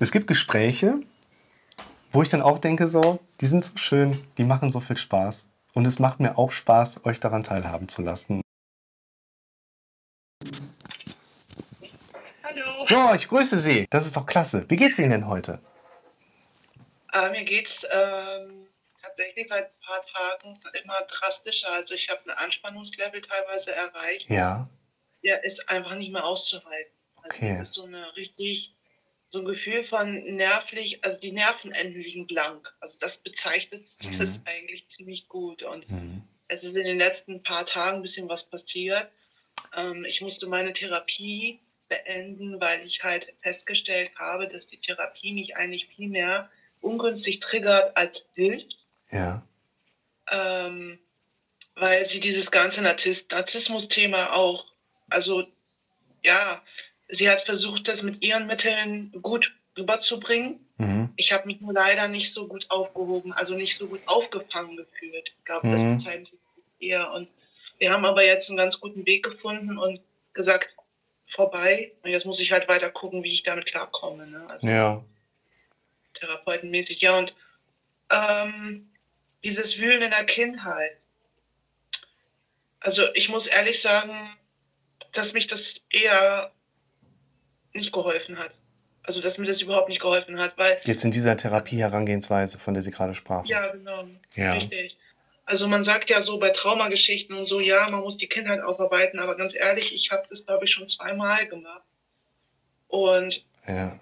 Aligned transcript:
Es 0.00 0.12
gibt 0.12 0.26
Gespräche, 0.26 1.00
wo 2.12 2.22
ich 2.22 2.28
dann 2.28 2.42
auch 2.42 2.58
denke, 2.58 2.88
so, 2.88 3.20
die 3.40 3.46
sind 3.46 3.64
so 3.64 3.76
schön, 3.78 4.22
die 4.38 4.44
machen 4.44 4.70
so 4.70 4.80
viel 4.80 4.96
Spaß. 4.96 5.48
Und 5.74 5.86
es 5.86 5.98
macht 5.98 6.20
mir 6.20 6.36
auch 6.38 6.52
Spaß, 6.52 7.06
euch 7.06 7.20
daran 7.20 7.42
teilhaben 7.42 7.88
zu 7.88 8.02
lassen. 8.02 8.42
Hallo. 12.44 12.86
So, 12.86 13.14
ich 13.14 13.28
grüße 13.28 13.58
Sie. 13.58 13.86
Das 13.90 14.06
ist 14.06 14.16
doch 14.16 14.26
klasse. 14.26 14.64
Wie 14.68 14.76
geht's 14.76 14.98
Ihnen 14.98 15.10
denn 15.10 15.28
heute? 15.28 15.60
Äh, 17.12 17.30
mir 17.30 17.44
geht's 17.44 17.86
ähm, 17.90 18.66
tatsächlich 19.00 19.48
seit 19.48 19.66
ein 19.66 19.80
paar 19.84 20.02
Tagen 20.04 20.60
immer 20.82 21.00
drastischer. 21.08 21.72
Also 21.72 21.94
ich 21.94 22.08
habe 22.10 22.20
ein 22.26 22.36
Anspannungslevel 22.36 23.20
teilweise 23.20 23.74
erreicht. 23.74 24.28
Ja, 24.30 24.68
Der 25.24 25.44
ist 25.44 25.68
einfach 25.68 25.94
nicht 25.94 26.12
mehr 26.12 26.24
auszuhalten. 26.24 26.92
Also 27.16 27.26
okay. 27.26 27.56
das 27.58 27.68
ist 27.68 27.74
so 27.74 27.84
eine 27.84 28.14
richtig, 28.16 28.74
so 29.32 29.40
ein 29.40 29.44
Gefühl 29.46 29.82
von 29.82 30.22
nervlich, 30.36 31.04
also 31.04 31.18
die 31.18 31.32
Nervenenden 31.32 32.00
liegen 32.02 32.26
blank. 32.26 32.72
Also 32.80 32.96
das 33.00 33.18
bezeichnet 33.18 33.82
Mhm. 34.02 34.18
das 34.18 34.40
eigentlich 34.44 34.86
ziemlich 34.88 35.28
gut. 35.28 35.62
Und 35.62 35.86
Mhm. 35.88 36.22
es 36.48 36.64
ist 36.64 36.76
in 36.76 36.84
den 36.84 36.98
letzten 36.98 37.42
paar 37.42 37.66
Tagen 37.66 37.98
ein 37.98 38.02
bisschen 38.02 38.28
was 38.28 38.44
passiert. 38.44 39.08
Ähm, 39.74 40.04
ich 40.04 40.20
musste 40.20 40.46
meine 40.46 40.72
Therapie 40.72 41.58
beenden, 41.88 42.60
weil 42.60 42.84
ich 42.86 43.02
halt 43.02 43.34
festgestellt 43.42 44.10
habe, 44.16 44.48
dass 44.48 44.66
die 44.66 44.78
Therapie 44.78 45.32
mich 45.32 45.56
eigentlich 45.56 45.86
viel 45.88 46.08
mehr 46.08 46.50
ungünstig 46.80 47.40
triggert 47.40 47.96
als 47.96 48.26
hilft, 48.34 48.76
Ja. 49.10 49.46
ähm, 50.30 50.98
weil 51.76 52.06
sie 52.06 52.20
dieses 52.20 52.50
ganze 52.50 52.82
Narziss 52.82 53.26
Narzissmus-Thema 53.30 54.32
auch, 54.34 54.66
also 55.10 55.44
ja, 56.24 56.62
sie 57.12 57.30
hat 57.30 57.42
versucht, 57.42 57.86
das 57.88 58.02
mit 58.02 58.24
ihren 58.24 58.46
Mitteln 58.46 59.12
gut 59.22 59.54
rüberzubringen. 59.76 60.66
Mhm. 60.78 61.12
Ich 61.16 61.30
habe 61.32 61.46
mich 61.46 61.60
nur 61.60 61.72
leider 61.74 62.08
nicht 62.08 62.32
so 62.32 62.48
gut 62.48 62.64
aufgehoben, 62.70 63.32
also 63.32 63.54
nicht 63.54 63.76
so 63.76 63.86
gut 63.86 64.00
aufgefangen 64.06 64.76
gefühlt. 64.76 65.30
Ich 65.38 65.44
glaube, 65.44 65.70
das 65.70 65.82
Mhm. 65.82 65.96
bezeichnet 65.96 66.28
sie 66.78 66.86
eher. 66.86 67.12
Und 67.12 67.28
wir 67.78 67.92
haben 67.92 68.04
aber 68.06 68.24
jetzt 68.24 68.48
einen 68.48 68.56
ganz 68.56 68.80
guten 68.80 69.04
Weg 69.04 69.22
gefunden 69.22 69.78
und 69.78 70.00
gesagt, 70.32 70.74
vorbei. 71.26 71.92
Und 72.02 72.10
jetzt 72.10 72.24
muss 72.26 72.40
ich 72.40 72.50
halt 72.50 72.66
weiter 72.66 72.90
gucken, 72.90 73.22
wie 73.22 73.32
ich 73.32 73.42
damit 73.42 73.66
klarkomme. 73.66 74.26
Ne? 74.26 74.46
Also 74.48 74.66
Ja. 74.66 75.04
therapeutenmäßig. 76.14 77.00
Ja, 77.02 77.18
und 77.18 77.34
ähm, 78.10 78.90
dieses 79.44 79.78
Wühlen 79.78 80.02
in 80.02 80.10
der 80.10 80.24
Kindheit. 80.24 80.96
Also 82.80 83.04
ich 83.14 83.28
muss 83.28 83.46
ehrlich 83.46 83.80
sagen, 83.82 84.34
dass 85.12 85.34
mich 85.34 85.46
das 85.46 85.84
eher 85.90 86.52
nicht 87.74 87.92
geholfen 87.92 88.38
hat. 88.38 88.52
Also 89.04 89.20
dass 89.20 89.38
mir 89.38 89.46
das 89.46 89.60
überhaupt 89.60 89.88
nicht 89.88 90.00
geholfen 90.00 90.38
hat, 90.38 90.56
weil 90.58 90.80
Jetzt 90.84 91.04
in 91.04 91.10
dieser 91.10 91.36
Therapie-Herangehensweise, 91.36 92.58
von 92.58 92.74
der 92.74 92.82
Sie 92.82 92.92
gerade 92.92 93.14
sprachen. 93.14 93.46
Ja, 93.46 93.66
genau. 93.68 94.04
Ja. 94.34 94.52
Richtig. 94.52 94.96
Also 95.44 95.66
man 95.66 95.82
sagt 95.82 96.08
ja 96.08 96.22
so 96.22 96.38
bei 96.38 96.50
Traumageschichten 96.50 97.36
und 97.36 97.46
so, 97.46 97.58
ja, 97.58 97.88
man 97.90 98.00
muss 98.00 98.16
die 98.16 98.28
Kindheit 98.28 98.60
aufarbeiten, 98.60 99.18
aber 99.18 99.36
ganz 99.36 99.54
ehrlich, 99.54 99.92
ich 99.92 100.12
habe 100.12 100.24
das, 100.30 100.46
glaube 100.46 100.64
ich, 100.66 100.70
schon 100.70 100.86
zweimal 100.88 101.46
gemacht. 101.46 101.82
Und 102.88 103.44
Ja. 103.66 103.98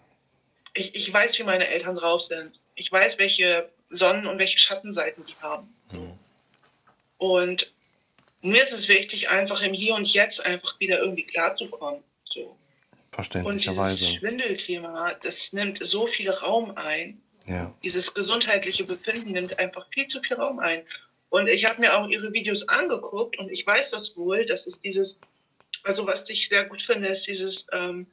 ich, 0.75 0.95
ich 0.95 1.13
weiß, 1.13 1.39
wie 1.39 1.45
meine 1.45 1.67
Eltern 1.67 1.97
drauf 1.97 2.21
sind. 2.23 2.61
Ich 2.75 2.93
weiß, 2.93 3.19
welche 3.19 3.71
Sonnen- 3.89 4.27
und 4.27 4.39
welche 4.39 4.59
Schattenseiten 4.59 5.25
die 5.25 5.35
haben. 5.41 5.75
Mhm. 5.91 6.13
Und 7.17 7.73
mir 8.43 8.63
ist 8.63 8.73
es 8.73 8.89
wichtig, 8.89 9.31
einfach 9.31 9.63
im 9.63 9.73
Hier 9.73 9.95
und 9.95 10.13
Jetzt 10.13 10.45
einfach 10.45 10.79
wieder 10.79 10.98
irgendwie 10.98 11.25
klarzukommen. 11.25 12.03
So. 12.25 12.57
Und 13.16 13.25
dieses 13.25 13.75
Verständlicherweise. 13.75 14.06
Schwindelthema, 14.06 15.14
das 15.22 15.53
nimmt 15.53 15.78
so 15.78 16.06
viel 16.06 16.30
Raum 16.30 16.72
ein. 16.77 17.20
Ja. 17.47 17.75
dieses 17.83 18.12
gesundheitliche 18.14 18.84
Befinden 18.84 19.33
nimmt 19.33 19.58
einfach 19.58 19.86
viel 19.90 20.07
zu 20.07 20.20
viel 20.20 20.36
Raum 20.36 20.58
ein. 20.58 20.83
Und 21.30 21.48
ich 21.48 21.64
habe 21.64 21.80
mir 21.80 21.96
auch 21.96 22.08
ihre 22.08 22.33
Videos 22.33 22.68
angeguckt 22.68 23.39
und 23.39 23.51
ich 23.51 23.67
weiß 23.67 23.90
das 23.90 24.17
wohl, 24.17 24.45
das 24.45 24.67
ist 24.67 24.85
dieses, 24.85 25.18
also 25.83 26.07
was 26.07 26.29
ich 26.29 26.48
sehr 26.48 26.64
gut 26.64 26.83
finde, 26.83 27.08
ist 27.08 27.27
dieses, 27.27 27.67
ähm, 27.73 28.07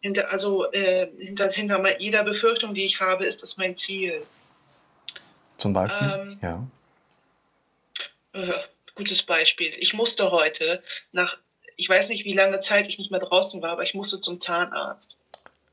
hinter, 0.00 0.30
also 0.30 0.70
äh, 0.72 1.08
hinter, 1.18 1.50
hinter 1.50 2.00
jeder 2.00 2.22
Befürchtung, 2.22 2.74
die 2.74 2.84
ich 2.84 3.00
habe, 3.00 3.24
ist 3.24 3.42
das 3.42 3.56
mein 3.56 3.74
Ziel. 3.76 4.22
Zum 5.56 5.72
Beispiel? 5.72 6.12
Ähm, 6.14 6.38
ja. 6.42 6.66
Äh, 8.32 8.52
gutes 8.94 9.22
Beispiel. 9.22 9.74
Ich 9.78 9.94
musste 9.94 10.30
heute 10.30 10.82
nach, 11.12 11.38
ich 11.76 11.88
weiß 11.88 12.08
nicht, 12.08 12.24
wie 12.24 12.32
lange 12.32 12.60
Zeit 12.60 12.88
ich 12.88 12.98
nicht 12.98 13.10
mehr 13.10 13.20
draußen 13.20 13.60
war, 13.62 13.70
aber 13.72 13.82
ich 13.82 13.94
musste 13.94 14.20
zum 14.20 14.40
Zahnarzt. 14.40 15.16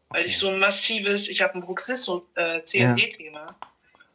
Weil 0.09 0.21
Okay. 0.21 0.29
ich 0.29 0.37
so 0.37 0.49
ein 0.49 0.59
massives, 0.59 1.27
ich 1.27 1.41
habe 1.41 1.55
ein 1.55 1.61
Bruxismus-CMD-Thema. 1.61 3.55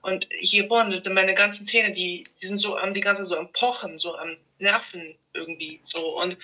Und 0.03 0.29
hier 0.39 0.69
vorne, 0.69 1.03
sind 1.03 1.13
meine 1.13 1.35
ganzen 1.35 1.67
Zähne, 1.67 1.93
die, 1.93 2.25
die 2.41 2.47
sind 2.47 2.59
so 2.59 2.77
am, 2.77 2.95
die 2.95 3.01
ganze 3.01 3.25
so 3.25 3.37
am 3.37 3.53
Pochen, 3.53 3.99
so 3.99 4.17
am 4.17 4.37
Nerven 4.59 5.17
irgendwie. 5.35 5.81
So. 5.85 6.21
Und 6.21 6.37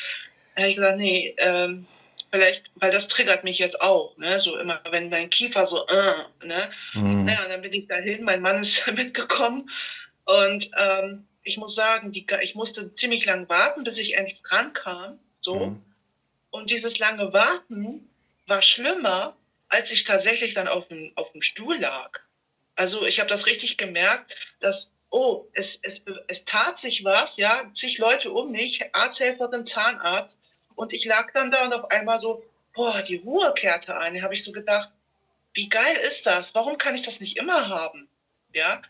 da 0.54 0.62
habe 0.62 0.70
ich 0.70 0.76
gesagt, 0.76 0.98
nee, 0.98 1.34
ähm, 1.38 1.86
vielleicht, 2.32 2.70
weil 2.74 2.90
das 2.90 3.06
triggert 3.08 3.44
mich 3.44 3.58
jetzt 3.58 3.80
auch, 3.80 4.16
ne? 4.16 4.40
So 4.40 4.58
immer, 4.58 4.80
wenn 4.90 5.08
mein 5.08 5.30
Kiefer 5.30 5.66
so, 5.66 5.86
äh, 5.86 6.24
ne? 6.44 6.70
Mhm. 6.94 7.26
Naja, 7.26 7.44
und 7.44 7.50
dann 7.50 7.62
bin 7.62 7.72
ich 7.72 7.86
dahin, 7.86 8.24
mein 8.24 8.42
Mann 8.42 8.60
ist 8.60 8.86
mitgekommen 8.92 9.70
und 10.24 10.70
ähm, 10.76 11.26
ich 11.44 11.56
muss 11.58 11.74
sagen, 11.74 12.10
die, 12.10 12.26
ich 12.42 12.54
musste 12.54 12.92
ziemlich 12.94 13.24
lang 13.26 13.48
warten, 13.48 13.84
bis 13.84 13.98
ich 13.98 14.16
endlich 14.16 14.40
dran 14.42 14.72
kam. 14.72 15.18
So. 15.44 15.66
Mhm. 15.66 15.82
Und 16.50 16.70
dieses 16.70 16.98
lange 16.98 17.32
Warten 17.34 18.08
war 18.46 18.62
schlimmer, 18.62 19.36
als 19.68 19.90
ich 19.90 20.04
tatsächlich 20.04 20.54
dann 20.54 20.68
auf 20.68 20.88
dem, 20.88 21.12
auf 21.16 21.32
dem 21.32 21.42
Stuhl 21.42 21.78
lag. 21.78 22.20
Also 22.76 23.04
ich 23.04 23.20
habe 23.20 23.28
das 23.28 23.46
richtig 23.46 23.76
gemerkt, 23.76 24.34
dass, 24.60 24.92
oh, 25.10 25.46
es, 25.52 25.78
es, 25.82 26.02
es 26.28 26.44
tat 26.46 26.78
sich 26.78 27.04
was, 27.04 27.36
ja, 27.36 27.70
zig 27.72 27.98
Leute 27.98 28.32
um 28.32 28.52
mich, 28.52 28.82
Arzthelferin, 28.94 29.66
Zahnarzt. 29.66 30.40
Und 30.76 30.92
ich 30.92 31.04
lag 31.04 31.30
dann 31.32 31.50
da 31.50 31.66
und 31.66 31.74
auf 31.74 31.90
einmal 31.90 32.18
so, 32.18 32.42
boah, 32.72 33.02
die 33.02 33.16
Ruhe 33.16 33.52
kehrte 33.54 33.96
ein. 33.98 34.14
Da 34.14 34.22
habe 34.22 34.34
ich 34.34 34.44
so 34.44 34.52
gedacht, 34.52 34.90
wie 35.52 35.68
geil 35.68 35.96
ist 36.08 36.24
das? 36.24 36.54
Warum 36.54 36.78
kann 36.78 36.94
ich 36.94 37.02
das 37.02 37.20
nicht 37.20 37.36
immer 37.36 37.68
haben? 37.68 38.08
Ja, 38.54 38.80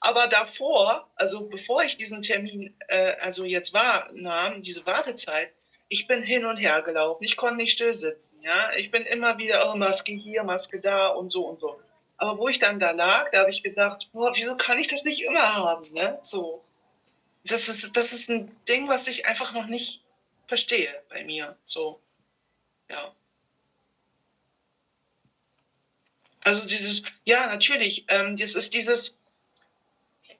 Aber 0.00 0.26
davor, 0.28 1.10
also 1.16 1.48
bevor 1.48 1.82
ich 1.82 1.96
diesen 1.96 2.22
Termin, 2.22 2.76
äh, 2.88 3.14
also 3.20 3.44
jetzt 3.44 3.72
wahrnahm, 3.74 4.62
diese 4.62 4.84
Wartezeit, 4.86 5.52
ich 5.88 6.06
bin 6.06 6.22
hin 6.22 6.44
und 6.44 6.56
her 6.56 6.82
gelaufen. 6.82 7.24
Ich 7.24 7.36
konnte 7.36 7.56
nicht 7.56 7.72
still 7.72 7.94
sitzen. 7.94 8.40
Ja, 8.42 8.72
ich 8.74 8.90
bin 8.90 9.04
immer 9.04 9.38
wieder, 9.38 9.70
oh, 9.70 9.76
Maske 9.76 10.12
hier, 10.12 10.42
Maske 10.42 10.80
da 10.80 11.08
und 11.08 11.30
so 11.30 11.46
und 11.46 11.60
so. 11.60 11.80
Aber 12.18 12.38
wo 12.38 12.48
ich 12.48 12.58
dann 12.58 12.80
da 12.80 12.92
lag, 12.92 13.30
da 13.30 13.40
habe 13.40 13.50
ich 13.50 13.62
gedacht, 13.62 14.08
boah, 14.12 14.32
wieso 14.34 14.56
kann 14.56 14.78
ich 14.78 14.88
das 14.88 15.04
nicht 15.04 15.22
immer 15.22 15.54
haben? 15.54 15.92
Ne? 15.92 16.18
So. 16.22 16.64
Das 17.44 17.68
ist, 17.68 17.96
das 17.96 18.12
ist 18.12 18.28
ein 18.28 18.56
Ding, 18.66 18.88
was 18.88 19.06
ich 19.06 19.26
einfach 19.26 19.52
noch 19.52 19.66
nicht 19.66 20.02
verstehe 20.48 21.02
bei 21.08 21.24
mir. 21.24 21.56
So. 21.64 22.00
Ja. 22.88 23.14
Also 26.46 26.64
dieses, 26.64 27.02
ja, 27.24 27.48
natürlich, 27.48 28.04
ähm, 28.06 28.36
das 28.36 28.54
ist 28.54 28.72
dieses, 28.72 29.18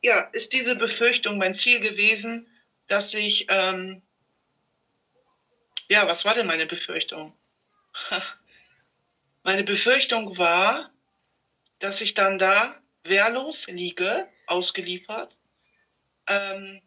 ja, 0.02 0.20
ist 0.32 0.52
diese 0.52 0.76
Befürchtung 0.76 1.36
mein 1.36 1.52
Ziel 1.52 1.80
gewesen, 1.80 2.46
dass 2.86 3.12
ich, 3.12 3.46
ähm, 3.48 4.02
ja, 5.88 6.06
was 6.06 6.24
war 6.24 6.36
denn 6.36 6.46
meine 6.46 6.66
Befürchtung? 6.66 7.36
Meine 9.42 9.62
Befürchtung 9.62 10.38
war, 10.38 10.92
dass 11.78 12.00
ich 12.00 12.14
dann 12.14 12.36
da 12.38 12.80
wehrlos 13.04 13.68
liege, 13.68 14.28
ausgeliefert, 14.46 15.36
ähm, 16.28 16.82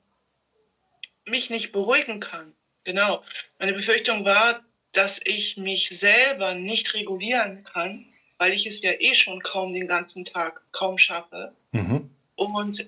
mich 1.25 1.49
nicht 1.49 1.71
beruhigen 1.71 2.19
kann. 2.19 2.53
Genau. 2.83 3.23
Meine 3.59 3.71
Befürchtung 3.71 4.25
war, 4.25 4.61
dass 4.91 5.21
ich 5.23 5.55
mich 5.55 5.87
selber 5.89 6.53
nicht 6.53 6.93
regulieren 6.93 7.63
kann, 7.63 8.13
weil 8.39 8.53
ich 8.53 8.65
es 8.65 8.81
ja 8.81 8.93
eh 8.97 9.13
schon 9.13 9.43
kaum 9.43 9.73
den 9.73 9.87
ganzen 9.87 10.25
Tag 10.25 10.61
kaum 10.71 10.97
schaffe. 10.97 11.53
Mhm. 11.71 12.09
Und 12.35 12.87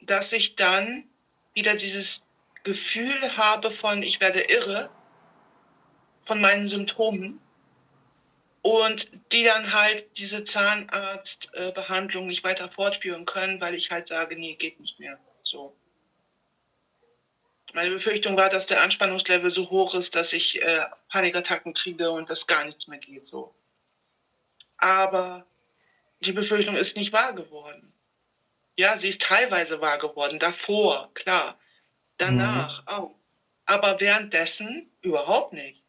dass 0.00 0.32
ich 0.32 0.56
dann 0.56 1.04
wieder 1.52 1.74
dieses 1.74 2.22
Gefühl 2.62 3.36
habe 3.36 3.70
von, 3.70 4.02
ich 4.02 4.20
werde 4.20 4.40
irre 4.40 4.88
von 6.22 6.40
meinen 6.40 6.66
Symptomen 6.66 7.40
und 8.62 9.10
die 9.32 9.44
dann 9.44 9.72
halt 9.72 10.16
diese 10.16 10.44
Zahnarztbehandlung 10.44 12.28
nicht 12.28 12.44
weiter 12.44 12.70
fortführen 12.70 13.26
können, 13.26 13.60
weil 13.60 13.74
ich 13.74 13.90
halt 13.90 14.06
sage, 14.08 14.36
nee, 14.36 14.54
geht 14.54 14.80
nicht 14.80 14.98
mehr. 15.00 15.18
So. 15.42 15.76
Meine 17.74 17.90
Befürchtung 17.90 18.36
war, 18.36 18.48
dass 18.48 18.66
der 18.66 18.80
Anspannungslevel 18.80 19.50
so 19.50 19.68
hoch 19.68 19.94
ist, 19.94 20.14
dass 20.14 20.32
ich 20.32 20.62
äh, 20.62 20.84
Panikattacken 21.10 21.74
kriege 21.74 22.12
und 22.12 22.30
dass 22.30 22.46
gar 22.46 22.64
nichts 22.64 22.86
mehr 22.86 23.00
geht. 23.00 23.26
So. 23.26 23.52
Aber 24.76 25.46
die 26.20 26.32
Befürchtung 26.32 26.76
ist 26.76 26.96
nicht 26.96 27.12
wahr 27.12 27.32
geworden. 27.32 27.92
Ja, 28.76 28.98
sie 28.98 29.08
ist 29.08 29.22
teilweise 29.22 29.80
wahr 29.80 29.98
geworden, 29.98 30.38
davor, 30.38 31.10
klar. 31.14 31.58
Danach 32.18 32.86
auch. 32.86 33.14
Aber 33.66 34.00
währenddessen 34.00 34.90
überhaupt 35.00 35.52
nicht. 35.52 35.84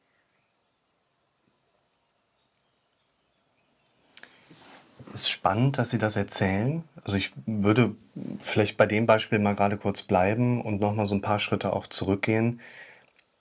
ist 5.15 5.29
spannend, 5.29 5.77
dass 5.77 5.89
Sie 5.89 5.97
das 5.97 6.15
erzählen. 6.15 6.83
Also 7.03 7.17
ich 7.17 7.31
würde 7.45 7.95
vielleicht 8.43 8.77
bei 8.77 8.85
dem 8.85 9.05
Beispiel 9.05 9.39
mal 9.39 9.55
gerade 9.55 9.77
kurz 9.77 10.03
bleiben 10.03 10.61
und 10.61 10.79
nochmal 10.81 11.05
so 11.05 11.15
ein 11.15 11.21
paar 11.21 11.39
Schritte 11.39 11.73
auch 11.73 11.88
zurückgehen 11.88 12.59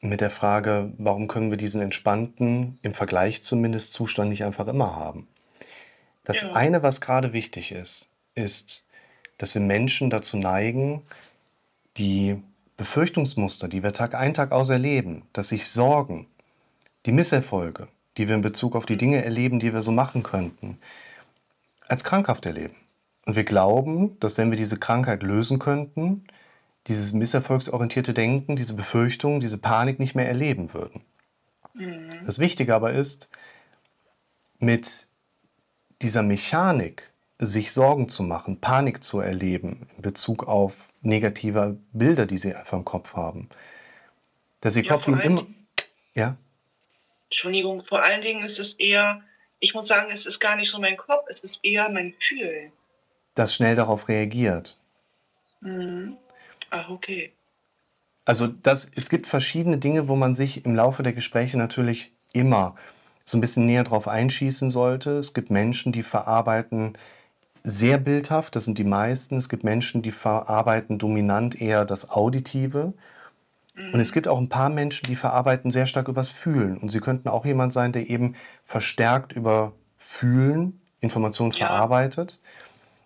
mit 0.00 0.20
der 0.20 0.31
Frage, 0.31 0.93
warum 0.99 1.29
können 1.29 1.50
wir 1.50 1.56
diesen 1.56 1.81
entspannten, 1.81 2.79
im 2.82 2.94
Vergleich 2.94 3.43
zumindest 3.43 3.93
Zustand 3.93 4.31
nicht 4.31 4.44
einfach 4.44 4.67
immer 4.69 4.94
haben? 4.94 5.26
Das 6.25 6.43
Ja. 6.43 6.53
eine, 6.53 6.82
was 6.82 7.00
gerade 7.00 7.32
wichtig 7.32 7.73
ist, 7.73 8.11
ist, 8.35 8.87
dass 9.38 9.55
wir 9.55 9.62
Menschen 9.62 10.11
dazu 10.11 10.37
neigen, 10.37 11.03
die 11.97 12.43
Befürchtungsmuster, 12.76 13.69
die 13.69 13.82
wir 13.82 13.93
Tag 13.93 14.15
ein, 14.15 14.35
Tag 14.35 14.53
aus 14.53 14.71
erleben, 14.71 15.23
dass 15.32 15.50
sich 15.50 15.69
Sorgen, 15.69 16.26
die 17.06 17.12
Misserfolge, 17.12 17.88
die 18.17 18.29
wir 18.29 18.35
in 18.35 18.43
Bezug 18.43 18.75
auf 18.75 18.87
die 18.87 18.97
Dinge 18.97 19.25
erleben, 19.25 19.61
die 19.61 19.73
wir 19.73 19.82
so 19.82 19.93
machen 19.93 20.23
könnten, 20.23 20.79
als 21.87 22.03
krankhaft 22.03 22.47
erleben. 22.47 22.75
Und 23.26 23.37
wir 23.37 23.44
glauben, 23.44 24.19
dass 24.21 24.38
wenn 24.38 24.50
wir 24.50 24.59
diese 24.59 24.79
Krankheit 24.79 25.23
lösen 25.23 25.59
könnten, 25.59 26.25
dieses 26.87 27.12
misserfolgsorientierte 27.12 28.12
Denken, 28.12 28.56
diese 28.56 28.75
Befürchtung, 28.75 29.41
diese 29.41 29.59
Panik 29.59 29.99
nicht 29.99 30.15
mehr 30.15 30.29
erleben 30.29 30.75
würden. 30.75 31.03
Mhm. 31.75 32.11
Das 32.26 32.38
Wichtige 32.38 32.75
aber 32.75 32.93
ist, 32.93 33.31
mit 34.59 35.06
dieser 36.05 36.23
Mechanik, 36.23 37.11
sich 37.41 37.73
Sorgen 37.73 38.09
zu 38.09 38.23
machen, 38.23 38.61
Panik 38.61 39.03
zu 39.03 39.21
erleben 39.21 39.89
in 39.97 40.03
Bezug 40.03 40.47
auf 40.47 40.93
negative 41.03 41.79
Bilder, 41.93 42.27
die 42.27 42.39
sie 42.39 42.55
einfach 42.55 42.79
im 42.79 42.85
Kopf 42.85 43.17
haben, 43.17 43.49
dass 44.61 44.77
ihr 44.77 44.85
Ja, 44.85 44.93
Kopf 44.93 45.09
ihnen 45.09 45.21
immer. 45.21 45.47
Ja, 46.15 46.37
Entschuldigung, 47.31 47.85
vor 47.85 48.03
allen 48.05 48.23
Dingen 48.23 48.45
ist 48.45 48.61
es 48.61 48.75
eher, 48.75 49.23
ich 49.61 49.75
muss 49.75 49.89
sagen, 49.89 50.11
es 50.12 50.27
ist 50.27 50.39
gar 50.41 50.56
nicht 50.56 50.71
so 50.71 50.81
mein 50.81 50.97
Kopf, 50.97 51.25
es 51.29 51.41
ist 51.41 51.65
eher 51.65 51.89
mein 51.89 52.15
Fühlen. 52.21 52.73
das 53.35 53.55
schnell 53.55 53.75
darauf 53.77 54.09
reagiert. 54.09 54.79
Mhm. 55.61 56.17
Ach, 56.71 56.89
okay. 56.91 57.33
Also 58.25 58.47
das, 58.47 58.91
es 58.95 59.11
gibt 59.11 59.27
verschiedene 59.27 59.79
Dinge, 59.79 60.09
wo 60.09 60.17
man 60.17 60.35
sich 60.35 60.65
im 60.65 60.75
Laufe 60.75 61.03
der 61.03 61.12
Gespräche 61.12 61.59
natürlich 61.59 62.12
immer 62.33 62.77
so 63.25 63.38
ein 63.38 63.41
bisschen 63.41 63.67
näher 63.67 63.85
drauf 63.85 64.06
einschießen 64.09 64.71
sollte. 64.71 65.19
Es 65.19 65.32
gibt 65.35 65.50
Menschen, 65.50 65.93
die 65.93 66.03
verarbeiten 66.03 66.97
sehr 67.62 67.97
bildhaft, 67.99 68.56
das 68.56 68.67
sind 68.67 68.76
die 68.76 68.85
meisten. 68.85 69.37
Es 69.37 69.49
gibt 69.49 69.65
Menschen, 69.65 70.03
die 70.03 70.11
verarbeiten 70.11 70.99
dominant 70.99 71.61
eher 71.61 71.85
das 71.87 72.11
Auditive. 72.11 72.93
Und 73.93 74.00
es 74.00 74.12
gibt 74.12 74.29
auch 74.29 74.38
ein 74.38 74.49
paar 74.50 74.69
Menschen, 74.69 75.06
die 75.06 75.17
verarbeiten 75.17 75.71
sehr 75.71 75.87
stark 75.87 76.09
übers 76.09 76.31
Fühlen. 76.31 76.76
Und 76.79 76.91
sie 76.91 77.00
könnten 77.00 77.29
auch 77.29 77.44
jemand 77.44 77.73
sein, 77.73 77.93
der 77.93 78.09
eben 78.11 78.35
verstärkt 78.65 79.32
über 79.32 79.73
Fühlen 79.97 80.81
Informationen 81.00 81.53
Ja. 81.53 81.67
verarbeitet. 81.67 82.41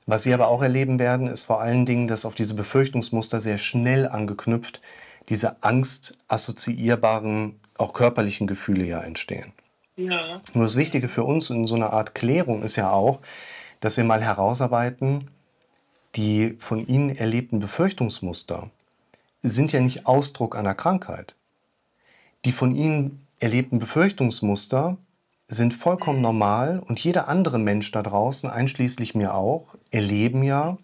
Was 0.06 0.23
Sie 0.23 0.32
aber 0.35 0.49
auch 0.49 0.62
erleben 0.62 0.99
werden, 0.99 1.26
ist 1.29 1.44
vor 1.44 1.61
allen 1.61 1.85
Dingen, 1.87 2.09
dass 2.09 2.25
auf 2.25 2.35
diese 2.35 2.55
Befürchtungsmuster 2.55 3.41
sehr 3.41 3.59
schnell 3.59 4.09
angeknüpft 4.09 4.81
diese 5.29 5.62
angstassoziierbaren, 5.62 7.61
auch 7.76 7.93
körperlichen 7.93 8.47
Gefühle 8.47 8.85
ja 8.87 9.00
entstehen. 9.00 9.53
Ja. 9.99 10.41
Nur 10.55 10.65
das 10.65 10.77
Wichtige 10.77 11.09
für 11.09 11.25
uns 11.25 11.50
in 11.50 11.67
so 11.67 11.75
einer 11.75 11.93
Art 11.93 12.15
Klärung 12.15 12.62
ist 12.62 12.77
ja 12.77 12.93
auch, 12.93 13.19
dass 13.81 13.97
wir 13.97 14.05
mal 14.05 14.23
herausarbeiten, 14.23 15.29
die 16.15 16.56
von 16.59 16.87
Ihnen 16.87 17.15
erlebten 17.15 17.59
Befürchtungsmuster 17.59 18.71
sind 19.43 19.73
ja 19.73 19.81
nicht 19.81 20.06
Ausdruck 20.06 20.56
einer 20.56 20.75
Krankheit. 20.75 21.35
Die 22.45 22.53
von 22.53 22.77
Ihnen 22.77 23.27
erlebten 23.41 23.81
Befürchtungsmuster 23.81 24.97
sind 25.49 25.75
vollkommen 25.75 26.21
normal 26.21 26.81
und 26.87 27.01
jeder 27.01 27.27
andere 27.27 27.59
Mensch 27.59 27.91
da 27.91 28.03
draußen, 28.03 28.49
einschließlich 28.49 29.17
mir 29.17 29.35
auch, 29.35 29.75
erleben 29.91 30.44
ja 30.44 30.79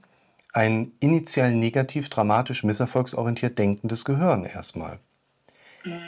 ein 0.53 0.93
initial 1.01 1.55
negativ, 1.55 2.09
dramatisch, 2.09 2.65
misserfolgsorientiert 2.65 3.59
denkendes 3.59 4.05
Gehirn 4.05 4.45
erstmal. 4.45 4.99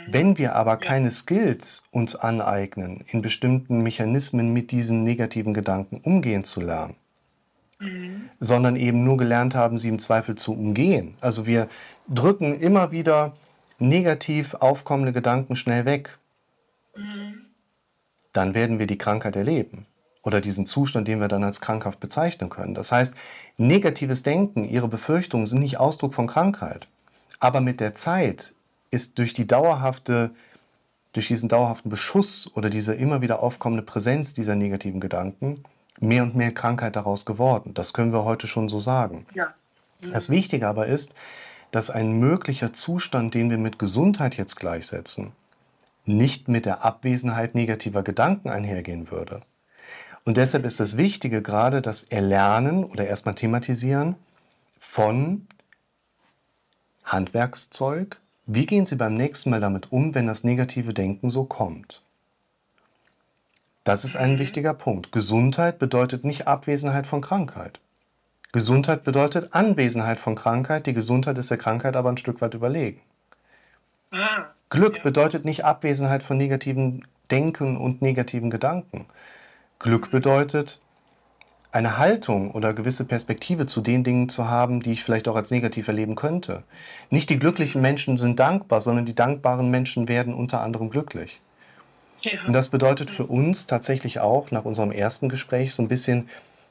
Wenn 0.08 0.38
wir 0.38 0.54
aber 0.54 0.78
keine 0.78 1.10
Skills 1.10 1.84
uns 1.90 2.16
aneignen, 2.16 3.04
in 3.08 3.20
bestimmten 3.20 3.82
Mechanismen 3.82 4.52
mit 4.52 4.70
diesen 4.70 5.04
negativen 5.04 5.52
Gedanken 5.52 6.00
umgehen 6.02 6.44
zu 6.44 6.60
lernen, 6.60 6.94
sondern 8.40 8.76
eben 8.76 9.04
nur 9.04 9.18
gelernt 9.18 9.54
haben, 9.54 9.76
sie 9.76 9.88
im 9.88 9.98
Zweifel 9.98 10.34
zu 10.34 10.54
umgehen. 10.54 11.16
Also 11.20 11.46
wir 11.46 11.68
drücken 12.08 12.58
immer 12.58 12.90
wieder 12.90 13.34
negativ 13.78 14.54
aufkommende 14.54 15.12
Gedanken 15.12 15.56
schnell 15.56 15.84
weg. 15.84 16.18
Dann 18.32 18.54
werden 18.54 18.78
wir 18.78 18.86
die 18.86 18.98
Krankheit 18.98 19.36
erleben 19.36 19.86
oder 20.22 20.40
diesen 20.40 20.64
Zustand, 20.66 21.06
den 21.06 21.20
wir 21.20 21.28
dann 21.28 21.44
als 21.44 21.60
krankhaft 21.60 22.00
bezeichnen 22.00 22.48
können. 22.48 22.74
Das 22.74 22.92
heißt, 22.92 23.14
negatives 23.58 24.22
Denken, 24.22 24.64
Ihre 24.64 24.88
Befürchtungen 24.88 25.46
sind 25.46 25.60
nicht 25.60 25.78
Ausdruck 25.78 26.14
von 26.14 26.26
Krankheit. 26.26 26.88
Aber 27.38 27.60
mit 27.60 27.80
der 27.80 27.94
Zeit 27.94 28.54
ist 28.96 29.18
durch 29.18 29.34
die 29.34 29.46
dauerhafte, 29.46 30.30
durch 31.12 31.28
diesen 31.28 31.50
dauerhaften 31.50 31.90
Beschuss 31.90 32.50
oder 32.56 32.70
diese 32.70 32.94
immer 32.94 33.20
wieder 33.20 33.42
aufkommende 33.42 33.82
Präsenz 33.82 34.32
dieser 34.32 34.56
negativen 34.56 35.00
Gedanken 35.00 35.62
mehr 36.00 36.22
und 36.22 36.34
mehr 36.34 36.52
Krankheit 36.52 36.96
daraus 36.96 37.26
geworden. 37.26 37.74
Das 37.74 37.92
können 37.92 38.12
wir 38.12 38.24
heute 38.24 38.46
schon 38.46 38.68
so 38.68 38.78
sagen. 38.78 39.26
Ja. 39.34 39.54
Das 40.12 40.30
Wichtige 40.30 40.66
aber 40.66 40.86
ist, 40.86 41.14
dass 41.70 41.90
ein 41.90 42.18
möglicher 42.18 42.72
Zustand, 42.72 43.34
den 43.34 43.50
wir 43.50 43.58
mit 43.58 43.78
Gesundheit 43.78 44.36
jetzt 44.36 44.56
gleichsetzen, 44.56 45.32
nicht 46.06 46.48
mit 46.48 46.64
der 46.64 46.84
Abwesenheit 46.84 47.54
negativer 47.54 48.02
Gedanken 48.02 48.48
einhergehen 48.48 49.10
würde. 49.10 49.40
Und 50.24 50.36
deshalb 50.38 50.64
ist 50.64 50.80
das 50.80 50.96
Wichtige 50.96 51.42
gerade 51.42 51.82
das 51.82 52.02
Erlernen 52.02 52.84
oder 52.84 53.06
erstmal 53.06 53.34
Thematisieren 53.34 54.16
von 54.78 55.46
Handwerkszeug. 57.04 58.18
Wie 58.46 58.64
gehen 58.64 58.86
Sie 58.86 58.94
beim 58.94 59.14
nächsten 59.14 59.50
Mal 59.50 59.60
damit 59.60 59.90
um, 59.90 60.14
wenn 60.14 60.28
das 60.28 60.44
negative 60.44 60.94
Denken 60.94 61.30
so 61.30 61.44
kommt? 61.44 62.02
Das 63.82 64.04
ist 64.04 64.16
ein 64.16 64.38
wichtiger 64.38 64.72
Punkt. 64.72 65.12
Gesundheit 65.12 65.78
bedeutet 65.78 66.24
nicht 66.24 66.46
Abwesenheit 66.46 67.06
von 67.06 67.20
Krankheit. 67.20 67.80
Gesundheit 68.52 69.04
bedeutet 69.04 69.52
Anwesenheit 69.52 70.18
von 70.18 70.36
Krankheit. 70.36 70.86
Die 70.86 70.94
Gesundheit 70.94 71.38
ist 71.38 71.50
der 71.50 71.58
Krankheit 71.58 71.96
aber 71.96 72.08
ein 72.08 72.16
Stück 72.16 72.40
weit 72.40 72.54
überlegen. 72.54 73.00
Ah. 74.12 74.46
Glück 74.70 74.98
Ja. 74.98 75.02
bedeutet 75.02 75.44
nicht 75.44 75.64
Abwesenheit 75.64 76.22
von 76.22 76.36
negativen 76.36 77.06
Denken 77.30 77.76
und 77.76 78.00
negativen 78.00 78.50
Gedanken. 78.50 79.06
Glück 79.78 80.10
bedeutet 80.10 80.80
eine 81.76 81.98
Haltung 81.98 82.52
oder 82.52 82.72
gewisse 82.72 83.04
Perspektive 83.04 83.66
zu 83.66 83.82
den 83.82 84.02
Dingen 84.02 84.30
zu 84.30 84.48
haben, 84.48 84.80
die 84.80 84.92
ich 84.92 85.04
vielleicht 85.04 85.28
auch 85.28 85.36
als 85.36 85.50
negativ 85.50 85.88
erleben 85.88 86.14
könnte. 86.14 86.62
Nicht 87.10 87.28
die 87.28 87.38
glücklichen 87.38 87.82
Menschen 87.82 88.16
sind 88.16 88.40
dankbar, 88.40 88.80
sondern 88.80 89.04
die 89.04 89.14
dankbaren 89.14 89.70
Menschen 89.70 90.08
werden 90.08 90.32
unter 90.32 90.62
anderem 90.62 90.88
glücklich. 90.88 91.40
Ja. 92.22 92.38
Und 92.46 92.54
das 92.54 92.70
bedeutet 92.70 93.10
für 93.10 93.26
uns 93.26 93.66
tatsächlich 93.66 94.20
auch 94.20 94.50
nach 94.50 94.64
unserem 94.64 94.90
ersten 94.90 95.28
Gespräch 95.28 95.74
so 95.74 95.82
ein 95.82 95.88
bisschen 95.88 96.30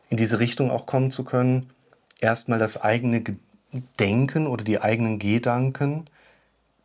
in 0.09 0.17
diese 0.17 0.39
Richtung 0.39 0.71
auch 0.71 0.87
kommen 0.87 1.11
zu 1.11 1.23
können, 1.23 1.69
erstmal 2.19 2.59
das 2.59 2.81
eigene 2.81 3.21
Ge- 3.21 3.35
Denken 3.99 4.47
oder 4.47 4.63
die 4.63 4.81
eigenen 4.81 5.19
Gedanken 5.19 6.05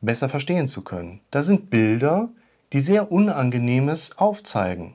besser 0.00 0.28
verstehen 0.28 0.68
zu 0.68 0.82
können. 0.82 1.20
Das 1.30 1.46
sind 1.46 1.70
Bilder, 1.70 2.28
die 2.72 2.80
sehr 2.80 3.10
Unangenehmes 3.10 4.18
aufzeigen. 4.18 4.94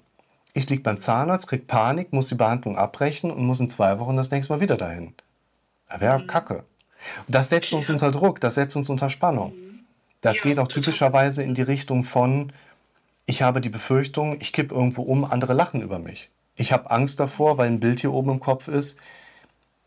Ich 0.58 0.70
liege 0.70 0.82
beim 0.84 0.98
Zahnarzt, 1.00 1.48
krieg 1.50 1.68
Panik, 1.68 2.14
muss 2.14 2.30
die 2.30 2.36
Behandlung 2.36 2.78
abbrechen 2.78 3.30
und 3.30 3.46
muss 3.46 3.60
in 3.60 3.70
zwei 3.70 4.00
Wochen 4.00 4.16
das 4.16 4.32
nächste 4.32 4.54
Mal 4.54 4.62
wieder 4.62 4.78
dahin. 4.78 5.14
Das 5.90 6.00
wäre 6.00 6.26
Kacke. 6.26 6.64
Und 7.28 7.36
das 7.36 7.50
setzt 7.50 7.74
uns 7.74 7.90
Ja. 7.90 7.94
unter 7.94 8.10
Druck, 8.12 8.40
das 8.40 8.56
setzt 8.56 8.76
uns 8.78 8.90
unter 8.90 9.10
Spannung. 9.10 9.54
Das 10.22 10.38
Ja, 10.38 10.44
geht 10.44 10.60
auch 10.60 10.68
total. 10.70 10.84
typischerweise 10.84 11.44
in 11.44 11.56
die 11.56 11.62
Richtung 11.62 12.06
von, 12.06 12.54
ich 13.26 13.42
habe 13.42 13.60
die 13.60 13.70
Befürchtung, 13.70 14.38
ich 14.40 14.54
kipp 14.54 14.72
irgendwo 14.72 15.02
um, 15.02 15.26
andere 15.26 15.54
lachen 15.54 15.82
über 15.82 16.00
mich. 16.00 16.30
Ich 16.56 16.72
habe 16.72 16.90
Angst 16.90 17.20
davor, 17.20 17.58
weil 17.58 17.68
ein 17.68 17.82
Bild 17.82 18.00
hier 18.00 18.14
oben 18.14 18.32
im 18.32 18.40
Kopf 18.40 18.70
ist, 18.70 18.98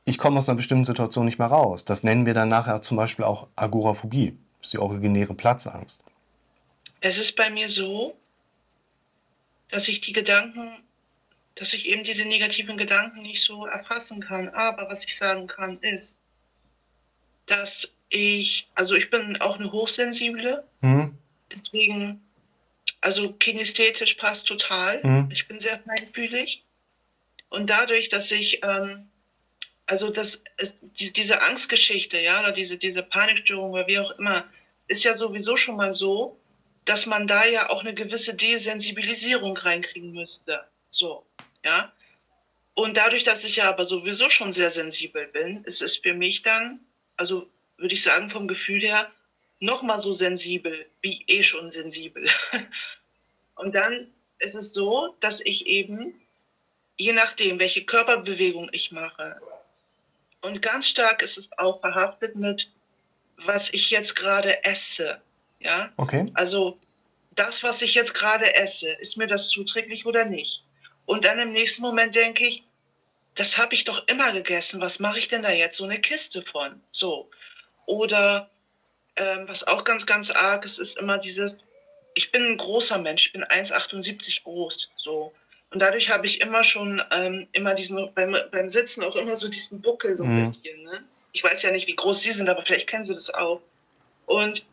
ich 0.04 0.18
komme 0.18 0.36
aus 0.36 0.50
einer 0.50 0.56
bestimmten 0.56 0.84
Situation 0.84 1.24
nicht 1.24 1.38
mehr 1.38 1.48
raus. 1.48 1.86
Das 1.86 2.04
nennen 2.04 2.26
wir 2.26 2.34
dann 2.34 2.50
nachher 2.50 2.82
zum 2.82 2.98
Beispiel 2.98 3.24
auch 3.24 3.46
Agoraphobie. 3.56 4.36
Das 4.58 4.68
ist 4.68 4.72
die 4.74 4.78
originäre 4.78 5.32
Platzangst. 5.32 6.02
Es 7.00 7.16
ist 7.16 7.36
bei 7.36 7.48
mir 7.48 7.70
so, 7.70 8.14
dass 9.70 9.88
ich 9.88 10.00
die 10.00 10.12
Gedanken, 10.12 10.82
dass 11.54 11.72
ich 11.72 11.86
eben 11.86 12.04
diese 12.04 12.24
negativen 12.24 12.76
Gedanken 12.76 13.22
nicht 13.22 13.42
so 13.42 13.66
erfassen 13.66 14.20
kann. 14.20 14.48
Aber 14.50 14.88
was 14.88 15.04
ich 15.04 15.16
sagen 15.16 15.46
kann, 15.46 15.78
ist, 15.80 16.16
dass 17.46 17.90
ich, 18.10 18.66
also 18.74 18.94
ich 18.94 19.10
bin 19.10 19.40
auch 19.40 19.58
eine 19.58 19.70
Hochsensible, 19.72 20.64
Hm? 20.82 21.12
deswegen, 21.54 22.20
also 23.00 23.32
kinästhetisch 23.32 24.14
passt 24.14 24.46
total. 24.46 25.02
Mhm. 25.02 25.28
Ich 25.32 25.46
bin 25.46 25.60
sehr 25.60 25.78
feinfühlig. 25.80 26.62
Und 27.48 27.70
dadurch, 27.70 28.08
dass 28.08 28.30
ich, 28.30 28.62
ähm, 28.62 29.08
also 29.86 30.10
das, 30.10 30.42
diese 30.98 31.40
Angstgeschichte, 31.42 32.20
ja, 32.20 32.40
oder 32.40 32.52
diese, 32.52 32.76
diese 32.76 33.02
Panikstörung 33.02 33.72
oder 33.72 33.86
wie 33.86 33.98
auch 33.98 34.10
immer, 34.12 34.44
ist 34.86 35.04
ja 35.04 35.14
sowieso 35.14 35.56
schon 35.56 35.76
mal 35.76 35.92
so, 35.92 36.36
dass 36.88 37.04
man 37.04 37.26
da 37.26 37.44
ja 37.44 37.68
auch 37.68 37.80
eine 37.80 37.92
gewisse 37.92 38.34
Desensibilisierung 38.34 39.56
reinkriegen 39.56 40.12
müsste. 40.12 40.66
So, 40.90 41.26
ja. 41.62 41.92
Und 42.72 42.96
dadurch, 42.96 43.24
dass 43.24 43.44
ich 43.44 43.56
ja 43.56 43.68
aber 43.68 43.86
sowieso 43.86 44.30
schon 44.30 44.52
sehr 44.52 44.70
sensibel 44.70 45.26
bin, 45.26 45.64
ist 45.64 45.82
es 45.82 45.96
für 45.96 46.14
mich 46.14 46.42
dann, 46.42 46.80
also 47.16 47.46
würde 47.76 47.94
ich 47.94 48.02
sagen, 48.02 48.30
vom 48.30 48.48
Gefühl 48.48 48.80
her, 48.80 49.10
noch 49.60 49.82
mal 49.82 49.98
so 49.98 50.14
sensibel, 50.14 50.86
wie 51.02 51.24
eh 51.26 51.42
schon 51.42 51.70
sensibel. 51.70 52.26
Und 53.56 53.74
dann 53.74 54.10
ist 54.38 54.54
es 54.54 54.72
so, 54.72 55.14
dass 55.20 55.40
ich 55.40 55.66
eben, 55.66 56.18
je 56.96 57.12
nachdem, 57.12 57.58
welche 57.58 57.84
Körperbewegung 57.84 58.70
ich 58.72 58.92
mache, 58.92 59.40
und 60.40 60.62
ganz 60.62 60.88
stark 60.88 61.22
ist 61.22 61.36
es 61.36 61.50
auch 61.58 61.80
verhaftet 61.80 62.36
mit, 62.36 62.70
was 63.38 63.72
ich 63.74 63.90
jetzt 63.90 64.14
gerade 64.14 64.64
esse. 64.64 65.20
Ja? 65.60 65.90
Okay. 65.96 66.30
Also 66.34 66.78
das, 67.34 67.62
was 67.62 67.82
ich 67.82 67.94
jetzt 67.94 68.14
gerade 68.14 68.54
esse, 68.54 68.90
ist 68.90 69.16
mir 69.16 69.26
das 69.26 69.48
zuträglich 69.48 70.06
oder 70.06 70.24
nicht? 70.24 70.64
Und 71.06 71.24
dann 71.24 71.38
im 71.38 71.52
nächsten 71.52 71.82
Moment 71.82 72.14
denke 72.14 72.46
ich, 72.46 72.62
das 73.34 73.56
habe 73.56 73.74
ich 73.74 73.84
doch 73.84 74.06
immer 74.08 74.32
gegessen. 74.32 74.80
Was 74.80 74.98
mache 74.98 75.18
ich 75.18 75.28
denn 75.28 75.42
da 75.42 75.50
jetzt 75.50 75.76
so 75.76 75.84
eine 75.84 76.00
Kiste 76.00 76.42
von? 76.42 76.80
So. 76.90 77.30
Oder 77.86 78.50
ähm, 79.16 79.46
was 79.46 79.66
auch 79.66 79.84
ganz, 79.84 80.06
ganz 80.06 80.30
arg 80.30 80.64
ist, 80.64 80.78
ist 80.78 80.98
immer 80.98 81.18
dieses, 81.18 81.56
ich 82.14 82.32
bin 82.32 82.44
ein 82.44 82.56
großer 82.56 82.98
Mensch, 82.98 83.26
ich 83.26 83.32
bin 83.32 83.44
1,78 83.44 84.42
groß. 84.42 84.90
So. 84.96 85.32
Und 85.70 85.80
dadurch 85.80 86.10
habe 86.10 86.26
ich 86.26 86.40
immer 86.40 86.64
schon, 86.64 87.02
ähm, 87.12 87.46
immer 87.52 87.74
diesen, 87.74 88.12
beim, 88.14 88.36
beim 88.50 88.68
Sitzen 88.68 89.04
auch 89.04 89.16
immer 89.16 89.36
so 89.36 89.48
diesen 89.48 89.80
Buckel 89.80 90.16
so 90.16 90.24
ein 90.24 90.42
mhm. 90.42 90.46
bisschen. 90.46 90.82
Ne? 90.82 91.04
Ich 91.32 91.44
weiß 91.44 91.62
ja 91.62 91.70
nicht, 91.70 91.86
wie 91.86 91.96
groß 91.96 92.20
Sie 92.20 92.32
sind, 92.32 92.48
aber 92.48 92.62
vielleicht 92.62 92.88
kennen 92.88 93.04
Sie 93.04 93.14
das 93.14 93.32
auch. 93.32 93.60
Und 94.26 94.64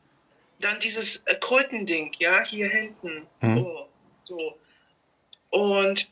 dann 0.60 0.80
dieses 0.80 1.18
äh, 1.26 1.36
Krötending, 1.36 2.16
ja, 2.20 2.44
hier 2.44 2.70
hinten. 2.70 3.28
Mhm. 3.42 3.58
Oh, 3.58 3.88
so. 4.26 4.60
Und 5.50 6.10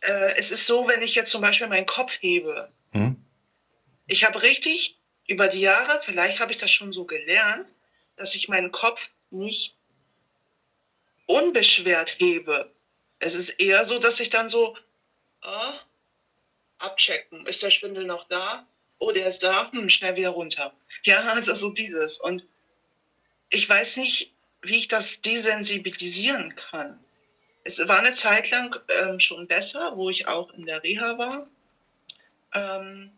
äh, 0.00 0.34
es 0.36 0.50
ist 0.50 0.66
so, 0.66 0.88
wenn 0.88 1.02
ich 1.02 1.14
jetzt 1.14 1.30
zum 1.30 1.40
Beispiel 1.40 1.68
meinen 1.68 1.86
Kopf 1.86 2.16
hebe. 2.20 2.70
Mhm. 2.92 3.16
Ich 4.06 4.24
habe 4.24 4.42
richtig 4.42 4.98
über 5.26 5.48
die 5.48 5.60
Jahre, 5.60 6.00
vielleicht 6.02 6.40
habe 6.40 6.52
ich 6.52 6.58
das 6.58 6.70
schon 6.70 6.92
so 6.92 7.04
gelernt, 7.04 7.66
dass 8.16 8.34
ich 8.34 8.48
meinen 8.48 8.70
Kopf 8.70 9.10
nicht 9.30 9.74
unbeschwert 11.26 12.16
hebe. 12.18 12.70
Es 13.18 13.34
ist 13.34 13.50
eher 13.50 13.84
so, 13.84 13.98
dass 13.98 14.20
ich 14.20 14.30
dann 14.30 14.48
so 14.48 14.76
äh, 15.42 15.72
abchecken. 16.78 17.46
Ist 17.46 17.62
der 17.62 17.70
Schwindel 17.70 18.04
noch 18.04 18.24
da? 18.28 18.66
Oh, 18.98 19.10
der 19.12 19.26
ist 19.26 19.42
da. 19.42 19.70
Hm, 19.72 19.90
schnell 19.90 20.16
wieder 20.16 20.30
runter. 20.30 20.72
Ja, 21.02 21.20
also 21.32 21.54
so 21.54 21.70
dieses. 21.70 22.18
Und 22.18 22.46
ich 23.50 23.68
weiß 23.68 23.98
nicht, 23.98 24.32
wie 24.62 24.76
ich 24.76 24.88
das 24.88 25.20
desensibilisieren 25.20 26.54
kann. 26.56 26.98
Es 27.64 27.86
war 27.88 27.98
eine 27.98 28.12
Zeit 28.12 28.50
lang 28.50 28.76
ähm, 28.88 29.18
schon 29.20 29.46
besser, 29.46 29.96
wo 29.96 30.10
ich 30.10 30.26
auch 30.26 30.52
in 30.54 30.66
der 30.66 30.82
Reha 30.82 31.18
war. 31.18 31.46
Ähm, 32.54 33.10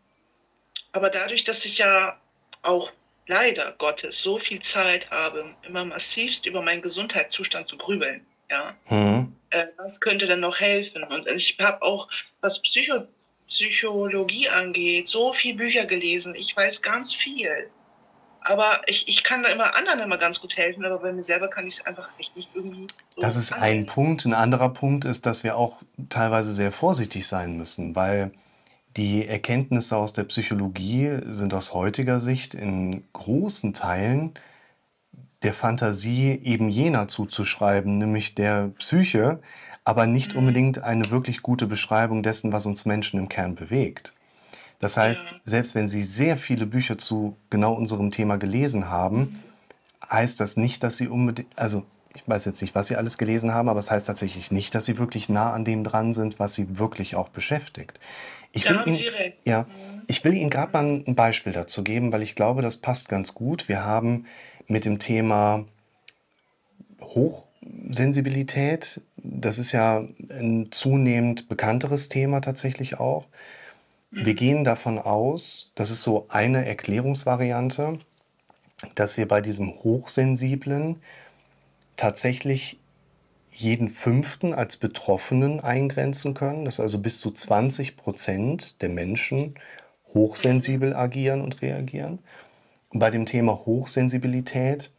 aber 0.93 1.11
dadurch, 1.11 1.45
dass 1.45 1.65
ich 1.65 1.79
ja 1.79 2.21
auch 2.63 2.93
leider 3.27 3.73
Gottes 3.73 4.23
so 4.23 4.39
viel 4.39 4.61
Zeit 4.61 5.11
habe, 5.11 5.55
immer 5.63 5.85
massivst 5.85 6.47
über 6.47 6.63
meinen 6.63 6.83
Gesundheitszustand 6.83 7.69
zu 7.69 7.77
grübeln, 7.77 8.27
ja, 8.51 8.75
mhm. 8.89 9.37
äh, 9.51 9.67
was 9.77 10.01
könnte 10.01 10.27
denn 10.27 10.41
noch 10.41 10.59
helfen? 10.59 11.05
Und 11.05 11.29
ich 11.29 11.57
habe 11.61 11.83
auch, 11.83 12.09
was 12.41 12.61
Psycho 12.63 13.07
Psychologie 13.49 14.49
angeht, 14.49 15.09
so 15.09 15.33
viele 15.33 15.57
Bücher 15.57 15.87
gelesen. 15.87 16.35
Ich 16.35 16.55
weiß 16.55 16.83
ganz 16.83 17.15
viel. 17.15 17.71
Aber 18.41 18.81
ich, 18.87 19.09
ich 19.09 19.25
kann 19.25 19.43
da 19.43 19.51
immer 19.51 19.77
anderen 19.77 20.01
immer 20.01 20.19
ganz 20.19 20.41
gut 20.41 20.57
helfen, 20.57 20.85
aber 20.85 20.99
bei 20.99 21.13
mir 21.13 21.23
selber 21.23 21.49
kann 21.49 21.67
ich 21.67 21.75
es 21.75 21.87
einfach 21.87 22.09
echt 22.19 22.37
nicht 22.37 22.51
irgendwie. 22.55 22.87
So 23.15 23.21
das 23.21 23.37
ist 23.37 23.53
angehen. 23.53 23.81
ein 23.81 23.87
Punkt. 23.87 24.25
Ein 24.25 24.35
anderer 24.35 24.71
Punkt 24.71 25.05
ist, 25.05 25.27
dass 25.27 25.45
wir 25.45 25.57
auch 25.57 25.83
teilweise 26.09 26.53
sehr 26.53 26.73
vorsichtig 26.73 27.27
sein 27.27 27.57
müssen, 27.57 27.95
weil 27.95 28.33
die 28.97 29.27
Erkenntnisse 29.27 29.97
aus 29.97 30.13
der 30.13 30.25
Psychologie 30.25 31.19
sind 31.27 31.55
aus 31.55 31.75
heutiger 31.75 32.21
Sicht 32.21 32.55
in 32.55 33.05
großen 33.13 33.75
Teilen 33.75 34.35
der 35.43 35.55
Fantasie 35.55 36.41
eben 36.43 36.69
jener 36.69 37.07
zuzuschreiben, 37.07 37.99
nämlich 37.99 38.35
der 38.35 38.73
Psyche, 38.79 39.41
aber 39.85 40.07
nicht 40.07 40.33
mhm. 40.33 40.41
unbedingt 40.41 40.83
eine 40.83 41.11
wirklich 41.11 41.43
gute 41.43 41.67
Beschreibung 41.67 42.23
dessen, 42.23 42.53
was 42.53 42.67
uns 42.67 42.85
Menschen 42.87 43.21
im 43.21 43.29
Kern 43.29 43.55
bewegt. 43.55 44.13
Das 44.79 44.97
heißt, 44.97 45.33
ja. 45.33 45.39
selbst 45.45 45.75
wenn 45.75 45.89
Sie 45.89 46.03
sehr 46.03 46.37
viele 46.37 46.67
Bücher 46.67 46.99
zu 46.99 47.37
genau 47.51 47.75
unserem 47.75 48.11
Thema 48.11 48.37
gelesen 48.37 48.91
haben, 48.91 49.43
heißt 50.09 50.41
das 50.41 50.57
nicht, 50.57 50.83
dass 50.83 50.97
Sie 50.97 51.09
unbedingt, 51.09 51.49
also 51.57 51.85
ich 52.15 52.27
weiß 52.27 52.45
jetzt 52.45 52.63
nicht, 52.63 52.75
was 52.75 52.87
Sie 52.87 52.97
alles 52.97 53.19
gelesen 53.19 53.53
haben, 53.53 53.69
aber 53.69 53.81
es 53.81 53.91
heißt 53.91 54.07
tatsächlich 54.07 54.51
nicht, 54.51 54.75
dass 54.75 54.85
Sie 54.85 54.99
wirklich 54.99 55.29
nah 55.29 55.53
an 55.53 55.65
dem 55.65 55.85
dran 55.85 56.13
sind, 56.13 56.39
was 56.39 56.55
Sie 56.55 56.79
wirklich 56.79 57.17
auch 57.17 57.29
beschäftigt. 57.29 57.99
Ich 58.53 58.69
will, 58.69 58.81
Ihnen, 58.87 59.33
ja, 59.45 59.63
mhm. 59.63 60.03
ich 60.07 60.25
will 60.25 60.35
Ihnen 60.35 60.51
gerade 60.51 60.73
mal 60.73 61.05
ein 61.07 61.15
Beispiel 61.15 61.53
dazu 61.53 61.85
geben, 61.85 62.13
weil 62.13 62.23
ich 62.23 62.35
glaube, 62.35 62.63
das 62.63 62.79
passt 62.79 63.09
ganz 63.09 63.35
gut. 63.35 63.69
Wir 63.69 63.85
haben 63.85 64.27
mit 64.67 64.85
dem 64.85 64.99
Thema 64.99 65.65
Hochsensibilität, 67.01 69.03
das 69.17 69.59
ist 69.59 69.73
ja 69.73 70.05
ein 70.31 70.69
zunehmend 70.71 71.49
bekannteres 71.49 72.09
Thema 72.09 72.41
tatsächlich 72.41 72.99
auch, 72.99 73.27
wir 74.11 74.35
gehen 74.35 74.65
davon 74.65 74.99
aus, 74.99 75.73
das 75.75 75.91
ist 75.91 76.03
so 76.03 76.27
eine 76.29 76.67
Erklärungsvariante, 76.67 77.99
dass 78.95 79.17
wir 79.17 79.29
bei 79.29 79.41
diesem 79.41 79.75
Hochsensiblen 79.83 80.97
tatsächlich 81.97 82.79
jeden 83.51 83.89
Fünften 83.89 84.55
als 84.55 84.77
Betroffenen 84.77 85.61
eingrenzen 85.61 86.35
können, 86.35 86.65
dass 86.65 86.81
also 86.81 86.99
bis 86.99 87.21
zu 87.21 87.31
20 87.31 87.97
Prozent 87.97 88.81
der 88.83 88.89
Menschen 88.89 89.55
hochsensibel 90.15 90.95
agieren 90.95 91.41
und 91.41 91.61
reagieren. 91.61 92.21
Bei 92.91 93.11
dem 93.11 93.27
Thema 93.27 93.67
Hochsensibilität 93.67 94.91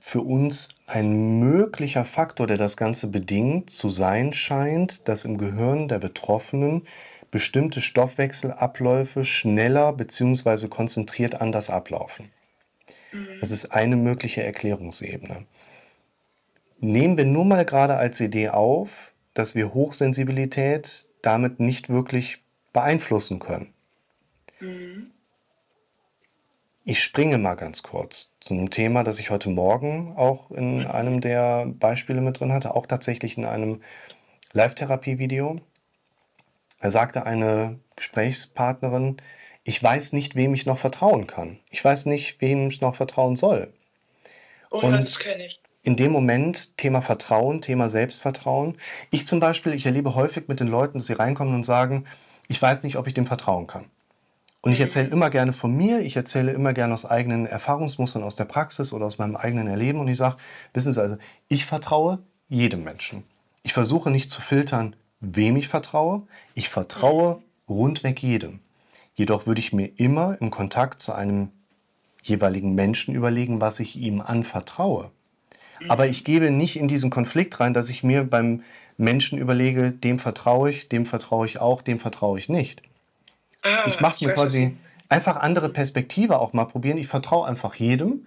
für 0.00 0.22
uns 0.22 0.70
ein 0.86 1.38
möglicher 1.38 2.06
Faktor, 2.06 2.46
der 2.46 2.56
das 2.56 2.76
Ganze 2.76 3.08
bedingt, 3.08 3.70
zu 3.70 3.90
sein 3.90 4.32
scheint, 4.32 5.06
dass 5.06 5.26
im 5.26 5.36
Gehirn 5.36 5.88
der 5.88 5.98
Betroffenen 5.98 6.86
bestimmte 7.30 7.80
Stoffwechselabläufe 7.80 9.24
schneller 9.24 9.92
bzw. 9.92 10.68
konzentriert 10.68 11.40
anders 11.40 11.70
ablaufen. 11.70 12.30
Mhm. 13.12 13.38
Das 13.40 13.50
ist 13.50 13.66
eine 13.66 13.96
mögliche 13.96 14.42
Erklärungsebene. 14.42 15.46
Nehmen 16.80 17.16
wir 17.16 17.26
nur 17.26 17.44
mal 17.44 17.64
gerade 17.64 17.96
als 17.96 18.20
Idee 18.20 18.48
auf, 18.50 19.12
dass 19.34 19.54
wir 19.54 19.74
Hochsensibilität 19.74 21.06
damit 21.22 21.60
nicht 21.60 21.88
wirklich 21.88 22.38
beeinflussen 22.72 23.38
können. 23.38 23.72
Mhm. 24.60 25.10
Ich 26.84 27.02
springe 27.02 27.38
mal 27.38 27.54
ganz 27.54 27.82
kurz 27.82 28.34
zu 28.40 28.54
einem 28.54 28.70
Thema, 28.70 29.04
das 29.04 29.20
ich 29.20 29.30
heute 29.30 29.50
Morgen 29.50 30.14
auch 30.16 30.50
in 30.50 30.80
mhm. 30.80 30.86
einem 30.86 31.20
der 31.20 31.66
Beispiele 31.66 32.20
mit 32.20 32.40
drin 32.40 32.52
hatte, 32.52 32.74
auch 32.74 32.86
tatsächlich 32.86 33.36
in 33.36 33.44
einem 33.44 33.82
Live-Therapie-Video. 34.52 35.60
Da 36.80 36.90
sagte 36.90 37.24
eine 37.24 37.78
Gesprächspartnerin, 37.96 39.18
ich 39.64 39.82
weiß 39.82 40.14
nicht, 40.14 40.34
wem 40.34 40.54
ich 40.54 40.66
noch 40.66 40.78
vertrauen 40.78 41.26
kann. 41.26 41.58
Ich 41.70 41.84
weiß 41.84 42.06
nicht, 42.06 42.40
wem 42.40 42.68
ich 42.68 42.80
noch 42.80 42.96
vertrauen 42.96 43.36
soll. 43.36 43.72
Oh, 44.70 44.78
Und 44.78 44.92
das 44.92 45.18
kenne 45.18 45.46
ich. 45.46 45.60
In 45.82 45.96
dem 45.96 46.12
Moment 46.12 46.76
Thema 46.76 47.00
Vertrauen, 47.00 47.62
Thema 47.62 47.88
Selbstvertrauen. 47.88 48.76
Ich 49.10 49.26
zum 49.26 49.40
Beispiel, 49.40 49.72
ich 49.74 49.86
erlebe 49.86 50.14
häufig 50.14 50.48
mit 50.48 50.60
den 50.60 50.68
Leuten, 50.68 50.98
dass 50.98 51.06
sie 51.06 51.14
reinkommen 51.14 51.54
und 51.54 51.64
sagen, 51.64 52.06
ich 52.48 52.60
weiß 52.60 52.84
nicht, 52.84 52.96
ob 52.96 53.06
ich 53.06 53.14
dem 53.14 53.26
vertrauen 53.26 53.66
kann. 53.66 53.86
Und 54.62 54.72
ich 54.72 54.78
mhm. 54.78 54.84
erzähle 54.84 55.08
immer 55.08 55.30
gerne 55.30 55.52
von 55.52 55.74
mir, 55.74 56.00
ich 56.00 56.16
erzähle 56.16 56.52
immer 56.52 56.74
gerne 56.74 56.92
aus 56.92 57.06
eigenen 57.06 57.46
Erfahrungsmustern 57.46 58.22
aus 58.22 58.36
der 58.36 58.44
Praxis 58.44 58.92
oder 58.92 59.06
aus 59.06 59.18
meinem 59.18 59.36
eigenen 59.36 59.68
Erleben 59.68 60.00
und 60.00 60.08
ich 60.08 60.18
sage, 60.18 60.36
wissen 60.74 60.92
Sie 60.92 61.00
also, 61.00 61.16
ich 61.48 61.64
vertraue 61.64 62.18
jedem 62.48 62.84
Menschen. 62.84 63.24
Ich 63.62 63.72
versuche 63.72 64.10
nicht 64.10 64.30
zu 64.30 64.42
filtern, 64.42 64.96
wem 65.20 65.56
ich 65.56 65.68
vertraue. 65.68 66.22
Ich 66.54 66.68
vertraue 66.68 67.42
rundweg 67.68 68.22
jedem. 68.22 68.60
Jedoch 69.14 69.46
würde 69.46 69.60
ich 69.60 69.72
mir 69.72 69.90
immer 69.96 70.36
im 70.40 70.50
Kontakt 70.50 71.00
zu 71.00 71.12
einem 71.12 71.50
jeweiligen 72.22 72.74
Menschen 72.74 73.14
überlegen, 73.14 73.60
was 73.60 73.80
ich 73.80 73.96
ihm 73.96 74.20
anvertraue. 74.20 75.10
Aber 75.88 76.06
ich 76.06 76.24
gebe 76.24 76.50
nicht 76.50 76.78
in 76.78 76.88
diesen 76.88 77.10
Konflikt 77.10 77.58
rein, 77.60 77.72
dass 77.72 77.88
ich 77.88 78.02
mir 78.02 78.24
beim 78.24 78.62
Menschen 78.98 79.38
überlege, 79.38 79.92
dem 79.92 80.18
vertraue 80.18 80.70
ich, 80.70 80.88
dem 80.88 81.06
vertraue 81.06 81.46
ich 81.46 81.58
auch, 81.58 81.80
dem 81.80 81.98
vertraue 81.98 82.38
ich 82.38 82.48
nicht. 82.48 82.82
Ah, 83.62 83.84
ich 83.86 84.00
mache 84.00 84.12
es 84.12 84.20
mir 84.20 84.32
quasi 84.32 84.76
einfach 85.08 85.36
andere 85.36 85.70
Perspektive 85.70 86.38
auch 86.38 86.52
mal 86.52 86.66
probieren. 86.66 86.98
Ich 86.98 87.08
vertraue 87.08 87.46
einfach 87.46 87.74
jedem, 87.74 88.26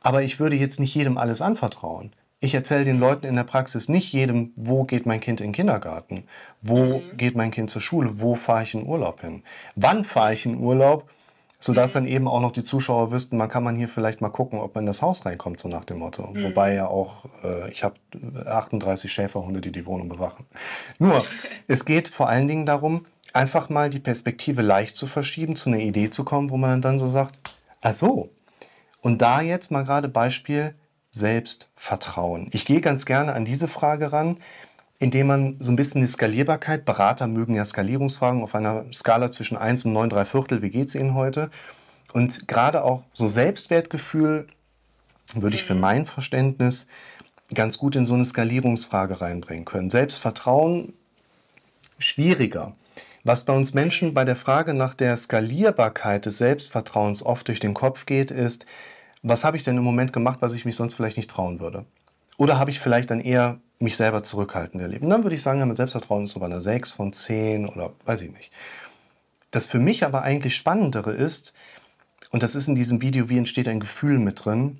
aber 0.00 0.22
ich 0.22 0.38
würde 0.40 0.56
jetzt 0.56 0.78
nicht 0.78 0.94
jedem 0.94 1.16
alles 1.16 1.40
anvertrauen. 1.40 2.12
Ich 2.42 2.54
erzähle 2.54 2.84
den 2.84 2.98
Leuten 2.98 3.26
in 3.26 3.36
der 3.36 3.44
Praxis 3.44 3.90
nicht 3.90 4.12
jedem, 4.14 4.52
wo 4.56 4.84
geht 4.84 5.04
mein 5.04 5.20
Kind 5.20 5.42
in 5.42 5.48
den 5.48 5.52
Kindergarten, 5.52 6.24
wo 6.62 6.98
mhm. 7.00 7.16
geht 7.18 7.36
mein 7.36 7.50
Kind 7.50 7.68
zur 7.68 7.82
Schule, 7.82 8.18
wo 8.18 8.34
fahre 8.34 8.62
ich 8.62 8.72
in 8.72 8.86
Urlaub 8.86 9.20
hin, 9.20 9.42
wann 9.76 10.04
fahre 10.04 10.32
ich 10.32 10.46
in 10.46 10.58
Urlaub, 10.58 11.10
sodass 11.58 11.90
mhm. 11.90 11.98
dann 11.98 12.06
eben 12.06 12.28
auch 12.28 12.40
noch 12.40 12.52
die 12.52 12.62
Zuschauer 12.62 13.10
wüssten, 13.10 13.36
man 13.36 13.50
kann 13.50 13.62
man 13.62 13.76
hier 13.76 13.88
vielleicht 13.88 14.22
mal 14.22 14.30
gucken, 14.30 14.58
ob 14.58 14.74
man 14.74 14.84
in 14.84 14.86
das 14.86 15.02
Haus 15.02 15.26
reinkommt, 15.26 15.60
so 15.60 15.68
nach 15.68 15.84
dem 15.84 15.98
Motto. 15.98 16.28
Mhm. 16.28 16.44
Wobei 16.44 16.72
ja 16.72 16.86
auch, 16.86 17.26
äh, 17.44 17.70
ich 17.70 17.84
habe 17.84 17.96
38 18.46 19.12
Schäferhunde, 19.12 19.60
die 19.60 19.70
die 19.70 19.84
Wohnung 19.84 20.08
bewachen. 20.08 20.46
Nur, 20.98 21.26
es 21.68 21.84
geht 21.84 22.08
vor 22.08 22.30
allen 22.30 22.48
Dingen 22.48 22.64
darum, 22.64 23.04
einfach 23.34 23.68
mal 23.68 23.90
die 23.90 24.00
Perspektive 24.00 24.62
leicht 24.62 24.96
zu 24.96 25.06
verschieben, 25.06 25.56
zu 25.56 25.68
einer 25.68 25.80
Idee 25.80 26.08
zu 26.08 26.24
kommen, 26.24 26.48
wo 26.48 26.56
man 26.56 26.80
dann 26.80 26.98
so 26.98 27.06
sagt, 27.06 27.38
ach 27.82 27.92
so. 27.92 28.30
Und 29.02 29.20
da 29.20 29.42
jetzt 29.42 29.70
mal 29.70 29.84
gerade 29.84 30.08
Beispiel 30.08 30.74
Selbstvertrauen. 31.12 32.48
Ich 32.52 32.64
gehe 32.64 32.80
ganz 32.80 33.04
gerne 33.04 33.32
an 33.32 33.44
diese 33.44 33.68
Frage 33.68 34.12
ran, 34.12 34.38
indem 34.98 35.26
man 35.28 35.56
so 35.60 35.72
ein 35.72 35.76
bisschen 35.76 36.02
die 36.02 36.06
Skalierbarkeit, 36.06 36.84
Berater 36.84 37.26
mögen 37.26 37.54
ja 37.54 37.64
Skalierungsfragen 37.64 38.42
auf 38.42 38.54
einer 38.54 38.84
Skala 38.92 39.30
zwischen 39.30 39.56
1 39.56 39.86
und 39.86 39.94
9, 39.94 40.10
3 40.10 40.24
Viertel, 40.26 40.62
wie 40.62 40.70
geht 40.70 40.88
es 40.88 40.94
Ihnen 40.94 41.14
heute? 41.14 41.50
Und 42.12 42.46
gerade 42.46 42.84
auch 42.84 43.02
so 43.14 43.26
Selbstwertgefühl 43.26 44.46
würde 45.34 45.56
ich 45.56 45.64
für 45.64 45.74
mhm. 45.74 45.80
mein 45.80 46.06
Verständnis 46.06 46.88
ganz 47.54 47.78
gut 47.78 47.96
in 47.96 48.04
so 48.04 48.14
eine 48.14 48.24
Skalierungsfrage 48.24 49.20
reinbringen 49.20 49.64
können. 49.64 49.90
Selbstvertrauen 49.90 50.92
schwieriger. 51.98 52.74
Was 53.24 53.44
bei 53.44 53.52
uns 53.52 53.74
Menschen 53.74 54.14
bei 54.14 54.24
der 54.24 54.36
Frage 54.36 54.72
nach 54.74 54.94
der 54.94 55.16
Skalierbarkeit 55.16 56.26
des 56.26 56.38
Selbstvertrauens 56.38 57.24
oft 57.24 57.48
durch 57.48 57.60
den 57.60 57.74
Kopf 57.74 58.06
geht, 58.06 58.30
ist, 58.30 58.66
was 59.22 59.44
habe 59.44 59.56
ich 59.56 59.64
denn 59.64 59.76
im 59.76 59.84
Moment 59.84 60.12
gemacht, 60.12 60.38
was 60.40 60.54
ich 60.54 60.64
mich 60.64 60.76
sonst 60.76 60.94
vielleicht 60.94 61.16
nicht 61.16 61.30
trauen 61.30 61.60
würde? 61.60 61.84
Oder 62.38 62.58
habe 62.58 62.70
ich 62.70 62.80
vielleicht 62.80 63.10
dann 63.10 63.20
eher 63.20 63.60
mich 63.78 63.96
selber 63.96 64.22
zurückhaltend 64.22 64.82
erlebt? 64.82 65.02
Und 65.02 65.10
dann 65.10 65.22
würde 65.22 65.36
ich 65.36 65.42
sagen, 65.42 65.58
ja, 65.58 65.66
mit 65.66 65.76
Selbstvertrauen 65.76 66.24
ist 66.24 66.32
so 66.32 66.40
bei 66.40 66.46
einer 66.46 66.60
6 66.60 66.92
von 66.92 67.12
10 67.12 67.68
oder 67.68 67.92
weiß 68.06 68.22
ich 68.22 68.32
nicht. 68.32 68.50
Das 69.50 69.66
für 69.66 69.78
mich 69.78 70.04
aber 70.04 70.22
eigentlich 70.22 70.54
Spannendere 70.54 71.12
ist, 71.12 71.54
und 72.30 72.42
das 72.42 72.54
ist 72.54 72.68
in 72.68 72.76
diesem 72.76 73.02
Video, 73.02 73.28
wie 73.28 73.38
entsteht 73.38 73.68
ein 73.68 73.80
Gefühl 73.80 74.18
mit 74.18 74.44
drin, 74.44 74.78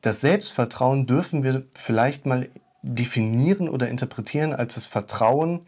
das 0.00 0.20
Selbstvertrauen 0.22 1.06
dürfen 1.06 1.42
wir 1.42 1.64
vielleicht 1.74 2.24
mal 2.24 2.48
definieren 2.82 3.68
oder 3.68 3.88
interpretieren 3.88 4.54
als 4.54 4.74
das 4.74 4.86
Vertrauen 4.86 5.66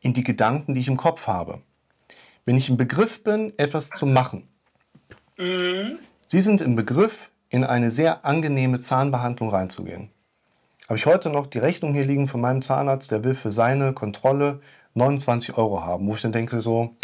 in 0.00 0.12
die 0.12 0.24
Gedanken, 0.24 0.74
die 0.74 0.80
ich 0.80 0.88
im 0.88 0.96
Kopf 0.96 1.26
habe. 1.26 1.62
Wenn 2.44 2.56
ich 2.56 2.68
im 2.68 2.76
Begriff 2.76 3.22
bin, 3.22 3.52
etwas 3.56 3.90
zu 3.90 4.06
machen. 4.06 4.48
Mhm. 5.36 5.98
Sie 6.30 6.42
sind 6.42 6.60
im 6.60 6.74
Begriff, 6.74 7.30
in 7.48 7.64
eine 7.64 7.90
sehr 7.90 8.26
angenehme 8.26 8.80
Zahnbehandlung 8.80 9.48
reinzugehen. 9.48 10.10
Habe 10.86 10.98
ich 10.98 11.06
heute 11.06 11.30
noch 11.30 11.46
die 11.46 11.58
Rechnung 11.58 11.94
hier 11.94 12.04
liegen 12.04 12.28
von 12.28 12.42
meinem 12.42 12.60
Zahnarzt, 12.60 13.10
der 13.10 13.24
will 13.24 13.34
für 13.34 13.50
seine 13.50 13.94
Kontrolle 13.94 14.60
29 14.92 15.56
Euro 15.56 15.82
haben, 15.82 16.06
wo 16.06 16.14
ich 16.14 16.20
dann 16.20 16.32
denke 16.32 16.60
so, 16.60 16.94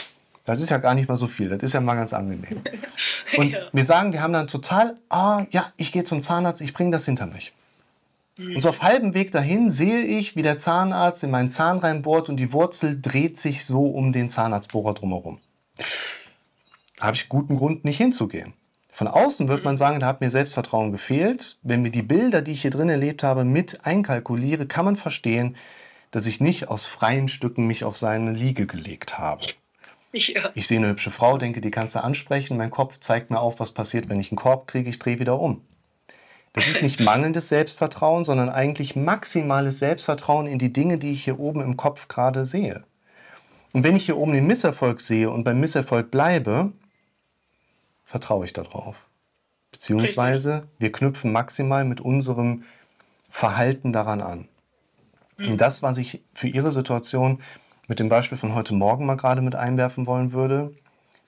das 0.45 0.61
ist 0.61 0.69
ja 0.69 0.77
gar 0.77 0.95
nicht 0.95 1.09
mal 1.09 1.17
so 1.17 1.27
viel, 1.27 1.49
das 1.49 1.63
ist 1.63 1.73
ja 1.73 1.81
mal 1.81 1.95
ganz 1.95 2.13
angenehm. 2.13 2.61
Und 3.39 3.59
wir 3.73 3.85
sagen, 3.85 4.13
wir 4.13 4.21
haben 4.21 4.35
dann 4.35 4.47
total, 4.47 4.99
ah 5.09 5.47
ja, 5.51 5.73
ich 5.79 5.91
gehe 5.91 6.05
zum 6.05 6.21
Zahnarzt, 6.21 6.61
ich 6.61 6.75
bringe 6.75 6.91
das 6.91 7.07
hinter 7.07 7.27
mich. 7.27 7.55
Und 8.37 8.61
so 8.61 8.69
auf 8.69 8.83
halbem 8.83 9.15
Weg 9.15 9.33
dahin 9.33 9.71
sehe 9.71 10.03
ich, 10.03 10.37
wie 10.37 10.43
der 10.43 10.59
Zahnarzt 10.59 11.25
in 11.25 11.31
meinen 11.31 11.49
Zahn 11.49 11.79
reinbohrt 11.79 12.29
und 12.29 12.37
die 12.37 12.53
Wurzel 12.53 13.01
dreht 13.01 13.39
sich 13.39 13.65
so 13.65 13.87
um 13.87 14.13
den 14.13 14.29
Zahnarztbohrer 14.29 14.93
drumherum. 14.93 15.39
Da 16.99 17.07
habe 17.07 17.17
ich 17.17 17.31
guten 17.31 17.57
Grund, 17.57 17.87
nicht 17.87 17.97
hinzugehen. 17.97 18.53
Von 18.95 19.09
außen 19.09 19.49
wird 19.49 19.65
man 19.65 19.77
sagen, 19.77 19.99
da 19.99 20.07
hat 20.07 20.21
mir 20.21 20.31
Selbstvertrauen 20.31 20.93
gefehlt. 20.93 21.59
Wenn 21.63 21.83
wir 21.83 21.91
die 21.91 22.03
Bilder, 22.03 22.43
die 22.43 22.53
ich 22.53 22.63
hier 22.63 22.71
drin 22.71 22.89
erlebt 22.89 23.25
habe, 23.25 23.45
mit 23.45 23.85
einkalkuliere, 23.85 24.67
kann 24.67 24.85
man 24.85 24.95
verstehen, 24.95 25.57
dass 26.13 26.27
ich 26.27 26.41
nicht 26.41 26.69
aus 26.69 26.87
freien 26.87 27.27
Stücken 27.27 27.67
mich 27.67 27.83
auf 27.83 27.97
seine 27.97 28.31
Liege 28.31 28.67
gelegt 28.67 29.19
habe. 29.19 29.47
Ja. 30.13 30.53
Ich 30.55 30.69
sehe 30.69 30.79
eine 30.79 30.87
hübsche 30.87 31.11
Frau, 31.11 31.39
denke, 31.39 31.61
die 31.61 31.73
kannst 31.73 31.97
du 31.97 32.05
ansprechen. 32.05 32.57
Mein 32.57 32.71
Kopf 32.71 33.01
zeigt 33.01 33.31
mir 33.33 33.41
auf, 33.41 33.59
was 33.59 33.73
passiert, 33.73 34.09
wenn 34.09 34.21
ich 34.21 34.31
einen 34.31 34.39
Korb 34.39 34.69
kriege. 34.69 34.89
Ich 34.89 35.01
drehe 35.01 35.19
wieder 35.19 35.41
um. 35.41 35.63
Das 36.53 36.69
ist 36.69 36.81
nicht 36.81 37.01
mangelndes 37.05 37.49
Selbstvertrauen, 37.49 38.23
sondern 38.23 38.49
eigentlich 38.49 38.95
maximales 38.95 39.81
Selbstvertrauen 39.81 40.47
in 40.47 40.61
die 40.61 40.73
Dinge, 40.73 40.99
die 40.99 41.11
ich 41.11 41.25
hier 41.25 41.41
oben 41.41 41.63
im 41.63 41.77
Kopf 41.77 42.07
gerade 42.07 42.45
sehe. 42.45 42.85
Und 43.73 43.83
wenn 43.83 43.97
ich 43.97 44.05
hier 44.05 44.19
oben 44.19 44.35
den 44.35 44.47
Misserfolg 44.47 45.01
sehe 45.01 45.31
und 45.31 45.43
beim 45.43 45.59
Misserfolg 45.59 46.13
bleibe, 46.13 46.71
vertraue 48.05 48.45
ich 48.45 48.53
darauf. 48.53 49.09
Beziehungsweise 49.73 50.69
wir 50.79 50.93
knüpfen 50.93 51.33
maximal 51.33 51.85
mit 51.85 52.01
unserem 52.01 52.65
Verhalten 53.29 53.93
daran 53.93 54.21
an. 54.21 54.49
Und 55.39 55.49
hm. 55.49 55.57
das, 55.57 55.83
was 55.83 55.99
ich 55.99 56.23
für 56.33 56.49
Ihre 56.49 56.71
Situation 56.71 57.43
mit 57.89 57.99
dem 57.99 58.09
Beispiel 58.09 58.39
von 58.39 58.55
heute 58.55 58.75
Morgen 58.75 59.07
mal 59.07 59.17
gerade 59.17 59.43
mit 59.43 59.57
einwerfen 59.57 60.07
wollen 60.07 60.33
würde, 60.33 60.73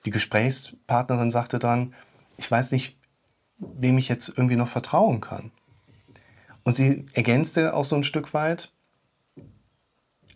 die 0.05 0.11
Gesprächspartnerin 0.11 1.29
sagte 1.29 1.59
dann, 1.59 1.93
ich 2.37 2.49
weiß 2.49 2.71
nicht, 2.71 2.97
wem 3.57 3.97
ich 3.97 4.07
jetzt 4.07 4.29
irgendwie 4.29 4.55
noch 4.55 4.69
vertrauen 4.69 5.19
kann. 5.19 5.51
Und 6.63 6.73
sie 6.73 7.05
ergänzte 7.13 7.73
auch 7.73 7.85
so 7.85 7.95
ein 7.95 8.03
Stück 8.03 8.33
weit, 8.33 8.71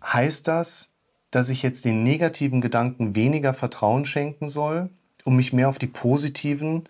heißt 0.04 0.47
das, 0.47 0.93
dass 1.30 1.49
ich 1.49 1.62
jetzt 1.62 1.86
den 1.86 2.04
negativen 2.04 2.62
Gedanken 2.62 3.15
weniger 3.15 3.54
Vertrauen 3.54 4.06
schenken 4.06 4.49
soll, 4.49 4.89
um 5.25 5.36
mich 5.36 5.53
mehr 5.53 5.69
auf 5.69 5.79
die 5.79 5.88
positiven 5.88 6.88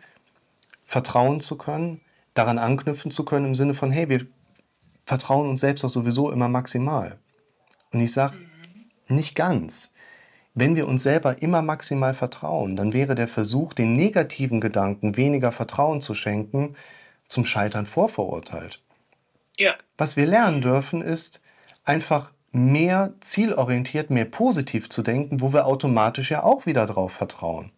vertrauen 0.86 1.40
zu 1.42 1.58
können, 1.58 2.02
daran 2.34 2.58
anknüpfen 2.58 3.12
zu 3.12 3.26
können 3.26 3.48
im 3.48 3.56
Sinne 3.56 3.74
von, 3.74 3.92
hey, 3.92 4.10
wir 4.10 4.26
vertrauen 5.06 5.50
uns 5.50 5.62
selbst 5.62 5.84
doch 5.84 5.90
sowieso 5.90 6.32
immer 6.32 6.48
maximal. 6.48 7.18
Und 7.92 8.02
ich 8.02 8.14
sage, 8.14 8.38
nicht 9.08 9.36
ganz. 9.36 9.94
Wenn 10.54 10.76
wir 10.76 10.88
uns 10.88 11.04
selber 11.04 11.42
immer 11.42 11.62
maximal 11.62 12.14
vertrauen, 12.14 12.76
dann 12.76 12.94
wäre 12.94 13.16
der 13.16 13.28
Versuch, 13.28 13.74
den 13.74 13.96
negativen 13.96 14.60
Gedanken 14.60 15.16
weniger 15.16 15.52
Vertrauen 15.52 16.02
zu 16.02 16.14
schenken, 16.14 16.76
zum 17.28 17.46
Scheitern 17.46 17.86
vorverurteilt. 17.86 18.82
Ja. 19.58 19.76
Was 19.98 20.18
wir 20.18 20.26
lernen 20.26 20.62
dürfen, 20.62 21.02
ist 21.02 21.42
einfach 21.86 22.32
mehr 22.52 23.14
zielorientiert, 23.22 24.10
mehr 24.10 24.26
positiv 24.26 24.90
zu 24.90 25.04
denken, 25.04 25.40
wo 25.42 25.54
wir 25.54 25.66
automatisch 25.66 26.32
ja 26.32 26.44
auch 26.44 26.66
wieder 26.66 26.86
drauf 26.86 27.14
vertrauen. 27.14 27.72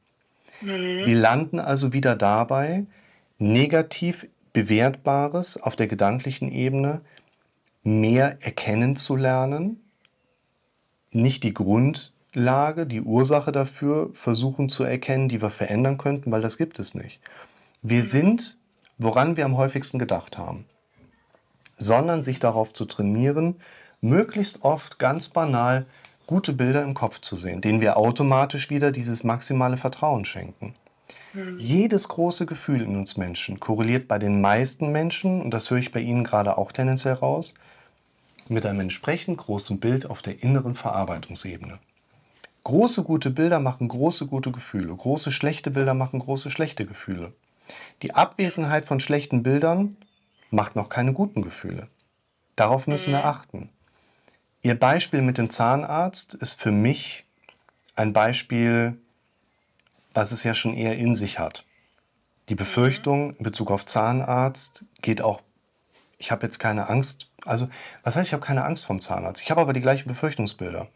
Mhm. 0.63 1.05
Wir 1.05 1.15
landen 1.15 1.59
also 1.59 1.93
wieder 1.93 2.15
dabei, 2.15 2.85
negativ 3.37 4.27
bewertbares 4.53 5.61
auf 5.61 5.75
der 5.75 5.87
gedanklichen 5.87 6.51
Ebene 6.51 7.01
mehr 7.83 8.37
erkennen 8.41 8.95
zu 8.95 9.15
lernen, 9.15 9.81
nicht 11.11 11.43
die 11.43 11.53
Grund 11.53 12.13
Lage, 12.33 12.87
die 12.87 13.01
Ursache 13.01 13.51
dafür 13.51 14.09
versuchen 14.13 14.67
zu 14.67 14.83
erkennen, 14.83 15.29
die 15.29 15.41
wir 15.41 15.51
verändern 15.51 15.99
könnten, 15.99 16.31
weil 16.31 16.41
das 16.41 16.57
gibt 16.57 16.79
es 16.79 16.95
nicht. 16.95 17.19
Wir 17.81 17.99
mhm. 17.99 18.07
sind, 18.07 18.57
woran 18.97 19.37
wir 19.37 19.45
am 19.45 19.57
häufigsten 19.57 19.99
gedacht 19.99 20.37
haben, 20.37 20.65
sondern 21.77 22.23
sich 22.23 22.39
darauf 22.39 22.73
zu 22.73 22.85
trainieren, 22.85 23.57
möglichst 24.01 24.63
oft 24.63 24.97
ganz 24.97 25.29
banal 25.29 25.85
gute 26.27 26.53
Bilder 26.53 26.83
im 26.83 26.93
Kopf 26.93 27.19
zu 27.19 27.35
sehen, 27.35 27.61
denen 27.61 27.81
wir 27.81 27.97
automatisch 27.97 28.69
wieder 28.69 28.91
dieses 28.91 29.23
maximale 29.23 29.77
Vertrauen 29.77 30.25
schenken. 30.25 30.75
Mhm. 31.33 31.57
Jedes 31.57 32.07
große 32.07 32.45
Gefühl 32.45 32.81
in 32.81 32.95
uns 32.95 33.17
Menschen 33.17 33.59
korreliert 33.59 34.07
bei 34.07 34.19
den 34.19 34.41
meisten 34.41 34.91
Menschen, 34.91 35.41
und 35.41 35.51
das 35.51 35.69
höre 35.69 35.79
ich 35.79 35.91
bei 35.91 35.99
Ihnen 35.99 36.23
gerade 36.23 36.57
auch 36.57 36.71
tendenziell 36.71 37.15
raus, 37.15 37.55
mit 38.47 38.65
einem 38.65 38.81
entsprechend 38.81 39.37
großen 39.37 39.79
Bild 39.79 40.09
auf 40.09 40.21
der 40.21 40.43
inneren 40.43 40.75
Verarbeitungsebene. 40.75 41.79
Große 42.63 43.03
gute 43.03 43.29
Bilder 43.29 43.59
machen 43.59 43.87
große 43.87 44.25
gute 44.25 44.51
Gefühle. 44.51 44.95
Große 44.95 45.31
schlechte 45.31 45.69
Bilder 45.71 45.93
machen 45.93 46.19
große 46.19 46.49
schlechte 46.49 46.85
Gefühle. 46.85 47.33
Die 48.01 48.13
Abwesenheit 48.13 48.85
von 48.85 48.99
schlechten 48.99 49.43
Bildern 49.43 49.97
macht 50.49 50.75
noch 50.75 50.89
keine 50.89 51.13
guten 51.13 51.41
Gefühle. 51.41 51.87
Darauf 52.55 52.87
müssen 52.87 53.11
wir 53.11 53.19
mhm. 53.19 53.25
achten. 53.25 53.69
Ihr 54.63 54.79
Beispiel 54.79 55.21
mit 55.21 55.37
dem 55.37 55.49
Zahnarzt 55.49 56.35
ist 56.35 56.59
für 56.59 56.71
mich 56.71 57.25
ein 57.95 58.13
Beispiel, 58.13 58.97
was 60.13 60.31
es 60.31 60.43
ja 60.45 60.53
schon 60.53 60.73
eher 60.73 60.97
in 60.97 61.13
sich 61.15 61.37
hat. 61.37 61.65
Die 62.47 62.55
Befürchtung 62.55 63.35
in 63.35 63.43
Bezug 63.43 63.71
auf 63.71 63.85
Zahnarzt 63.85 64.85
geht 65.01 65.21
auch, 65.21 65.41
ich 66.17 66.31
habe 66.31 66.45
jetzt 66.45 66.59
keine 66.59 66.89
Angst, 66.89 67.29
also 67.43 67.67
was 68.03 68.15
heißt, 68.15 68.29
ich 68.29 68.33
habe 68.33 68.45
keine 68.45 68.63
Angst 68.63 68.85
vom 68.85 69.01
Zahnarzt, 69.01 69.41
ich 69.41 69.51
habe 69.51 69.59
aber 69.59 69.73
die 69.73 69.81
gleichen 69.81 70.07
Befürchtungsbilder. 70.07 70.87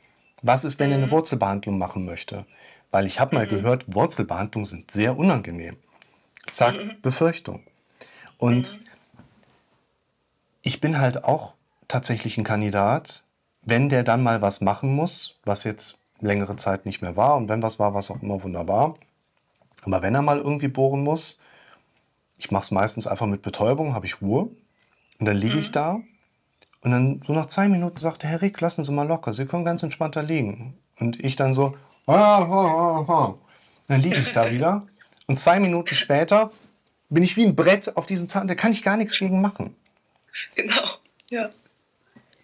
Was 0.41 0.63
ist, 0.63 0.79
wenn 0.79 0.91
er 0.91 0.97
eine 0.97 1.07
mhm. 1.07 1.11
Wurzelbehandlung 1.11 1.77
machen 1.77 2.05
möchte? 2.05 2.45
Weil 2.89 3.05
ich 3.05 3.19
habe 3.19 3.35
mal 3.35 3.47
mhm. 3.47 3.49
gehört, 3.49 3.83
Wurzelbehandlungen 3.93 4.65
sind 4.65 4.91
sehr 4.91 5.17
unangenehm. 5.17 5.75
Zack, 6.51 6.75
mhm. 6.75 7.01
Befürchtung. 7.01 7.63
Und 8.37 8.79
ich 10.61 10.79
bin 10.79 10.99
halt 10.99 11.25
auch 11.25 11.53
tatsächlich 11.89 12.37
ein 12.37 12.45
Kandidat, 12.45 13.25
wenn 13.67 13.89
der 13.89 14.03
dann 14.03 14.23
mal 14.23 14.41
was 14.41 14.61
machen 14.61 14.95
muss, 14.95 15.35
was 15.43 15.65
jetzt 15.65 15.99
längere 16.21 16.55
Zeit 16.55 16.85
nicht 16.85 17.01
mehr 17.01 17.15
war 17.17 17.35
und 17.35 17.49
wenn 17.49 17.61
was 17.61 17.79
war, 17.79 17.93
was 17.93 18.09
auch 18.09 18.21
immer 18.21 18.41
wunderbar. 18.41 18.95
Aber 19.83 20.01
wenn 20.01 20.15
er 20.15 20.21
mal 20.21 20.37
irgendwie 20.37 20.69
bohren 20.69 21.03
muss, 21.03 21.39
ich 22.37 22.49
mache 22.49 22.63
es 22.63 22.71
meistens 22.71 23.07
einfach 23.07 23.27
mit 23.27 23.41
Betäubung, 23.41 23.93
habe 23.93 24.05
ich 24.05 24.21
Ruhe 24.21 24.49
und 25.19 25.25
dann 25.25 25.35
liege 25.35 25.55
mhm. 25.55 25.59
ich 25.59 25.71
da 25.71 25.99
und 26.81 26.91
dann 26.91 27.21
so 27.27 27.33
nach 27.33 27.47
zwei 27.47 27.67
Minuten 27.67 27.97
sagte 27.97 28.25
Herr 28.25 28.41
Rick, 28.41 28.61
lassen 28.61 28.85
Sie 28.85 28.91
mal 28.93 29.07
locker, 29.07 29.33
Sie 29.33 29.45
können 29.45 29.65
ganz 29.65 29.83
entspannt 29.83 30.15
da 30.15 30.21
liegen. 30.21 30.77
Und 30.99 31.19
ich 31.23 31.35
dann 31.35 31.53
so, 31.53 31.75
ah, 32.05 32.39
ah, 32.39 33.05
ah, 33.05 33.11
ah. 33.11 33.35
dann 33.89 34.01
liege 34.01 34.17
ich 34.17 34.31
da 34.31 34.49
wieder. 34.51 34.87
Und 35.27 35.37
zwei 35.37 35.59
Minuten 35.59 35.93
später 35.93 36.51
bin 37.09 37.21
ich 37.23 37.35
wie 37.35 37.45
ein 37.45 37.55
Brett 37.55 37.97
auf 37.97 38.05
diesem 38.05 38.29
Zahn, 38.29 38.47
da 38.47 38.55
kann 38.55 38.71
ich 38.71 38.81
gar 38.81 38.95
nichts 38.95 39.19
gegen 39.19 39.41
machen. 39.41 39.75
Genau, 40.55 40.87
ja. 41.29 41.49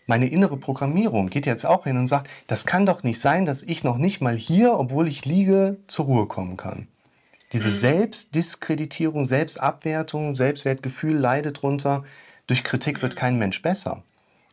Meine 0.05 0.27
innere 0.27 0.57
Programmierung 0.57 1.29
geht 1.29 1.45
jetzt 1.45 1.65
auch 1.65 1.85
hin 1.85 1.97
und 1.97 2.07
sagt, 2.07 2.29
das 2.47 2.65
kann 2.65 2.85
doch 2.85 3.03
nicht 3.03 3.19
sein, 3.19 3.45
dass 3.45 3.63
ich 3.63 3.83
noch 3.83 3.97
nicht 3.97 4.21
mal 4.21 4.35
hier, 4.35 4.73
obwohl 4.73 5.07
ich 5.07 5.25
liege, 5.25 5.77
zur 5.87 6.05
Ruhe 6.05 6.25
kommen 6.25 6.57
kann. 6.57 6.87
Diese 7.53 7.69
mhm. 7.69 7.73
Selbstdiskreditierung, 7.73 9.25
Selbstabwertung, 9.25 10.35
Selbstwertgefühl 10.35 11.15
leidet 11.15 11.61
drunter. 11.61 12.03
Durch 12.47 12.63
Kritik 12.63 13.01
wird 13.01 13.15
kein 13.15 13.37
Mensch 13.37 13.61
besser. 13.61 14.03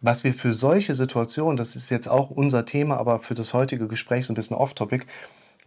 Was 0.03 0.23
wir 0.25 0.33
für 0.33 0.53
solche 0.53 0.95
Situationen, 0.95 1.57
das 1.57 1.77
ist 1.77 1.91
jetzt 1.91 2.09
auch 2.09 2.31
unser 2.31 2.65
Thema, 2.65 2.99
aber 2.99 3.21
für 3.21 3.35
das 3.35 3.53
heutige 3.53 3.89
Gespräch 3.89 4.27
so 4.27 4.33
ein 4.33 4.37
bisschen 4.37 4.57
off-topic, 4.57 5.07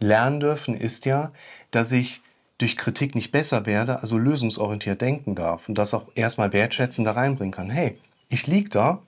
lernen 0.00 0.40
dürfen, 0.40 0.76
ist 0.76 1.04
ja, 1.04 1.32
dass 1.70 1.92
ich 1.92 2.20
durch 2.58 2.76
Kritik 2.76 3.14
nicht 3.14 3.32
besser 3.32 3.66
werde, 3.66 4.00
also 4.00 4.16
lösungsorientiert 4.16 5.00
denken 5.00 5.34
darf 5.34 5.68
und 5.68 5.76
das 5.76 5.94
auch 5.94 6.06
erstmal 6.14 6.52
wertschätzend 6.52 7.06
da 7.06 7.12
reinbringen 7.12 7.52
kann. 7.52 7.70
Hey, 7.70 7.98
ich 8.28 8.46
liege 8.46 8.70
da 8.70 9.02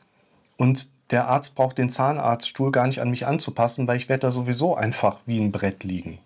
und 0.56 0.88
der 1.10 1.28
Arzt 1.28 1.54
braucht 1.54 1.78
den 1.78 1.88
Zahnarztstuhl 1.88 2.72
gar 2.72 2.86
nicht 2.86 3.00
an 3.00 3.10
mich 3.10 3.26
anzupassen, 3.26 3.86
weil 3.86 3.96
ich 3.96 4.08
werde 4.08 4.22
da 4.22 4.30
sowieso 4.30 4.74
einfach 4.74 5.20
wie 5.26 5.38
ein 5.38 5.52
Brett 5.52 5.84
liegen. 5.84 6.18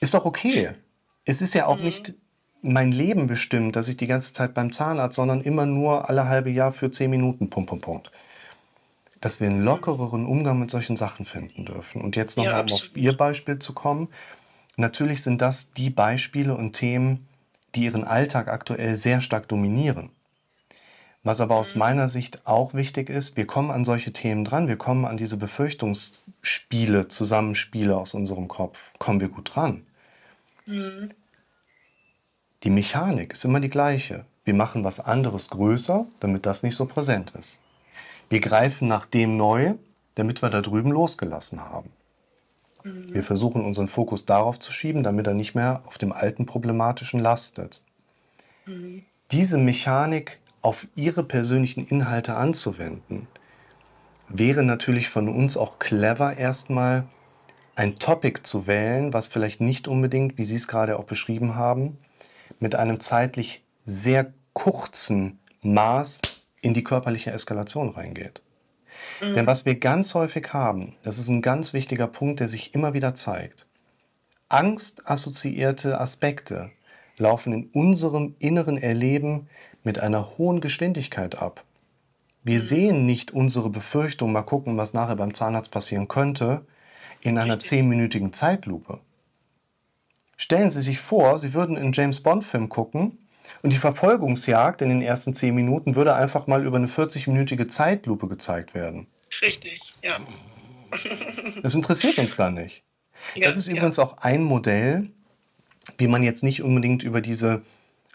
Ist 0.00 0.14
doch 0.14 0.26
okay. 0.26 0.70
Es 1.24 1.40
ist 1.40 1.54
ja 1.54 1.66
auch 1.66 1.78
mhm. 1.78 1.84
nicht 1.84 2.14
mein 2.60 2.92
Leben 2.92 3.26
bestimmt, 3.26 3.76
dass 3.76 3.88
ich 3.88 3.96
die 3.96 4.06
ganze 4.06 4.32
Zeit 4.32 4.54
beim 4.54 4.72
Zahnarzt, 4.72 5.16
sondern 5.16 5.40
immer 5.40 5.66
nur 5.66 6.08
alle 6.08 6.28
halbe 6.28 6.50
Jahr 6.50 6.72
für 6.72 6.90
zehn 6.90 7.10
Minuten, 7.10 7.50
Punkt, 7.50 7.68
Punkt, 7.70 7.84
Punkt. 7.84 8.10
Dass 9.20 9.40
wir 9.40 9.48
einen 9.48 9.60
mhm. 9.60 9.64
lockereren 9.64 10.26
Umgang 10.26 10.58
mit 10.58 10.70
solchen 10.70 10.96
Sachen 10.96 11.24
finden 11.24 11.64
dürfen. 11.64 12.02
Und 12.02 12.16
jetzt 12.16 12.36
nochmal, 12.36 12.52
ja, 12.52 12.60
um 12.60 12.72
auf 12.72 12.96
Ihr 12.96 13.16
Beispiel 13.16 13.58
zu 13.58 13.72
kommen. 13.72 14.08
Natürlich 14.76 15.22
sind 15.22 15.40
das 15.40 15.72
die 15.72 15.88
Beispiele 15.88 16.54
und 16.54 16.72
Themen, 16.72 17.26
die 17.74 17.84
Ihren 17.84 18.04
Alltag 18.04 18.48
aktuell 18.48 18.96
sehr 18.96 19.20
stark 19.20 19.48
dominieren. 19.48 20.10
Was 21.24 21.40
aber 21.40 21.56
aus 21.56 21.74
meiner 21.74 22.10
Sicht 22.10 22.46
auch 22.46 22.74
wichtig 22.74 23.08
ist, 23.08 23.38
wir 23.38 23.46
kommen 23.46 23.70
an 23.70 23.86
solche 23.86 24.12
Themen 24.12 24.44
dran, 24.44 24.68
wir 24.68 24.76
kommen 24.76 25.06
an 25.06 25.16
diese 25.16 25.38
Befürchtungsspiele, 25.38 27.08
Zusammenspiele 27.08 27.96
aus 27.96 28.12
unserem 28.12 28.46
Kopf, 28.46 28.92
kommen 28.98 29.20
wir 29.20 29.28
gut 29.28 29.52
dran. 29.54 29.86
Mhm. 30.66 31.08
Die 32.62 32.70
Mechanik 32.70 33.32
ist 33.32 33.44
immer 33.44 33.60
die 33.60 33.70
gleiche. 33.70 34.26
Wir 34.44 34.54
machen 34.54 34.84
was 34.84 35.00
anderes 35.00 35.48
größer, 35.48 36.06
damit 36.20 36.44
das 36.44 36.62
nicht 36.62 36.76
so 36.76 36.84
präsent 36.84 37.32
ist. 37.38 37.62
Wir 38.28 38.40
greifen 38.40 38.86
nach 38.86 39.06
dem 39.06 39.38
neu, 39.38 39.74
damit 40.16 40.42
wir 40.42 40.50
da 40.50 40.60
drüben 40.60 40.92
losgelassen 40.92 41.60
haben. 41.60 41.90
Mhm. 42.82 43.14
Wir 43.14 43.22
versuchen 43.22 43.64
unseren 43.64 43.88
Fokus 43.88 44.26
darauf 44.26 44.58
zu 44.58 44.72
schieben, 44.72 45.02
damit 45.02 45.26
er 45.26 45.34
nicht 45.34 45.54
mehr 45.54 45.82
auf 45.86 45.96
dem 45.96 46.12
alten 46.12 46.44
Problematischen 46.44 47.20
lastet. 47.20 47.82
Mhm. 48.66 49.04
Diese 49.30 49.56
Mechanik 49.56 50.38
auf 50.64 50.86
ihre 50.94 51.22
persönlichen 51.22 51.86
Inhalte 51.86 52.36
anzuwenden, 52.36 53.28
wäre 54.28 54.62
natürlich 54.62 55.10
von 55.10 55.28
uns 55.28 55.58
auch 55.58 55.78
clever, 55.78 56.38
erstmal 56.38 57.04
ein 57.74 57.96
Topic 57.96 58.40
zu 58.44 58.66
wählen, 58.66 59.12
was 59.12 59.28
vielleicht 59.28 59.60
nicht 59.60 59.88
unbedingt, 59.88 60.38
wie 60.38 60.44
Sie 60.44 60.54
es 60.54 60.66
gerade 60.66 60.98
auch 60.98 61.04
beschrieben 61.04 61.54
haben, 61.54 61.98
mit 62.60 62.74
einem 62.76 62.98
zeitlich 63.00 63.62
sehr 63.84 64.32
kurzen 64.54 65.38
Maß 65.60 66.22
in 66.62 66.72
die 66.72 66.84
körperliche 66.84 67.30
Eskalation 67.30 67.90
reingeht. 67.90 68.40
Mhm. 69.20 69.34
Denn 69.34 69.46
was 69.46 69.66
wir 69.66 69.78
ganz 69.78 70.14
häufig 70.14 70.54
haben, 70.54 70.96
das 71.02 71.18
ist 71.18 71.28
ein 71.28 71.42
ganz 71.42 71.74
wichtiger 71.74 72.06
Punkt, 72.06 72.40
der 72.40 72.48
sich 72.48 72.74
immer 72.74 72.94
wieder 72.94 73.14
zeigt. 73.14 73.66
Angstassoziierte 74.48 76.00
Aspekte 76.00 76.70
laufen 77.18 77.52
in 77.52 77.70
unserem 77.74 78.34
inneren 78.38 78.78
Erleben 78.78 79.48
mit 79.84 80.00
einer 80.00 80.36
hohen 80.38 80.60
Geschwindigkeit 80.60 81.36
ab. 81.36 81.62
Wir 82.42 82.60
sehen 82.60 83.06
nicht 83.06 83.30
unsere 83.30 83.70
Befürchtung, 83.70 84.32
mal 84.32 84.42
gucken, 84.42 84.76
was 84.76 84.92
nachher 84.92 85.16
beim 85.16 85.32
Zahnarzt 85.32 85.70
passieren 85.70 86.08
könnte, 86.08 86.66
in 87.20 87.38
einer 87.38 87.58
zehnminütigen 87.58 88.32
Zeitlupe. 88.32 89.00
Stellen 90.36 90.68
Sie 90.68 90.82
sich 90.82 91.00
vor, 91.00 91.38
Sie 91.38 91.54
würden 91.54 91.76
einen 91.76 91.92
James 91.92 92.22
Bond-Film 92.22 92.68
gucken 92.68 93.18
und 93.62 93.72
die 93.72 93.78
Verfolgungsjagd 93.78 94.82
in 94.82 94.90
den 94.90 95.00
ersten 95.00 95.32
zehn 95.32 95.54
Minuten 95.54 95.94
würde 95.94 96.14
einfach 96.14 96.46
mal 96.46 96.66
über 96.66 96.76
eine 96.76 96.88
40-minütige 96.88 97.68
Zeitlupe 97.68 98.28
gezeigt 98.28 98.74
werden. 98.74 99.06
Richtig, 99.40 99.80
ja. 100.02 100.16
Das 101.62 101.74
interessiert 101.74 102.18
uns 102.18 102.36
dann 102.36 102.54
nicht. 102.54 102.82
Ja, 103.34 103.46
das 103.46 103.56
ist 103.56 103.68
übrigens 103.68 103.96
ja. 103.96 104.04
auch 104.04 104.18
ein 104.18 104.42
Modell, 104.42 105.10
wie 105.98 106.08
man 106.08 106.22
jetzt 106.22 106.42
nicht 106.42 106.62
unbedingt 106.62 107.02
über 107.02 107.20
diese 107.20 107.62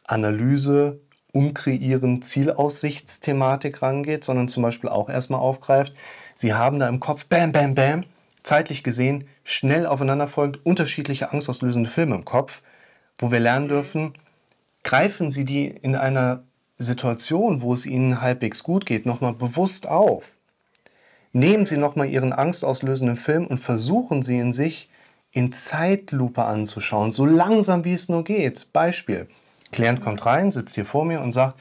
Analyse 0.05 0.99
umkreieren, 1.31 2.21
Zielaussichtsthematik 2.21 3.81
rangeht, 3.81 4.23
sondern 4.23 4.47
zum 4.47 4.63
Beispiel 4.63 4.89
auch 4.89 5.09
erstmal 5.09 5.39
aufgreift, 5.39 5.93
Sie 6.35 6.53
haben 6.53 6.79
da 6.79 6.87
im 6.87 7.01
Kopf, 7.01 7.25
bam, 7.25 7.51
bam, 7.51 7.75
bam, 7.75 8.05
zeitlich 8.43 8.83
gesehen 8.83 9.27
schnell 9.43 9.85
aufeinanderfolgend 9.85 10.65
unterschiedliche 10.65 11.31
angstauslösende 11.33 11.89
Filme 11.89 12.15
im 12.15 12.25
Kopf, 12.25 12.61
wo 13.17 13.31
wir 13.31 13.41
lernen 13.41 13.67
dürfen, 13.67 14.13
greifen 14.83 15.31
Sie 15.31 15.43
die 15.43 15.65
in 15.67 15.95
einer 15.95 16.43
Situation, 16.77 17.61
wo 17.61 17.73
es 17.73 17.85
Ihnen 17.85 18.21
halbwegs 18.21 18.63
gut 18.63 18.85
geht, 18.85 19.05
nochmal 19.05 19.33
bewusst 19.33 19.87
auf. 19.87 20.37
Nehmen 21.33 21.65
Sie 21.65 21.77
nochmal 21.77 22.09
Ihren 22.09 22.33
angstauslösenden 22.33 23.17
Film 23.17 23.45
und 23.45 23.59
versuchen 23.59 24.23
Sie 24.23 24.39
in 24.39 24.53
sich 24.53 24.89
in 25.31 25.53
Zeitlupe 25.53 26.43
anzuschauen, 26.45 27.11
so 27.11 27.25
langsam 27.25 27.85
wie 27.85 27.93
es 27.93 28.09
nur 28.09 28.23
geht. 28.23 28.69
Beispiel. 28.73 29.27
Klient 29.71 30.01
kommt 30.01 30.25
rein, 30.25 30.51
sitzt 30.51 30.75
hier 30.75 30.86
vor 30.86 31.05
mir 31.05 31.21
und 31.21 31.32
sagt, 31.32 31.58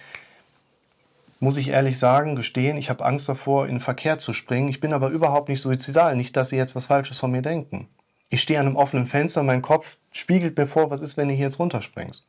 muss 1.41 1.57
ich 1.57 1.69
ehrlich 1.69 1.99
sagen, 1.99 2.35
gestehen, 2.35 2.77
ich 2.77 2.91
habe 2.91 3.05
Angst 3.05 3.29
davor, 3.29 3.67
in 3.67 3.77
den 3.77 3.81
Verkehr 3.81 4.19
zu 4.19 4.33
springen. 4.33 4.69
Ich 4.69 4.81
bin 4.81 4.93
aber 4.93 5.11
überhaupt 5.11 5.49
nicht 5.49 5.61
suizidal. 5.61 6.17
Nicht, 6.17 6.37
dass 6.37 6.49
Sie 6.49 6.57
jetzt 6.57 6.75
was 6.75 6.87
Falsches 6.87 7.19
von 7.19 7.31
mir 7.31 7.43
denken. 7.43 7.89
Ich 8.29 8.43
stehe 8.43 8.59
an 8.59 8.67
einem 8.67 8.77
offenen 8.77 9.07
Fenster, 9.07 9.43
mein 9.43 9.63
Kopf 9.63 9.97
spiegelt 10.11 10.57
mir 10.57 10.67
vor, 10.67 10.91
was 10.91 11.01
ist, 11.01 11.17
wenn 11.17 11.29
du 11.29 11.35
hier 11.35 11.47
jetzt 11.47 11.59
runterspringst. 11.59 12.27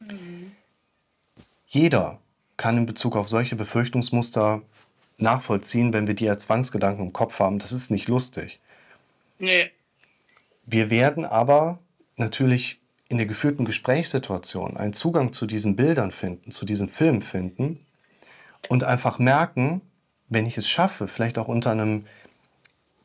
Mhm. 0.00 0.52
Jeder 1.66 2.18
kann 2.56 2.76
in 2.76 2.86
Bezug 2.86 3.16
auf 3.16 3.28
solche 3.28 3.56
Befürchtungsmuster 3.56 4.62
nachvollziehen, 5.18 5.92
wenn 5.92 6.06
wir 6.06 6.14
die 6.14 6.28
als 6.28 6.44
Zwangsgedanken 6.44 7.06
im 7.06 7.12
Kopf 7.12 7.38
haben. 7.38 7.58
Das 7.58 7.72
ist 7.72 7.90
nicht 7.90 8.08
lustig. 8.08 8.60
Nee. 9.38 9.70
Wir 10.64 10.90
werden 10.90 11.24
aber 11.24 11.78
natürlich 12.16 12.81
in 13.12 13.18
der 13.18 13.26
geführten 13.26 13.66
Gesprächssituation 13.66 14.78
einen 14.78 14.94
Zugang 14.94 15.32
zu 15.32 15.46
diesen 15.46 15.76
Bildern 15.76 16.12
finden, 16.12 16.50
zu 16.50 16.64
diesen 16.64 16.88
Filmen 16.88 17.20
finden 17.20 17.78
und 18.68 18.84
einfach 18.84 19.18
merken, 19.18 19.82
wenn 20.30 20.46
ich 20.46 20.56
es 20.56 20.66
schaffe, 20.66 21.06
vielleicht 21.06 21.36
auch 21.36 21.46
unter 21.46 21.70
einem 21.70 22.06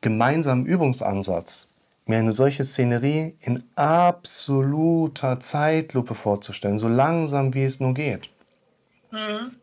gemeinsamen 0.00 0.64
Übungsansatz, 0.64 1.68
mir 2.06 2.18
eine 2.18 2.32
solche 2.32 2.64
Szenerie 2.64 3.36
in 3.40 3.62
absoluter 3.76 5.40
Zeitlupe 5.40 6.14
vorzustellen, 6.14 6.78
so 6.78 6.88
langsam 6.88 7.52
wie 7.52 7.64
es 7.64 7.78
nur 7.78 7.92
geht. 7.92 8.30
Mhm. 9.10 9.56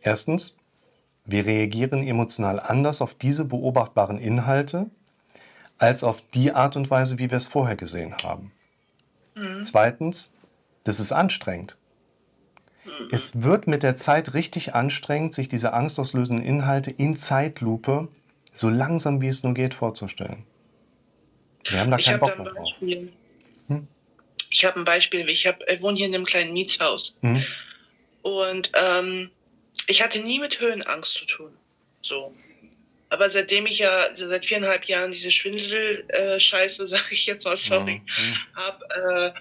Erstens, 0.00 0.56
wir 1.24 1.46
reagieren 1.46 2.02
emotional 2.02 2.58
anders 2.58 3.00
auf 3.00 3.14
diese 3.14 3.44
beobachtbaren 3.44 4.18
Inhalte 4.18 4.90
als 5.78 6.02
auf 6.02 6.22
die 6.34 6.50
Art 6.52 6.74
und 6.74 6.90
Weise, 6.90 7.20
wie 7.20 7.30
wir 7.30 7.38
es 7.38 7.46
vorher 7.46 7.76
gesehen 7.76 8.16
haben. 8.24 8.50
Mhm. 9.34 9.62
Zweitens, 9.64 10.32
das 10.84 11.00
ist 11.00 11.12
anstrengend. 11.12 11.76
Mhm. 12.84 13.08
Es 13.10 13.42
wird 13.42 13.66
mit 13.66 13.82
der 13.82 13.96
Zeit 13.96 14.34
richtig 14.34 14.74
anstrengend, 14.74 15.34
sich 15.34 15.48
diese 15.48 15.72
angstauslösenden 15.72 16.44
Inhalte 16.44 16.90
in 16.90 17.16
Zeitlupe 17.16 18.08
so 18.52 18.68
langsam 18.68 19.20
wie 19.20 19.28
es 19.28 19.42
nur 19.42 19.54
geht 19.54 19.74
vorzustellen. 19.74 20.44
Wir 21.64 21.80
haben 21.80 21.90
da 21.90 21.96
keinen 21.96 22.20
Bock 22.20 22.36
mehr 22.38 22.52
drauf. 22.52 22.68
Hm? 22.80 23.88
Ich 24.50 24.64
habe 24.64 24.80
ein 24.80 24.84
Beispiel. 24.84 25.28
Ich, 25.28 25.46
hab, 25.46 25.62
ich 25.68 25.80
wohne 25.80 25.96
hier 25.96 26.06
in 26.06 26.14
einem 26.14 26.26
kleinen 26.26 26.52
Mietshaus. 26.52 27.16
Hm? 27.22 27.42
Und 28.22 28.70
ähm, 28.74 29.30
ich 29.86 30.02
hatte 30.02 30.20
nie 30.20 30.38
mit 30.38 30.60
Höhenangst 30.60 31.14
zu 31.14 31.24
tun. 31.24 31.52
So. 32.02 32.34
Aber 33.12 33.28
seitdem 33.28 33.66
ich 33.66 33.80
ja 33.80 34.08
seit 34.14 34.46
viereinhalb 34.46 34.86
Jahren 34.86 35.12
diese 35.12 35.30
Schwindel-Scheiße, 35.30 36.88
sage 36.88 37.04
ich 37.10 37.26
jetzt 37.26 37.44
mal, 37.44 37.58
sorry, 37.58 38.00
mhm. 38.00 38.36
habe, 38.56 39.34
äh, 39.36 39.40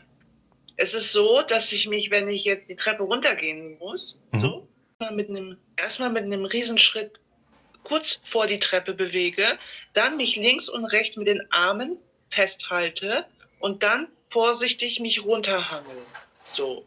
es 0.76 0.94
ist 0.94 1.14
so, 1.14 1.42
dass 1.42 1.72
ich 1.72 1.88
mich, 1.88 2.12
wenn 2.12 2.28
ich 2.28 2.44
jetzt 2.44 2.68
die 2.68 2.76
Treppe 2.76 3.04
runtergehen 3.04 3.78
muss, 3.78 4.22
mhm. 4.34 4.42
so, 4.42 4.68
mit 5.14 5.30
einem, 5.30 5.58
erstmal 5.78 6.10
mit 6.10 6.26
einem 6.26 6.44
Riesenschritt 6.44 7.22
kurz 7.84 8.20
vor 8.26 8.46
die 8.46 8.60
Treppe 8.60 8.94
bewege, 8.94 9.58
dann 9.94 10.18
mich 10.18 10.36
links 10.36 10.68
und 10.68 10.84
rechts 10.84 11.16
mit 11.16 11.28
den 11.28 11.42
Armen 11.54 11.98
festhalte 12.28 13.26
und 13.60 13.84
dann 13.84 14.10
vorsichtig 14.28 15.00
mich 15.00 15.24
runterhangel. 15.24 15.96
So. 16.56 16.86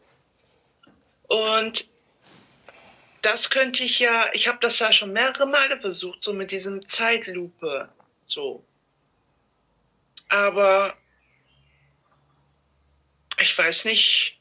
Und 1.28 1.88
das 3.24 3.50
könnte 3.50 3.82
ich 3.84 4.00
ja, 4.00 4.28
ich 4.32 4.48
habe 4.48 4.58
das 4.60 4.78
ja 4.78 4.92
schon 4.92 5.12
mehrere 5.12 5.46
Male 5.46 5.80
versucht, 5.80 6.22
so 6.22 6.32
mit 6.32 6.50
diesem 6.50 6.86
Zeitlupe. 6.86 7.88
So. 8.26 8.64
Aber 10.28 10.94
ich 13.40 13.56
weiß 13.56 13.86
nicht, 13.86 14.40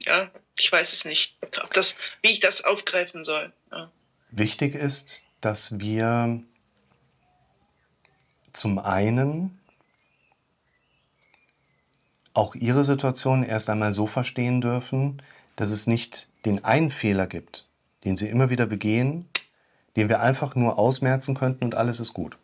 ja, 0.00 0.30
ich 0.58 0.70
weiß 0.70 0.92
es 0.92 1.04
nicht, 1.04 1.36
ob 1.62 1.72
das, 1.72 1.96
wie 2.22 2.30
ich 2.30 2.40
das 2.40 2.64
aufgreifen 2.64 3.24
soll. 3.24 3.52
Ja. 3.72 3.90
Wichtig 4.30 4.74
ist, 4.74 5.24
dass 5.40 5.80
wir 5.80 6.40
zum 8.52 8.78
einen 8.78 9.60
auch 12.32 12.54
ihre 12.54 12.84
Situation 12.84 13.42
erst 13.42 13.70
einmal 13.70 13.92
so 13.92 14.06
verstehen 14.06 14.60
dürfen, 14.60 15.22
dass 15.56 15.70
es 15.70 15.86
nicht 15.86 16.28
den 16.44 16.64
einen 16.64 16.90
Fehler 16.90 17.26
gibt, 17.26 17.66
den 18.04 18.16
sie 18.16 18.28
immer 18.28 18.50
wieder 18.50 18.66
begehen, 18.66 19.28
den 19.96 20.08
wir 20.08 20.20
einfach 20.20 20.54
nur 20.54 20.78
ausmerzen 20.78 21.34
könnten 21.34 21.64
und 21.64 21.74
alles 21.74 22.00
ist 22.00 22.14
gut. 22.14 22.36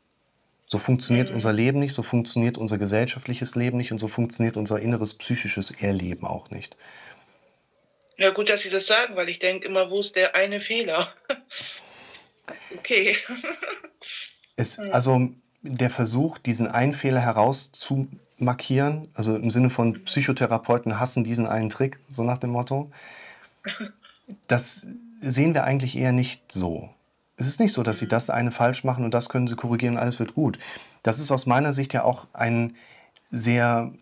So 0.66 0.79
funktioniert 0.79 1.31
mhm. 1.31 1.35
unser 1.35 1.53
Leben 1.53 1.81
nicht, 1.81 1.94
so 1.94 2.03
funktioniert 2.03 2.57
unser 2.57 2.79
gesellschaftliches 2.79 3.57
Leben 3.57 3.77
nicht 3.77 3.90
und 3.90 3.99
so 3.99 4.07
funktioniert 4.07 4.57
unser 4.57 4.79
inneres 4.81 5.14
psychisches 5.14 5.73
Erleben 5.73 6.27
auch 6.27 6.51
nicht. 6.51 6.77
Ja, 8.16 8.31
gut, 8.31 8.51
dass 8.51 8.62
Sie 8.62 8.70
das 8.70 8.87
sagen, 8.87 9.16
weil 9.16 9.29
ich 9.29 9.38
denke 9.38 9.66
immer, 9.66 9.90
wo 9.90 10.01
ist 10.01 10.14
der 10.14 10.37
eine 10.37 10.61
Fehler? 10.61 11.12
okay. 12.77 13.16
es, 14.57 14.79
also 14.79 15.31
der 15.62 15.90
Versuch, 15.90 16.38
diesen 16.38 16.68
einen 16.68 16.94
Fehler 16.94 17.20
herauszumarkieren, 17.20 19.09
also 19.14 19.37
im 19.37 19.51
Sinne 19.51 19.70
von 19.70 20.05
Psychotherapeuten 20.05 21.01
hassen 21.01 21.25
diesen 21.25 21.46
einen 21.46 21.70
Trick, 21.70 21.99
so 22.09 22.23
nach 22.23 22.38
dem 22.38 22.51
Motto, 22.51 22.92
das 24.46 24.87
sehen 25.21 25.55
wir 25.55 25.65
eigentlich 25.65 25.97
eher 25.97 26.13
nicht 26.13 26.53
so. 26.53 26.91
Es 27.37 27.47
ist 27.47 27.61
nicht 27.61 27.73
so, 27.73 27.83
dass 27.83 27.99
sie 27.99 28.09
das 28.09 28.31
eine 28.31 28.51
falsch 28.51 28.85
machen 28.85 29.05
und 29.05 29.15
das 29.15 29.29
können 29.29 29.49
sie 29.49 29.57
korrigieren, 29.57 29.97
alles 29.97 30.21
wird 30.21 30.35
gut. 30.35 30.59
Das 31.03 31.19
ist 31.19 31.31
aus 31.31 31.47
meiner 31.47 31.73
Sicht 31.73 31.93
ja 31.95 32.05
auch 32.05 32.27
ein 32.33 32.75
sehr 33.31 33.93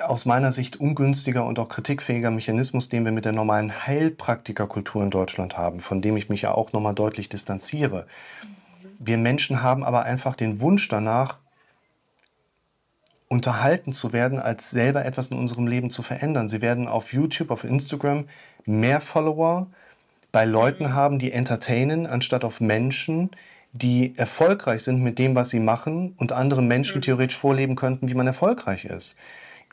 aus 0.00 0.24
meiner 0.24 0.52
Sicht 0.52 0.76
ungünstiger 0.76 1.44
und 1.44 1.58
auch 1.58 1.68
kritikfähiger 1.68 2.30
Mechanismus, 2.30 2.88
den 2.88 3.04
wir 3.04 3.12
mit 3.12 3.24
der 3.24 3.32
normalen 3.32 3.86
Heilpraktikerkultur 3.86 5.02
in 5.02 5.10
Deutschland 5.10 5.58
haben, 5.58 5.80
von 5.80 6.00
dem 6.00 6.16
ich 6.16 6.28
mich 6.28 6.42
ja 6.42 6.52
auch 6.52 6.72
nochmal 6.72 6.94
deutlich 6.94 7.28
distanziere. 7.28 8.06
Wir 8.98 9.18
Menschen 9.18 9.62
haben 9.62 9.84
aber 9.84 10.04
einfach 10.04 10.34
den 10.34 10.60
Wunsch 10.60 10.88
danach, 10.88 11.38
unterhalten 13.28 13.94
zu 13.94 14.12
werden, 14.12 14.38
als 14.38 14.70
selber 14.70 15.06
etwas 15.06 15.30
in 15.30 15.38
unserem 15.38 15.66
Leben 15.66 15.88
zu 15.88 16.02
verändern. 16.02 16.50
Sie 16.50 16.60
werden 16.60 16.86
auf 16.86 17.14
YouTube, 17.14 17.50
auf 17.50 17.64
Instagram 17.64 18.28
mehr 18.66 19.00
Follower 19.00 19.68
bei 20.32 20.44
Leuten 20.46 20.84
mhm. 20.84 20.94
haben, 20.94 21.18
die 21.18 21.32
entertainen, 21.32 22.06
anstatt 22.06 22.44
auf 22.44 22.60
Menschen, 22.60 23.30
die 23.72 24.14
erfolgreich 24.16 24.82
sind 24.82 25.02
mit 25.02 25.18
dem, 25.18 25.34
was 25.34 25.50
sie 25.50 25.60
machen 25.60 26.14
und 26.18 26.32
anderen 26.32 26.66
Menschen 26.66 26.98
mhm. 26.98 27.02
theoretisch 27.02 27.36
vorleben 27.36 27.76
könnten, 27.76 28.08
wie 28.08 28.14
man 28.14 28.26
erfolgreich 28.26 28.84
ist. 28.84 29.16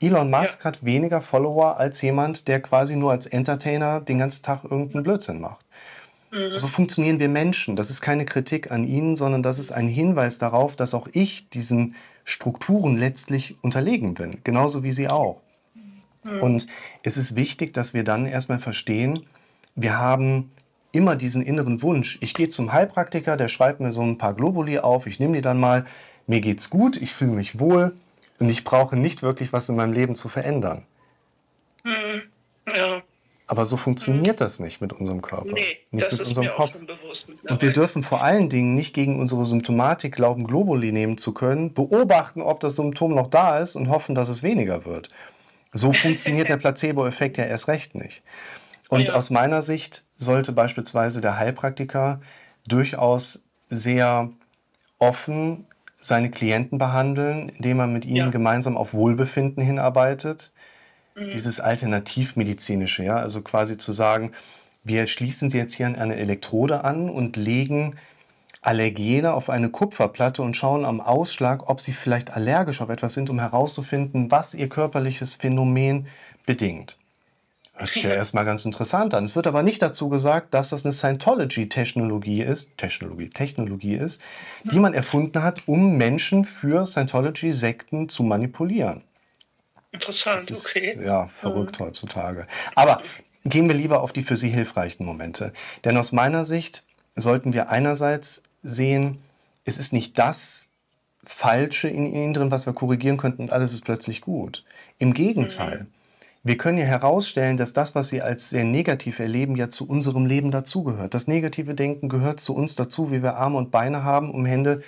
Elon 0.01 0.29
Musk 0.29 0.59
ja. 0.59 0.65
hat 0.65 0.85
weniger 0.85 1.21
Follower 1.21 1.77
als 1.77 2.01
jemand, 2.01 2.47
der 2.47 2.61
quasi 2.61 2.95
nur 2.95 3.11
als 3.11 3.25
Entertainer 3.25 3.99
den 3.99 4.19
ganzen 4.19 4.43
Tag 4.43 4.63
irgendeinen 4.63 5.03
Blödsinn 5.03 5.41
macht. 5.41 5.65
Mhm. 6.31 6.57
So 6.57 6.67
funktionieren 6.67 7.19
wir 7.19 7.29
Menschen. 7.29 7.75
Das 7.75 7.89
ist 7.89 8.01
keine 8.01 8.25
Kritik 8.25 8.71
an 8.71 8.85
ihnen, 8.85 9.15
sondern 9.15 9.43
das 9.43 9.59
ist 9.59 9.71
ein 9.71 9.87
Hinweis 9.87 10.37
darauf, 10.37 10.75
dass 10.75 10.93
auch 10.93 11.07
ich 11.11 11.49
diesen 11.49 11.95
Strukturen 12.23 12.97
letztlich 12.97 13.57
unterlegen 13.61 14.13
bin, 14.13 14.37
genauso 14.43 14.83
wie 14.83 14.91
sie 14.91 15.09
auch. 15.09 15.41
Mhm. 16.23 16.41
Und 16.41 16.67
es 17.03 17.17
ist 17.17 17.35
wichtig, 17.35 17.73
dass 17.73 17.93
wir 17.93 18.03
dann 18.03 18.25
erstmal 18.25 18.59
verstehen, 18.59 19.25
wir 19.81 19.97
haben 19.97 20.51
immer 20.91 21.15
diesen 21.15 21.43
inneren 21.43 21.81
Wunsch. 21.81 22.17
Ich 22.21 22.33
gehe 22.33 22.49
zum 22.49 22.73
Heilpraktiker, 22.73 23.37
der 23.37 23.47
schreibt 23.47 23.79
mir 23.79 23.91
so 23.91 24.01
ein 24.01 24.17
paar 24.17 24.33
Globuli 24.33 24.79
auf, 24.79 25.07
ich 25.07 25.19
nehme 25.19 25.35
die 25.35 25.41
dann 25.41 25.59
mal, 25.59 25.85
mir 26.27 26.41
geht's 26.41 26.69
gut, 26.69 26.97
ich 26.97 27.13
fühle 27.13 27.31
mich 27.31 27.59
wohl 27.59 27.93
und 28.39 28.49
ich 28.49 28.63
brauche 28.63 28.95
nicht 28.95 29.21
wirklich 29.21 29.53
was 29.53 29.69
in 29.69 29.75
meinem 29.75 29.93
Leben 29.93 30.15
zu 30.15 30.29
verändern. 30.29 30.83
Mhm. 31.83 32.23
Ja. 32.75 33.01
Aber 33.47 33.65
so 33.65 33.77
funktioniert 33.77 34.37
mhm. 34.37 34.43
das 34.43 34.59
nicht 34.59 34.79
mit 34.79 34.93
unserem 34.93 35.21
Körper. 35.21 35.51
Nee, 35.51 35.79
nicht 35.91 36.05
das 36.05 36.13
mit 36.13 36.21
ist 36.21 36.27
unserem 36.27 36.47
mir 36.47 36.53
Kopf. 36.53 36.69
Auch 36.69 36.73
schon 36.73 36.85
bewusst 36.85 37.29
und 37.47 37.61
wir 37.61 37.71
dürfen 37.71 38.03
vor 38.03 38.21
allen 38.21 38.49
Dingen 38.49 38.75
nicht 38.75 38.93
gegen 38.93 39.19
unsere 39.19 39.45
Symptomatik 39.45 40.15
glauben, 40.15 40.45
Globuli 40.45 40.91
nehmen 40.91 41.17
zu 41.17 41.33
können, 41.33 41.73
beobachten, 41.73 42.41
ob 42.41 42.59
das 42.59 42.75
Symptom 42.75 43.15
noch 43.15 43.27
da 43.27 43.59
ist 43.59 43.75
und 43.75 43.89
hoffen, 43.89 44.13
dass 44.13 44.29
es 44.29 44.43
weniger 44.43 44.85
wird. 44.85 45.09
So 45.73 45.93
funktioniert 45.93 46.49
der 46.49 46.57
Placebo-Effekt 46.63 47.37
ja 47.37 47.45
erst 47.45 47.67
recht 47.67 47.95
nicht. 47.95 48.21
Und 48.89 49.07
ja. 49.07 49.13
aus 49.13 49.29
meiner 49.29 49.61
Sicht 49.61 50.03
sollte 50.17 50.51
beispielsweise 50.51 51.21
der 51.21 51.37
Heilpraktiker 51.37 52.19
durchaus 52.67 53.43
sehr 53.69 54.29
offen 54.97 55.65
seine 56.01 56.31
Klienten 56.31 56.77
behandeln, 56.77 57.49
indem 57.49 57.79
er 57.79 57.87
mit 57.87 58.05
ihnen 58.05 58.15
ja. 58.15 58.29
gemeinsam 58.29 58.75
auf 58.77 58.93
Wohlbefinden 58.93 59.63
hinarbeitet 59.63 60.51
Mhm. 61.19 61.29
Dieses 61.31 61.59
alternativmedizinische, 61.59 63.03
ja, 63.03 63.17
also 63.17 63.41
quasi 63.41 63.77
zu 63.77 63.91
sagen, 63.91 64.31
wir 64.83 65.07
schließen 65.07 65.49
Sie 65.49 65.57
jetzt 65.57 65.73
hier 65.73 65.87
an 65.87 65.95
eine 65.95 66.15
Elektrode 66.15 66.83
an 66.83 67.09
und 67.09 67.35
legen 67.35 67.95
Allergene 68.61 69.33
auf 69.33 69.49
eine 69.49 69.69
Kupferplatte 69.69 70.41
und 70.41 70.55
schauen 70.55 70.83
am 70.83 70.99
Ausschlag, 70.99 71.69
ob 71.69 71.79
Sie 71.79 71.93
vielleicht 71.93 72.31
allergisch 72.31 72.81
auf 72.81 72.89
etwas 72.89 73.13
sind, 73.13 73.29
um 73.29 73.39
herauszufinden, 73.39 74.31
was 74.31 74.53
Ihr 74.53 74.67
körperliches 74.67 75.35
Phänomen 75.35 76.07
bedingt. 76.45 76.97
Hört 77.79 77.93
sich 77.93 78.03
ja 78.03 78.09
erstmal 78.09 78.43
ganz 78.43 78.65
interessant 78.65 79.13
an. 79.13 79.23
Es 79.23 79.37
wird 79.37 79.47
aber 79.47 79.63
nicht 79.63 79.81
dazu 79.81 80.09
gesagt, 80.09 80.53
dass 80.53 80.69
das 80.69 80.83
eine 80.85 80.91
Scientology-Technologie 80.91 82.41
ist, 82.41 82.77
Technologie, 82.77 83.29
Technologie 83.29 83.93
ist, 83.95 84.21
die 84.65 84.79
man 84.79 84.93
erfunden 84.93 85.41
hat, 85.41 85.65
um 85.65 85.95
Menschen 85.95 86.43
für 86.43 86.85
Scientology-Sekten 86.85 88.09
zu 88.09 88.23
manipulieren. 88.23 89.03
Interessant, 89.91 90.51
ist, 90.51 90.65
okay. 90.65 90.99
Ja, 91.01 91.27
verrückt 91.27 91.79
mhm. 91.79 91.85
heutzutage. 91.85 92.47
Aber 92.75 93.01
gehen 93.45 93.69
wir 93.69 93.75
lieber 93.75 94.01
auf 94.01 94.11
die 94.11 94.23
für 94.23 94.35
Sie 94.35 94.49
hilfreichen 94.49 95.05
Momente. 95.05 95.53
Denn 95.85 95.95
aus 95.95 96.11
meiner 96.11 96.43
Sicht 96.43 96.83
sollten 97.15 97.53
wir 97.53 97.69
einerseits 97.69 98.43
sehen, 98.61 99.19
es 99.63 99.77
ist 99.77 99.93
nicht 99.93 100.19
das 100.19 100.69
Falsche 101.23 101.87
in 101.87 102.05
Ihnen 102.05 102.33
drin, 102.33 102.51
was 102.51 102.65
wir 102.65 102.73
korrigieren 102.73 103.15
könnten 103.15 103.43
und 103.43 103.53
alles 103.53 103.71
ist 103.73 103.85
plötzlich 103.85 104.19
gut. 104.19 104.65
Im 104.97 105.13
Gegenteil. 105.13 105.83
Mhm. 105.83 105.98
Wir 106.49 106.57
können 106.57 106.79
ja 106.79 106.85
herausstellen, 106.85 107.57
dass 107.57 107.73
das, 107.73 107.93
was 107.93 108.09
Sie 108.09 108.23
als 108.23 108.49
sehr 108.49 108.63
negativ 108.63 109.19
erleben, 109.19 109.55
ja 109.55 109.69
zu 109.69 109.87
unserem 109.87 110.25
Leben 110.25 110.49
dazugehört. 110.49 111.13
Das 111.13 111.27
negative 111.27 111.75
Denken 111.75 112.09
gehört 112.09 112.39
zu 112.39 112.55
uns 112.55 112.73
dazu, 112.73 113.11
wie 113.11 113.21
wir 113.21 113.35
Arme 113.35 113.59
und 113.59 113.69
Beine 113.69 114.03
haben, 114.03 114.31
um 114.31 114.47
Hände 114.47 114.81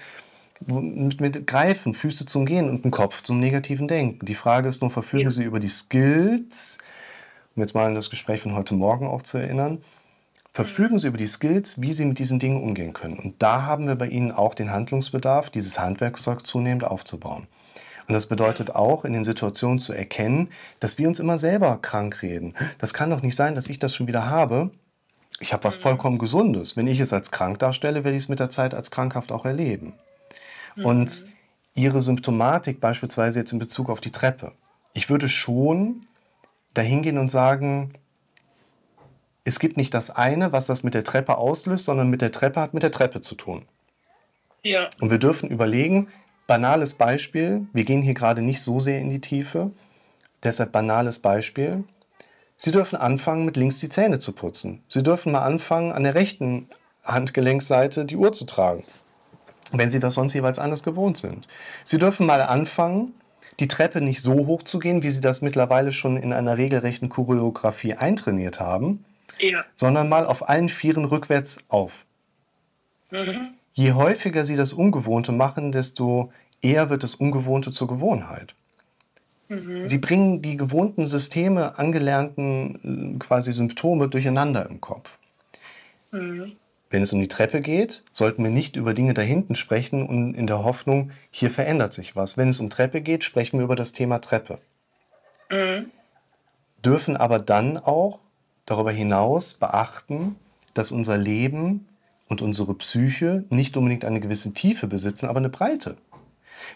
mit, 0.66 1.22
mit 1.22 1.46
Greifen, 1.46 1.94
Füße 1.94 2.26
zum 2.26 2.48
Gehen 2.48 2.68
und 2.68 2.84
einen 2.84 2.90
Kopf 2.90 3.22
zum 3.22 3.40
negativen 3.40 3.88
Denken. 3.88 4.26
Die 4.26 4.34
Frage 4.34 4.70
ist 4.70 4.82
nur, 4.82 4.90
verfügen 4.90 5.26
ja. 5.26 5.30
Sie 5.30 5.44
über 5.44 5.60
die 5.60 5.70
Skills, 5.70 6.80
um 7.56 7.62
jetzt 7.62 7.76
mal 7.76 7.86
an 7.86 7.94
das 7.94 8.10
Gespräch 8.10 8.42
von 8.42 8.56
heute 8.56 8.74
Morgen 8.74 9.06
auch 9.06 9.22
zu 9.22 9.38
erinnern, 9.38 9.84
verfügen 10.52 10.98
Sie 10.98 11.10
über 11.10 11.20
die 11.20 11.28
Skills, 11.28 11.80
wie 11.80 11.94
Sie 11.94 12.06
mit 12.06 12.18
diesen 12.18 12.40
Dingen 12.40 12.64
umgehen 12.64 12.94
können. 12.94 13.20
Und 13.20 13.36
da 13.38 13.68
haben 13.68 13.86
wir 13.86 13.94
bei 13.94 14.08
Ihnen 14.08 14.32
auch 14.32 14.56
den 14.56 14.72
Handlungsbedarf, 14.72 15.52
dieses 15.52 15.80
Handwerkszeug 15.80 16.44
zunehmend 16.44 16.86
aufzubauen. 16.86 17.46
Und 18.12 18.16
das 18.16 18.28
bedeutet 18.28 18.76
auch, 18.76 19.06
in 19.06 19.14
den 19.14 19.24
Situationen 19.24 19.80
zu 19.80 19.94
erkennen, 19.94 20.50
dass 20.82 20.98
wir 20.98 21.08
uns 21.08 21.18
immer 21.20 21.38
selber 21.38 21.80
krank 21.82 22.22
reden. 22.22 22.56
Das 22.78 22.94
kann 22.94 23.10
doch 23.10 23.22
nicht 23.22 23.38
sein, 23.38 23.56
dass 23.56 23.68
ich 23.68 23.80
das 23.80 23.96
schon 23.96 24.06
wieder 24.06 24.30
habe. 24.30 24.70
Ich 25.40 25.54
habe 25.54 25.64
was 25.64 25.78
mhm. 25.78 25.84
vollkommen 25.84 26.18
Gesundes. 26.18 26.76
Wenn 26.76 26.88
ich 26.88 27.00
es 27.00 27.14
als 27.14 27.32
krank 27.32 27.60
darstelle, 27.60 28.04
werde 28.04 28.18
ich 28.18 28.24
es 28.24 28.28
mit 28.28 28.40
der 28.40 28.50
Zeit 28.50 28.74
als 28.74 28.92
krankhaft 28.92 29.32
auch 29.32 29.46
erleben. 29.46 29.94
Mhm. 30.76 30.86
Und 30.86 31.26
ihre 31.74 32.02
Symptomatik 32.02 32.82
beispielsweise 32.82 33.40
jetzt 33.40 33.54
in 33.54 33.60
Bezug 33.60 33.90
auf 33.90 34.02
die 34.02 34.12
Treppe. 34.12 34.52
Ich 34.92 35.10
würde 35.10 35.30
schon 35.30 36.02
dahin 36.74 37.04
gehen 37.04 37.18
und 37.18 37.32
sagen, 37.32 37.94
es 39.46 39.60
gibt 39.60 39.78
nicht 39.78 39.94
das 39.94 40.10
eine, 40.10 40.52
was 40.52 40.66
das 40.66 40.84
mit 40.84 40.96
der 40.96 41.06
Treppe 41.06 41.38
auslöst, 41.38 41.86
sondern 41.86 42.10
mit 42.10 42.20
der 42.20 42.34
Treppe 42.34 42.60
hat 42.60 42.74
mit 42.74 42.84
der 42.84 42.92
Treppe 42.92 43.22
zu 43.22 43.36
tun. 43.36 43.64
Ja. 44.64 44.90
Und 45.00 45.12
wir 45.12 45.18
dürfen 45.18 45.50
überlegen, 45.50 46.10
banales 46.52 46.96
Beispiel, 46.96 47.66
wir 47.72 47.86
gehen 47.86 48.02
hier 48.02 48.14
gerade 48.14 48.42
nicht 48.42 48.62
so 48.62 48.80
sehr 48.80 49.00
in 49.00 49.10
die 49.10 49.22
Tiefe, 49.22 49.72
deshalb 50.44 50.72
banales 50.72 51.20
Beispiel. 51.20 51.86
Sie 52.58 52.72
dürfen 52.72 52.98
anfangen, 52.98 53.46
mit 53.46 53.56
links 53.56 53.80
die 53.80 53.90
Zähne 53.90 54.20
zu 54.20 54.34
putzen. 54.34 54.84
Sie 54.90 55.02
dürfen 55.02 55.32
mal 55.32 55.44
anfangen, 55.44 55.94
an 55.94 56.04
der 56.04 56.14
rechten 56.14 56.68
Handgelenksseite 57.04 58.06
die 58.06 58.18
Uhr 58.18 58.34
zu 58.34 58.46
tragen 58.46 58.84
wenn 59.72 59.90
Sie 59.90 60.00
das 60.00 60.16
sonst 60.16 60.34
jeweils 60.34 60.60
anders 60.60 60.84
gewohnt 60.84 61.18
sind. 61.18 61.48
Sie 61.84 61.98
dürfen 61.98 62.26
mal 62.26 62.42
anfangen, 62.42 63.14
die 63.60 63.68
Treppe 63.68 64.02
nicht 64.02 64.22
so 64.22 64.34
hoch 64.48 64.64
zu 64.64 64.80
gehen, 64.80 65.04
wie 65.04 65.10
Sie 65.10 65.22
das 65.22 65.42
mittlerweile 65.42 65.92
schon 65.92 66.18
in 66.18 66.34
einer 66.34 66.58
regelrechten 66.58 67.10
Choreografie 67.10 67.94
eintrainiert 67.94 68.60
haben, 68.60 69.06
ja. 69.40 69.64
sondern 69.76 70.10
mal 70.10 70.26
auf 70.26 70.50
allen 70.50 70.70
Vieren 70.70 71.06
rückwärts 71.06 71.64
auf. 71.70 72.06
Mhm. 73.12 73.54
Je 73.74 73.94
häufiger 73.94 74.46
Sie 74.46 74.56
das 74.56 74.74
Ungewohnte 74.74 75.32
machen, 75.32 75.72
desto 75.72 76.32
eher 76.62 76.90
wird 76.90 77.04
das 77.04 77.16
Ungewohnte 77.16 77.72
zur 77.72 77.88
Gewohnheit. 77.88 78.56
Mhm. 79.48 79.86
Sie 79.86 79.98
bringen 79.98 80.42
die 80.42 80.58
gewohnten 80.58 81.06
Systeme, 81.06 81.78
angelernten 81.78 83.20
quasi 83.20 83.52
Symptome 83.52 84.08
durcheinander 84.08 84.68
im 84.70 84.80
Kopf. 84.82 85.18
Mhm. 86.12 86.54
Wenn 86.90 87.02
es 87.02 87.14
um 87.14 87.22
die 87.22 87.30
Treppe 87.30 87.62
geht, 87.62 88.04
sollten 88.12 88.44
wir 88.44 88.52
nicht 88.52 88.76
über 88.76 88.94
Dinge 88.94 89.14
da 89.14 89.22
hinten 89.22 89.56
sprechen 89.56 90.06
und 90.06 90.34
in 90.34 90.46
der 90.46 90.64
Hoffnung, 90.64 91.12
hier 91.32 91.50
verändert 91.50 91.94
sich 91.94 92.18
was. 92.18 92.38
Wenn 92.38 92.50
es 92.50 92.60
um 92.60 92.70
Treppe 92.70 93.02
geht, 93.02 93.24
sprechen 93.24 93.60
wir 93.60 93.64
über 93.64 93.78
das 93.78 93.94
Thema 93.94 94.20
Treppe. 94.20 94.60
Mhm. 95.50 95.92
Dürfen 96.84 97.16
aber 97.16 97.40
dann 97.40 97.78
auch 97.78 98.20
darüber 98.66 98.92
hinaus 98.92 99.54
beachten, 99.54 100.36
dass 100.74 100.92
unser 100.92 101.18
Leben 101.18 101.88
und 102.32 102.42
unsere 102.42 102.74
Psyche 102.76 103.44
nicht 103.50 103.76
unbedingt 103.76 104.06
eine 104.06 104.22
gewisse 104.22 104.54
Tiefe 104.54 104.88
besitzen, 104.88 105.28
aber 105.28 105.40
eine 105.40 105.50
Breite. 105.50 105.98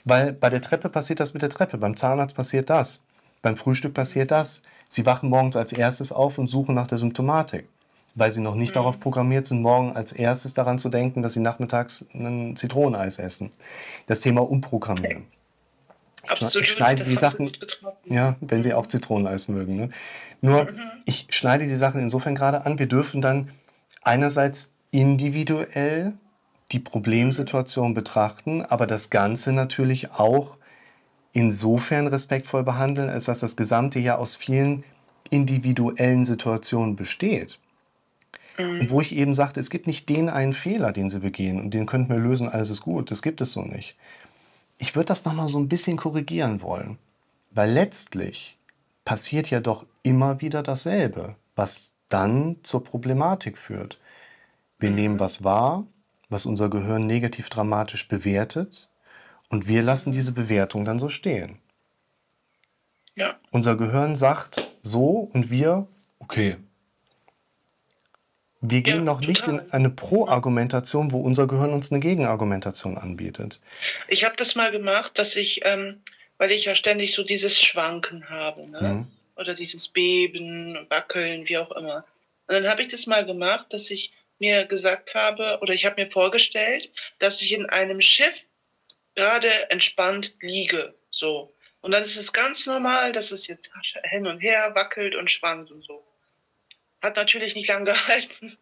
Weil 0.04 0.34
bei 0.34 0.50
der 0.50 0.62
Treppe 0.62 0.90
passiert 0.90 1.22
das 1.22 1.34
mit 1.34 1.44
der 1.44 1.50
Treppe, 1.50 1.78
beim 1.78 1.96
Zahnarzt 1.96 2.36
passiert 2.36 2.70
das, 2.70 3.06
beim 3.42 3.56
Frühstück 3.56 3.94
passiert 3.94 4.32
das. 4.32 4.64
Sie 4.90 5.06
wachen 5.06 5.30
morgens 5.30 5.56
als 5.56 5.72
erstes 5.72 6.12
auf 6.12 6.38
und 6.38 6.48
suchen 6.48 6.76
nach 6.76 6.88
der 6.88 6.98
Symptomatik, 6.98 7.70
weil 8.16 8.32
sie 8.32 8.42
noch 8.42 8.56
nicht 8.56 8.72
mhm. 8.72 8.80
darauf 8.80 9.00
programmiert 9.00 9.48
sind, 9.48 9.62
morgen 9.62 9.96
als 9.96 10.12
erstes 10.12 10.54
daran 10.54 10.78
zu 10.78 10.90
denken, 10.90 11.22
dass 11.22 11.34
sie 11.34 11.40
nachmittags 11.40 12.06
ein 12.14 12.58
Zitroneneis 12.58 13.18
essen. 13.18 13.50
Das 14.08 14.20
Thema 14.20 14.42
Umprogrammieren. 14.42 15.24
Absolut. 16.28 16.66
Ich 16.68 16.74
schneide 16.74 17.06
die 17.06 17.16
Sachen, 17.16 17.56
ja, 18.04 18.36
wenn 18.42 18.62
Sie 18.62 18.74
auch 18.74 18.88
Zitroneneis 18.88 19.48
mögen. 19.48 19.78
Ne? 19.78 19.90
Nur, 20.42 20.66
mhm. 20.66 20.80
ich 21.06 21.28
schneide 21.30 21.66
die 21.66 21.76
Sachen 21.76 22.02
insofern 22.02 22.36
gerade 22.36 22.66
an, 22.66 22.78
wir 22.78 22.88
dürfen 22.88 23.22
dann 23.22 23.52
einerseits 24.02 24.75
individuell 24.92 26.14
die 26.72 26.80
Problemsituation 26.80 27.94
betrachten, 27.94 28.64
aber 28.64 28.88
das 28.88 29.10
Ganze 29.10 29.52
natürlich 29.52 30.12
auch 30.12 30.58
insofern 31.34 32.08
respektvoll 32.08 32.64
behandeln, 32.64 33.10
als 33.10 33.26
dass 33.26 33.42
das 33.42 33.56
Gesamte 33.56 34.00
ja 34.00 34.18
aus 34.18 34.36
vielen 34.36 34.84
individuellen 35.30 36.26
Situationen 36.26 36.96
besteht. 36.96 37.60
Mhm. 38.58 38.80
Und 38.80 38.90
wo 38.90 39.02
ich 39.02 39.16
eben 39.16 39.36
sagte, 39.36 39.60
es 39.60 39.70
gibt 39.70 39.86
nicht 39.86 40.10
den 40.10 40.30
einen 40.30 40.54
Fehler, 40.54 40.92
den 40.92 41.10
sie 41.10 41.20
begehen 41.20 41.60
und 41.60 41.74
den 41.74 41.86
könnten 41.86 42.10
wir 42.10 42.20
lösen, 42.20 42.50
alles 42.50 42.70
ist 42.70 42.82
gut. 42.82 43.12
Das 43.12 43.22
gibt 43.22 43.42
es 43.42 43.52
so 43.52 43.62
nicht 43.62 43.96
ich 44.78 44.96
würde 44.96 45.08
das 45.08 45.26
nochmal 45.26 45.48
so 45.48 45.60
ein 45.60 45.70
bisschen 45.70 45.98
korrigieren 45.98 46.62
wollen, 46.62 46.98
weil 47.52 47.72
letztlich 47.72 48.58
passiert 49.04 49.50
ja 49.50 49.60
doch 49.60 49.86
immer 50.04 50.42
wieder 50.42 50.64
dasselbe, 50.64 51.36
was 51.56 51.94
dann 52.10 52.58
zur 52.64 52.84
Problematik 52.84 53.58
führt. 53.58 54.00
Wir 54.80 54.92
nehmen 54.92 55.20
was 55.20 55.44
wahr, 55.44 55.86
was 56.30 56.46
unser 56.46 56.70
Gehirn 56.70 57.06
negativ 57.06 57.50
dramatisch 57.50 58.08
bewertet 58.08 58.90
und 59.50 59.68
wir 59.68 59.84
lassen 59.84 60.12
diese 60.12 60.34
Bewertung 60.34 60.86
dann 60.86 61.00
so 61.00 61.10
stehen. 61.10 61.60
Ja. 63.16 63.40
Unser 63.52 63.78
Gehirn 63.78 64.16
sagt 64.16 64.68
so 64.82 65.30
und 65.34 65.50
wir, 65.50 65.88
okay, 66.20 66.58
wir 68.62 68.82
gehen 68.82 68.98
ja, 68.98 69.02
noch 69.02 69.22
total. 69.22 69.30
nicht 69.30 69.48
in 69.48 69.72
eine 69.72 69.90
Pro-Argumentation, 69.90 71.12
wo 71.12 71.20
unser 71.20 71.48
Gehirn 71.48 71.72
uns 71.72 71.92
eine 71.92 72.00
Gegenargumentation 72.00 72.98
anbietet. 72.98 73.60
Ich 74.08 74.24
habe 74.26 74.36
das 74.38 74.56
mal 74.56 74.72
gemacht, 74.72 75.18
dass 75.20 75.36
ich, 75.36 75.62
ähm, 75.66 76.02
weil 76.38 76.52
ich 76.52 76.66
ja 76.66 76.76
ständig 76.76 77.14
so 77.14 77.24
dieses 77.24 77.62
Schwanken 77.62 78.30
habe, 78.30 78.70
ne? 78.70 78.82
Mhm. 78.82 79.08
oder 79.36 79.54
dieses 79.54 79.88
Beben, 79.88 80.78
Wackeln, 80.90 81.48
wie 81.48 81.58
auch 81.58 81.72
immer. 81.72 82.06
Und 82.48 82.56
dann 82.56 82.68
habe 82.68 82.82
ich 82.82 82.88
das 82.88 83.08
mal 83.08 83.26
gemacht, 83.26 83.68
dass 83.72 83.90
ich 83.92 84.14
mir 84.40 84.66
gesagt 84.66 85.16
habe, 85.16 85.60
oder 85.62 85.74
ich 85.74 85.86
habe 85.86 86.02
mir 86.02 86.10
vorgestellt, 86.10 86.92
dass 87.20 87.42
ich 87.42 87.54
in 87.54 87.66
einem 87.70 88.02
Schiff 88.02 88.46
gerade 89.16 89.50
entspannt 89.70 90.34
liege, 90.42 90.94
so. 91.10 91.54
Und 91.82 91.92
dann 91.92 92.02
ist 92.02 92.18
es 92.18 92.34
ganz 92.34 92.66
normal, 92.66 93.12
dass 93.12 93.32
es 93.32 93.46
jetzt 93.48 93.70
hin 94.06 94.26
und 94.26 94.40
her 94.40 94.74
wackelt 94.74 95.16
und 95.16 95.30
schwankt 95.30 95.70
und 95.70 95.84
so. 95.84 96.04
Hat 97.02 97.16
natürlich 97.16 97.54
nicht 97.54 97.70
lange 97.70 97.86
gehalten. 97.92 98.58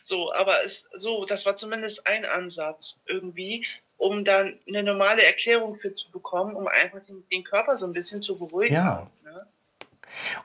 So, 0.00 0.32
aber 0.32 0.64
es, 0.64 0.84
so, 0.94 1.24
das 1.24 1.46
war 1.46 1.56
zumindest 1.56 2.06
ein 2.06 2.24
Ansatz 2.24 2.98
irgendwie, 3.06 3.66
um 3.96 4.24
dann 4.24 4.58
eine 4.66 4.82
normale 4.82 5.24
Erklärung 5.24 5.74
für 5.74 5.94
zu 5.94 6.10
bekommen, 6.10 6.54
um 6.54 6.68
einfach 6.68 7.04
den, 7.06 7.26
den 7.30 7.42
Körper 7.42 7.76
so 7.76 7.86
ein 7.86 7.92
bisschen 7.92 8.22
zu 8.22 8.36
beruhigen. 8.36 8.74
Ja. 8.74 9.10
Ne? 9.24 9.46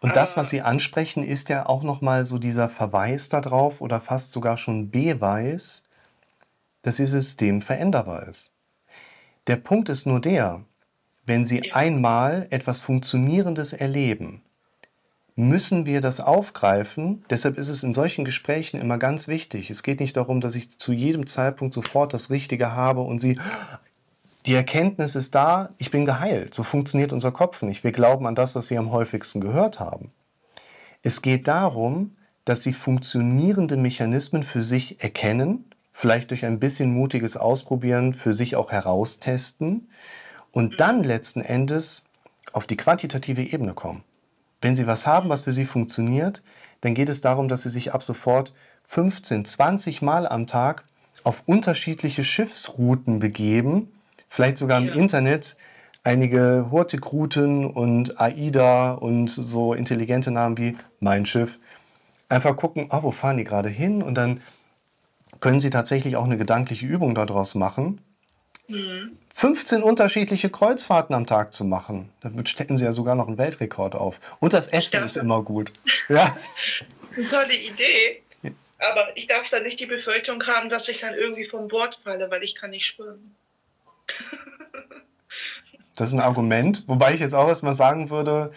Und 0.02 0.16
das, 0.16 0.38
was 0.38 0.50
Sie 0.50 0.62
ansprechen, 0.62 1.24
ist 1.24 1.50
ja 1.50 1.66
auch 1.66 1.84
nochmal 1.84 2.26
so 2.26 2.38
dieser 2.38 2.70
Verweis 2.70 3.30
darauf 3.30 3.82
oder 3.82 4.02
fast 4.02 4.32
sogar 4.32 4.58
schon 4.58 4.92
Beweis, 4.92 5.84
dass 6.82 7.00
Ihr 7.00 7.08
System 7.08 7.62
veränderbar 7.62 8.28
ist. 8.28 8.54
Der 9.48 9.56
Punkt 9.58 9.90
ist 9.90 10.06
nur 10.06 10.22
der, 10.22 10.64
wenn 11.26 11.46
Sie 11.46 11.68
ja. 11.68 11.76
einmal 11.76 12.48
etwas 12.50 12.82
Funktionierendes 12.82 13.74
erleben, 13.74 14.42
müssen 15.36 15.86
wir 15.86 16.02
das 16.02 16.20
aufgreifen. 16.20 17.26
Deshalb 17.30 17.58
ist 17.58 17.70
es 17.70 17.84
in 17.84 17.94
solchen 17.94 18.24
Gesprächen 18.24 18.80
immer 18.80 18.98
ganz 18.98 19.28
wichtig. 19.28 19.70
Es 19.70 19.84
geht 19.84 20.00
nicht 20.00 20.16
darum, 20.16 20.42
dass 20.42 20.56
ich 20.56 20.78
zu 20.78 20.94
jedem 20.94 21.26
Zeitpunkt 21.26 21.74
sofort 21.74 22.14
das 22.14 22.30
Richtige 22.30 22.72
habe 22.74 23.02
und 23.02 23.20
Sie, 23.20 23.40
die 24.46 24.54
Erkenntnis 24.54 25.16
ist 25.16 25.36
da, 25.36 25.70
ich 25.78 25.92
bin 25.92 26.06
geheilt. 26.06 26.54
So 26.54 26.64
funktioniert 26.64 27.14
unser 27.14 27.32
Kopf 27.32 27.62
nicht. 27.62 27.84
Wir 27.84 27.92
glauben 27.92 28.28
an 28.28 28.36
das, 28.36 28.56
was 28.56 28.70
wir 28.70 28.80
am 28.80 28.92
häufigsten 28.92 29.40
gehört 29.40 29.80
haben. 29.80 30.12
Es 31.02 31.22
geht 31.22 31.48
darum, 31.48 32.16
dass 32.46 32.64
Sie 32.64 32.74
funktionierende 32.74 33.78
Mechanismen 33.78 34.44
für 34.44 34.62
sich 34.62 35.02
erkennen, 35.02 35.66
vielleicht 35.94 36.32
durch 36.32 36.46
ein 36.46 36.60
bisschen 36.60 36.94
mutiges 36.94 37.38
Ausprobieren 37.38 38.14
für 38.14 38.34
sich 38.34 38.56
auch 38.56 38.72
heraustesten 38.72 39.90
und 40.52 40.80
dann 40.80 41.04
letzten 41.04 41.42
Endes 41.42 42.06
auf 42.52 42.68
die 42.68 42.78
quantitative 42.78 43.44
Ebene 43.44 43.74
kommen. 43.74 44.04
Wenn 44.62 44.76
Sie 44.76 44.88
was 44.88 45.08
haben, 45.08 45.30
was 45.30 45.44
für 45.44 45.54
Sie 45.54 45.66
funktioniert, 45.66 46.44
dann 46.82 46.94
geht 46.96 47.10
es 47.10 47.22
darum, 47.22 47.48
dass 47.48 47.64
Sie 47.64 47.70
sich 47.70 47.94
ab 47.94 48.04
sofort 48.04 48.54
15, 48.86 49.46
20 49.46 50.02
Mal 50.02 50.28
am 50.28 50.48
Tag 50.48 50.84
auf 51.24 51.44
unterschiedliche 51.46 52.24
Schiffsrouten 52.24 53.20
begeben, 53.20 53.90
vielleicht 54.34 54.58
sogar 54.58 54.80
im 54.80 54.88
ja. 54.88 54.94
Internet 54.94 55.58
einige 56.04 56.68
Hurtigruten 56.72 57.66
und 57.66 58.20
AIDA 58.20 58.92
und 58.92 59.30
so 59.30 59.74
intelligente 59.74 60.32
Namen 60.32 60.58
wie 60.58 60.78
Mein 61.00 61.26
Schiff. 61.26 61.60
Einfach 62.30 62.56
gucken, 62.58 62.88
oh, 62.90 63.04
wo 63.04 63.12
fahren 63.12 63.38
die 63.38 63.44
gerade 63.44 63.70
hin? 63.70 64.02
Und 64.02 64.16
dann 64.16 64.42
können 65.40 65.60
Sie 65.60 65.70
tatsächlich 65.70 66.16
auch 66.16 66.26
eine 66.26 66.38
gedankliche 66.38 66.86
Übung 66.86 67.16
daraus 67.16 67.56
machen 67.56 68.00
15 69.34 69.80
mhm. 69.80 69.84
unterschiedliche 69.84 70.50
Kreuzfahrten 70.50 71.14
am 71.14 71.28
Tag 71.28 71.54
zu 71.54 71.66
machen. 71.66 72.10
Damit 72.22 72.48
stecken 72.50 72.78
sie 72.78 72.86
ja 72.86 72.94
sogar 72.94 73.16
noch 73.16 73.28
einen 73.28 73.38
Weltrekord 73.38 73.96
auf. 73.96 74.20
Und 74.40 74.54
das 74.54 74.68
Essen 74.68 75.04
ist 75.04 75.18
immer 75.18 75.44
gut. 75.44 75.72
Ja. 76.08 76.38
Eine 77.16 77.28
tolle 77.28 77.56
Idee. 77.56 78.22
Aber 78.80 79.16
ich 79.16 79.28
darf 79.28 79.50
dann 79.50 79.64
nicht 79.64 79.80
die 79.80 79.86
Befürchtung 79.86 80.44
haben, 80.46 80.70
dass 80.70 80.90
ich 80.90 81.02
dann 81.02 81.14
irgendwie 81.14 81.46
vom 81.46 81.68
Bord 81.68 82.00
falle, 82.04 82.30
weil 82.32 82.44
ich 82.44 82.56
kann 82.56 82.72
nicht 82.72 82.86
schwimmen. 82.86 83.36
Das 85.96 86.10
ist 86.10 86.16
ein 86.16 86.22
Argument, 86.22 86.84
wobei 86.88 87.14
ich 87.14 87.20
jetzt 87.20 87.36
auch 87.36 87.48
erstmal 87.48 87.76
sagen 87.76 88.10
würde, 88.10 88.52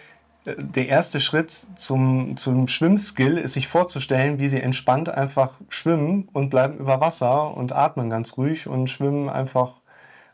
äh, 0.45 0.55
der 0.57 0.87
erste 0.87 1.19
Schritt 1.19 1.51
zum, 1.51 2.35
zum 2.35 2.67
Schwimmskill 2.67 3.37
ist, 3.37 3.53
sich 3.53 3.67
vorzustellen, 3.67 4.39
wie 4.39 4.47
sie 4.47 4.61
entspannt 4.61 5.09
einfach 5.09 5.59
schwimmen 5.69 6.29
und 6.33 6.49
bleiben 6.49 6.77
über 6.77 6.99
Wasser 6.99 7.55
und 7.55 7.73
atmen 7.73 8.09
ganz 8.09 8.37
ruhig 8.37 8.67
und 8.67 8.89
schwimmen 8.89 9.29
einfach 9.29 9.81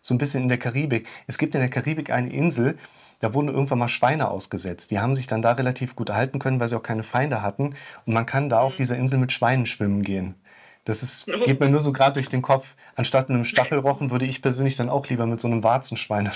so 0.01 0.13
ein 0.13 0.17
bisschen 0.17 0.43
in 0.43 0.49
der 0.49 0.59
Karibik. 0.59 1.07
Es 1.27 1.37
gibt 1.37 1.55
in 1.55 1.61
der 1.61 1.69
Karibik 1.69 2.09
eine 2.09 2.31
Insel, 2.31 2.77
da 3.23 3.33
wurden 3.33 3.47
irgendwann 3.47 3.79
mal 3.79 3.87
Schweine 3.87 4.29
ausgesetzt. 4.29 4.91
Die 4.91 4.99
haben 4.99 5.15
sich 5.15 5.27
dann 5.27 5.41
da 5.41 5.53
relativ 5.53 5.95
gut 5.95 6.09
erhalten 6.09 6.39
können, 6.39 6.59
weil 6.59 6.67
sie 6.67 6.75
auch 6.75 6.83
keine 6.83 7.03
Feinde 7.03 7.41
hatten. 7.41 7.75
Und 8.05 8.13
man 8.13 8.25
kann 8.25 8.49
da 8.49 8.59
auf 8.59 8.73
mhm. 8.73 8.77
dieser 8.77 8.97
Insel 8.97 9.17
mit 9.17 9.31
Schweinen 9.31 9.65
schwimmen 9.65 10.03
gehen. 10.03 10.35
Das 10.85 11.03
ist, 11.03 11.25
geht 11.45 11.59
mir 11.59 11.69
nur 11.69 11.79
so 11.79 11.91
gerade 11.91 12.13
durch 12.13 12.29
den 12.29 12.41
Kopf. 12.41 12.67
Anstatt 12.95 13.29
mit 13.29 13.35
einem 13.35 13.45
Stachelrochen 13.45 14.11
würde 14.11 14.25
ich 14.25 14.41
persönlich 14.41 14.75
dann 14.75 14.89
auch 14.89 15.07
lieber 15.07 15.25
mit 15.25 15.39
so 15.39 15.47
einem 15.47 15.63
Warzenschwein. 15.63 16.31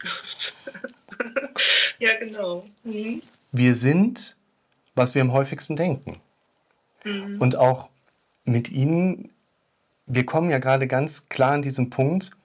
ja, 1.98 2.18
genau. 2.18 2.64
Mhm. 2.84 3.22
Wir 3.52 3.74
sind, 3.74 4.36
was 4.94 5.14
wir 5.14 5.22
am 5.22 5.32
häufigsten 5.32 5.76
denken. 5.76 6.20
Mhm. 7.04 7.40
Und 7.40 7.56
auch 7.56 7.88
mit 8.44 8.70
Ihnen, 8.70 9.30
wir 10.06 10.26
kommen 10.26 10.50
ja 10.50 10.58
gerade 10.58 10.86
ganz 10.86 11.28
klar 11.28 11.52
an 11.52 11.62
diesem 11.62 11.90
Punkt, 11.90 12.36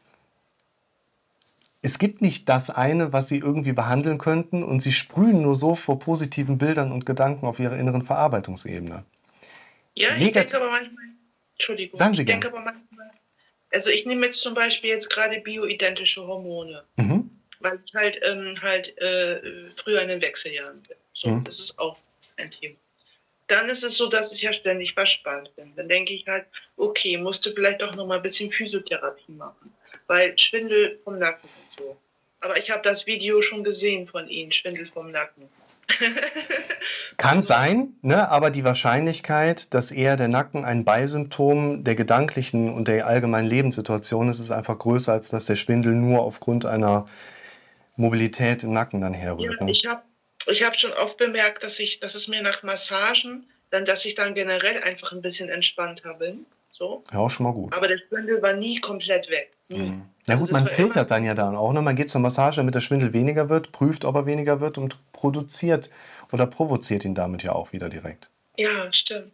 es 1.83 1.97
gibt 1.97 2.21
nicht 2.21 2.47
das 2.47 2.69
eine, 2.69 3.11
was 3.11 3.27
sie 3.27 3.39
irgendwie 3.39 3.71
behandeln 3.71 4.19
könnten 4.19 4.63
und 4.63 4.81
sie 4.81 4.91
sprühen 4.91 5.41
nur 5.41 5.55
so 5.55 5.73
vor 5.73 5.97
positiven 5.97 6.59
Bildern 6.59 6.91
und 6.91 7.05
Gedanken 7.07 7.47
auf 7.47 7.59
ihrer 7.59 7.75
inneren 7.75 8.03
Verarbeitungsebene. 8.03 9.03
Ja, 9.95 10.15
ich 10.15 10.31
denke 10.31 10.57
aber 10.57 10.69
manchmal, 10.71 11.05
Entschuldigung, 11.53 11.97
Sagen 11.97 12.15
Sie 12.15 12.21
ich 12.21 12.27
denke 12.27 12.47
aber 12.47 12.61
manchmal, 12.61 13.11
also 13.73 13.89
ich 13.89 14.05
nehme 14.05 14.25
jetzt 14.25 14.41
zum 14.41 14.53
Beispiel 14.53 14.89
jetzt 14.89 15.09
gerade 15.09 15.39
bioidentische 15.39 16.25
Hormone, 16.25 16.83
mhm. 16.97 17.29
weil 17.59 17.79
ich 17.85 17.93
halt, 17.93 18.19
ähm, 18.23 18.55
halt 18.61 18.97
äh, 18.97 19.69
früher 19.75 20.01
in 20.01 20.09
den 20.09 20.21
Wechseljahren 20.21 20.81
bin. 20.83 20.97
So, 21.13 21.29
mhm. 21.29 21.43
das 21.43 21.59
ist 21.59 21.79
auch 21.79 21.97
ein 22.37 22.51
Thema. 22.51 22.75
Dann 23.47 23.67
ist 23.67 23.83
es 23.83 23.97
so, 23.97 24.07
dass 24.07 24.31
ich 24.31 24.41
ja 24.41 24.53
ständig 24.53 24.93
verspannt 24.93 25.53
bin. 25.57 25.73
Dann 25.75 25.89
denke 25.89 26.13
ich 26.13 26.25
halt, 26.25 26.45
okay, 26.77 27.17
musst 27.17 27.45
du 27.45 27.53
vielleicht 27.53 27.83
auch 27.83 27.93
noch 27.95 28.07
mal 28.07 28.15
ein 28.15 28.21
bisschen 28.23 28.49
Physiotherapie 28.49 29.33
machen, 29.33 29.73
weil 30.07 30.37
Schwindel 30.37 30.99
vom 31.03 31.19
Nacken 31.19 31.49
so. 31.77 31.97
Aber 32.39 32.57
ich 32.57 32.71
habe 32.71 32.81
das 32.81 33.05
Video 33.05 33.41
schon 33.41 33.63
gesehen 33.63 34.05
von 34.05 34.27
Ihnen, 34.27 34.51
Schwindel 34.51 34.85
vom 34.85 35.11
Nacken. 35.11 35.49
Kann 37.17 37.43
sein, 37.43 37.93
ne? 38.01 38.29
aber 38.29 38.49
die 38.49 38.63
Wahrscheinlichkeit, 38.63 39.73
dass 39.73 39.91
eher 39.91 40.15
der 40.15 40.27
Nacken 40.27 40.65
ein 40.65 40.85
Beisymptom 40.85 41.83
der 41.83 41.95
gedanklichen 41.95 42.73
und 42.73 42.87
der 42.87 43.05
allgemeinen 43.05 43.47
Lebenssituation 43.47 44.29
ist, 44.29 44.39
ist 44.39 44.51
einfach 44.51 44.79
größer, 44.79 45.13
als 45.13 45.29
dass 45.29 45.45
der 45.45 45.55
Schwindel 45.55 45.93
nur 45.93 46.21
aufgrund 46.21 46.65
einer 46.65 47.07
Mobilität 47.95 48.63
im 48.63 48.73
Nacken 48.73 49.01
dann 49.01 49.13
herrührt. 49.13 49.59
Ja, 49.59 49.65
ne? 49.65 49.71
ich 49.71 49.85
habe 49.85 50.01
ich 50.47 50.63
hab 50.63 50.77
schon 50.79 50.93
oft 50.93 51.17
bemerkt, 51.17 51.63
dass, 51.63 51.79
ich, 51.79 51.99
dass 51.99 52.15
es 52.15 52.27
mir 52.27 52.41
nach 52.41 52.63
Massagen, 52.63 53.45
dann, 53.69 53.85
dass 53.85 54.05
ich 54.05 54.15
dann 54.15 54.33
generell 54.33 54.81
einfach 54.83 55.11
ein 55.11 55.21
bisschen 55.21 55.49
entspannter 55.49 56.15
bin. 56.15 56.45
So. 56.71 57.03
Ja, 57.11 57.19
auch 57.19 57.29
schon 57.29 57.43
mal 57.43 57.53
gut. 57.53 57.75
Aber 57.75 57.87
der 57.87 57.99
Schwindel 57.99 58.41
war 58.41 58.53
nie 58.53 58.79
komplett 58.79 59.29
weg. 59.29 59.51
Nie. 59.67 59.91
Mhm. 59.91 60.03
Also 60.27 60.39
gut, 60.39 60.51
das 60.51 60.59
man 60.59 60.67
filtert 60.67 61.11
dann 61.11 61.23
ja 61.23 61.33
dann 61.33 61.55
auch. 61.55 61.73
Ne? 61.73 61.81
Man 61.81 61.95
geht 61.95 62.09
zur 62.09 62.21
Massage, 62.21 62.57
damit 62.57 62.75
der 62.75 62.79
Schwindel 62.79 63.13
weniger 63.13 63.49
wird, 63.49 63.71
prüft, 63.71 64.05
ob 64.05 64.15
er 64.15 64.25
weniger 64.25 64.59
wird 64.59 64.77
und 64.77 64.97
produziert 65.13 65.89
oder 66.31 66.45
provoziert 66.45 67.05
ihn 67.05 67.15
damit 67.15 67.43
ja 67.43 67.53
auch 67.53 67.73
wieder 67.73 67.89
direkt. 67.89 68.29
ja, 68.57 68.91
stimmt. 68.93 69.33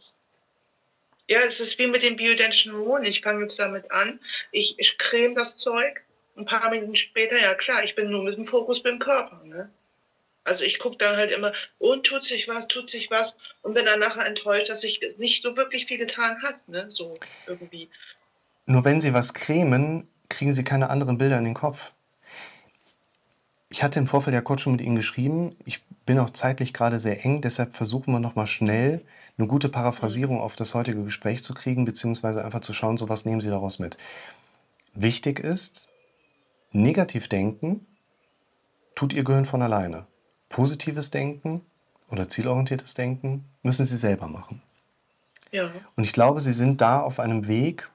Ja, 1.30 1.40
es 1.42 1.60
ist 1.60 1.78
wie 1.78 1.88
mit 1.88 2.04
dem 2.04 2.16
bioidentischen 2.16 2.74
Hormon. 2.74 3.04
Ich 3.04 3.22
fange 3.22 3.42
jetzt 3.42 3.60
damit 3.60 3.92
an. 3.92 4.20
Ich, 4.52 4.76
ich 4.78 4.98
creme 4.98 5.36
das 5.36 5.58
Zeug. 5.58 6.02
Ein 6.38 6.46
paar 6.46 6.70
Minuten 6.70 6.96
später, 6.96 7.40
ja 7.40 7.54
klar, 7.56 7.84
ich 7.84 7.96
bin 7.96 8.10
nur 8.10 8.24
mit 8.24 8.38
dem 8.38 8.46
Fokus 8.46 8.82
beim 8.82 9.00
Körper. 9.00 9.42
Ne? 9.44 9.70
Also 10.44 10.64
ich 10.64 10.80
gucke 10.80 10.98
dann 10.98 11.18
halt 11.18 11.32
immer, 11.32 11.52
und 11.80 12.06
tut 12.06 12.24
sich 12.24 12.48
was, 12.48 12.68
tut 12.68 12.90
sich 12.90 13.12
was. 13.12 13.36
Und 13.62 13.74
bin 13.74 13.86
dann 13.86 14.00
nachher 14.00 14.26
enttäuscht, 14.26 14.70
dass 14.70 14.82
sich 14.82 15.02
nicht 15.18 15.44
so 15.44 15.58
wirklich 15.58 15.88
viel 15.88 15.98
getan 15.98 16.42
hat. 16.44 16.66
Ne? 16.70 16.90
So 16.90 17.16
irgendwie. 17.48 17.90
Nur 18.66 18.86
wenn 18.86 19.02
Sie 19.02 19.14
was 19.14 19.34
cremen, 19.34 20.08
kriegen 20.30 20.54
Sie 20.54 20.64
keine 20.64 20.90
anderen 20.90 21.18
Bilder 21.18 21.38
in 21.38 21.46
den 21.46 21.54
Kopf. 21.54 21.92
Ich 23.70 23.84
hatte 23.84 24.00
im 24.00 24.08
Vorfeld 24.08 24.34
ja 24.34 24.42
kurz 24.42 24.62
schon 24.62 24.74
mit 24.74 24.82
Ihnen 24.82 24.96
geschrieben, 24.96 25.56
ich 25.66 25.84
bin 26.06 26.20
auch 26.20 26.30
zeitlich 26.30 26.74
gerade 26.74 27.00
sehr 27.00 27.26
eng, 27.26 27.42
deshalb 27.42 27.76
versuchen 27.76 28.14
wir 28.14 28.20
nochmal 28.20 28.48
schnell 28.48 29.04
eine 29.38 29.48
gute 29.48 29.70
Paraphrasierung 29.70 30.40
auf 30.40 30.56
das 30.56 30.74
heutige 30.74 31.04
Gespräch 31.04 31.44
zu 31.44 31.54
kriegen, 31.54 31.86
beziehungsweise 31.86 32.44
einfach 32.44 32.62
zu 32.62 32.74
schauen, 32.74 32.98
so 32.98 33.10
was 33.10 33.26
nehmen 33.26 33.42
Sie 33.42 33.50
daraus 33.50 33.78
mit. 33.78 33.98
Wichtig 34.94 35.40
ist, 35.40 35.90
negativ 36.72 37.28
denken 37.28 37.86
tut 38.96 39.14
Ihr 39.14 39.24
Gehirn 39.24 39.46
von 39.46 39.62
alleine. 39.62 40.08
Positives 40.50 41.12
Denken 41.12 41.62
oder 42.10 42.30
zielorientiertes 42.30 42.94
Denken 42.94 43.46
müssen 43.62 43.86
Sie 43.86 43.98
selber 43.98 44.28
machen. 44.28 44.62
Ja. 45.52 45.70
Und 45.96 46.04
ich 46.04 46.14
glaube, 46.14 46.42
Sie 46.42 46.54
sind 46.54 46.82
da 46.82 47.02
auf 47.02 47.20
einem 47.20 47.48
Weg, 47.48 47.90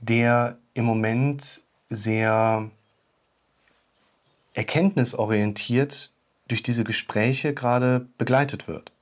der 0.00 0.58
im 0.74 0.84
Moment 0.84 1.62
sehr 1.88 2.70
erkenntnisorientiert 4.54 6.12
durch 6.48 6.62
diese 6.62 6.84
Gespräche 6.84 7.54
gerade 7.54 8.06
begleitet 8.18 8.68
wird. 8.68 8.92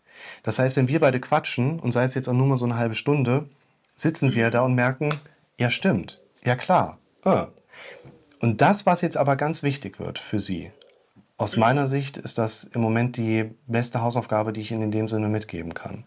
Das 0.42 0.58
heißt, 0.58 0.76
wenn 0.76 0.88
wir 0.88 1.00
beide 1.00 1.20
quatschen, 1.20 1.80
und 1.80 1.92
sei 1.92 2.04
es 2.04 2.14
jetzt 2.14 2.28
auch 2.28 2.34
nur 2.34 2.46
mal 2.46 2.56
so 2.56 2.64
eine 2.64 2.76
halbe 2.76 2.94
Stunde, 2.94 3.48
sitzen 3.96 4.30
Sie 4.30 4.40
ja 4.40 4.50
da 4.50 4.62
und 4.62 4.74
merken, 4.74 5.14
ja 5.56 5.70
stimmt, 5.70 6.20
ja 6.44 6.56
klar. 6.56 6.98
ah. 7.24 7.48
Und 8.40 8.60
das, 8.60 8.86
was 8.86 9.00
jetzt 9.00 9.16
aber 9.16 9.36
ganz 9.36 9.62
wichtig 9.62 9.98
wird 9.98 10.18
für 10.18 10.38
Sie, 10.38 10.70
aus 11.38 11.56
meiner 11.56 11.86
Sicht 11.86 12.16
ist 12.16 12.38
das 12.38 12.64
im 12.64 12.80
Moment 12.80 13.16
die 13.16 13.50
beste 13.66 14.02
Hausaufgabe, 14.02 14.52
die 14.52 14.60
ich 14.60 14.72
Ihnen 14.72 14.82
in 14.82 14.90
dem 14.90 15.08
Sinne 15.08 15.28
mitgeben 15.28 15.72
kann. 15.72 16.04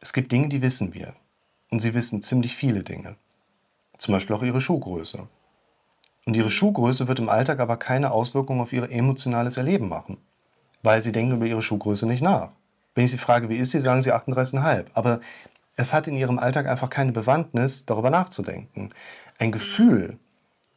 Es 0.00 0.12
gibt 0.12 0.32
Dinge, 0.32 0.48
die 0.48 0.62
wissen 0.62 0.94
wir. 0.94 1.14
Und 1.70 1.80
Sie 1.80 1.94
wissen 1.94 2.22
ziemlich 2.22 2.54
viele 2.54 2.82
Dinge. 2.82 3.16
Zum 4.02 4.14
Beispiel 4.14 4.34
auch 4.34 4.42
Ihre 4.42 4.60
Schuhgröße. 4.60 5.28
Und 6.26 6.34
Ihre 6.34 6.50
Schuhgröße 6.50 7.06
wird 7.06 7.20
im 7.20 7.28
Alltag 7.28 7.60
aber 7.60 7.76
keine 7.76 8.10
Auswirkungen 8.10 8.60
auf 8.60 8.72
Ihr 8.72 8.90
emotionales 8.90 9.58
Erleben 9.58 9.88
machen, 9.88 10.16
weil 10.82 11.00
Sie 11.00 11.12
denken 11.12 11.36
über 11.36 11.46
Ihre 11.46 11.62
Schuhgröße 11.62 12.08
nicht 12.08 12.20
nach. 12.20 12.50
Wenn 12.96 13.04
ich 13.04 13.12
Sie 13.12 13.18
frage, 13.18 13.48
wie 13.48 13.58
ist 13.58 13.70
sie, 13.70 13.78
sagen 13.78 14.02
Sie 14.02 14.12
38,5. 14.12 14.86
Aber 14.94 15.20
es 15.76 15.94
hat 15.94 16.08
in 16.08 16.16
Ihrem 16.16 16.40
Alltag 16.40 16.66
einfach 16.66 16.90
keine 16.90 17.12
Bewandtnis, 17.12 17.86
darüber 17.86 18.10
nachzudenken. 18.10 18.90
Ein 19.38 19.52
Gefühl 19.52 20.18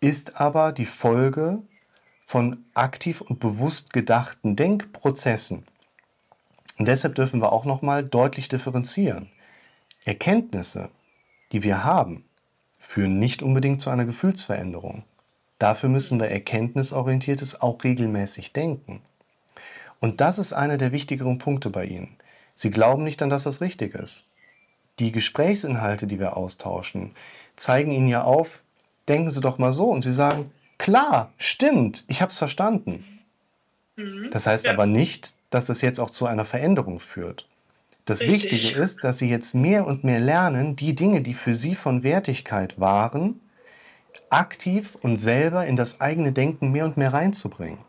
ist 0.01 0.39
aber 0.39 0.71
die 0.71 0.85
Folge 0.85 1.63
von 2.25 2.63
aktiv 2.75 3.21
und 3.21 3.39
bewusst 3.39 3.91
gedachten 3.91 4.55
Denkprozessen. 4.55 5.65
Und 6.77 6.87
deshalb 6.87 7.15
dürfen 7.15 7.41
wir 7.41 7.51
auch 7.51 7.65
nochmal 7.65 8.03
deutlich 8.03 8.49
differenzieren. 8.49 9.31
Erkenntnisse, 10.03 10.89
die 11.51 11.63
wir 11.63 11.83
haben, 11.83 12.24
führen 12.85 13.17
nicht 13.19 13.41
unbedingt 13.41 13.81
zu 13.81 13.89
einer 13.89 14.05
Gefühlsveränderung. 14.05 15.03
Dafür 15.57 15.89
müssen 15.89 16.19
wir 16.19 16.27
erkenntnisorientiertes 16.29 17.59
auch 17.59 17.83
regelmäßig 17.83 18.53
denken. 18.53 19.01
Und 19.99 20.21
das 20.21 20.37
ist 20.37 20.53
einer 20.53 20.77
der 20.77 20.91
wichtigeren 20.91 21.39
Punkte 21.39 21.71
bei 21.71 21.85
Ihnen. 21.85 22.15
Sie 22.53 22.69
glauben 22.69 23.03
nicht 23.03 23.21
an, 23.23 23.29
dass 23.31 23.43
das 23.43 23.59
richtig 23.59 23.95
ist. 23.95 24.25
Die 24.99 25.11
Gesprächsinhalte, 25.11 26.05
die 26.05 26.19
wir 26.19 26.37
austauschen, 26.37 27.15
zeigen 27.55 27.91
Ihnen 27.91 28.07
ja 28.07 28.23
auf, 28.23 28.61
denken 29.07 29.31
Sie 29.31 29.41
doch 29.41 29.57
mal 29.57 29.73
so. 29.73 29.89
Und 29.89 30.03
Sie 30.03 30.13
sagen, 30.13 30.51
klar, 30.77 31.33
stimmt, 31.37 32.05
ich 32.07 32.21
habe 32.21 32.31
es 32.31 32.37
verstanden. 32.37 33.03
Mhm. 33.95 34.29
Das 34.31 34.45
heißt 34.45 34.65
Ja. 34.65 34.73
aber 34.73 34.85
nicht, 34.85 35.33
dass 35.49 35.65
das 35.65 35.81
jetzt 35.81 35.99
auch 35.99 36.11
zu 36.11 36.27
einer 36.27 36.45
Veränderung 36.45 36.99
führt. 36.99 37.47
Das 38.05 38.21
Richtig. 38.21 38.63
Wichtige 38.63 38.69
ist, 38.69 39.03
dass 39.03 39.17
Sie 39.17 39.29
jetzt 39.29 39.55
mehr 39.55 39.85
und 39.87 40.03
mehr 40.03 40.19
lernen, 40.19 40.75
die 40.75 40.93
Dinge, 40.93 41.21
die 41.21 41.33
für 41.33 41.55
Sie 41.55 41.73
von 41.75 42.03
Wertigkeit 42.03 42.79
waren, 42.79 43.41
aktiv 44.29 44.95
und 45.01 45.17
selber 45.17 45.65
in 45.65 45.75
das 45.75 46.01
eigene 46.01 46.31
Denken 46.31 46.71
mehr 46.71 46.85
und 46.85 46.97
mehr 46.97 47.13
reinzubringen. 47.13 47.79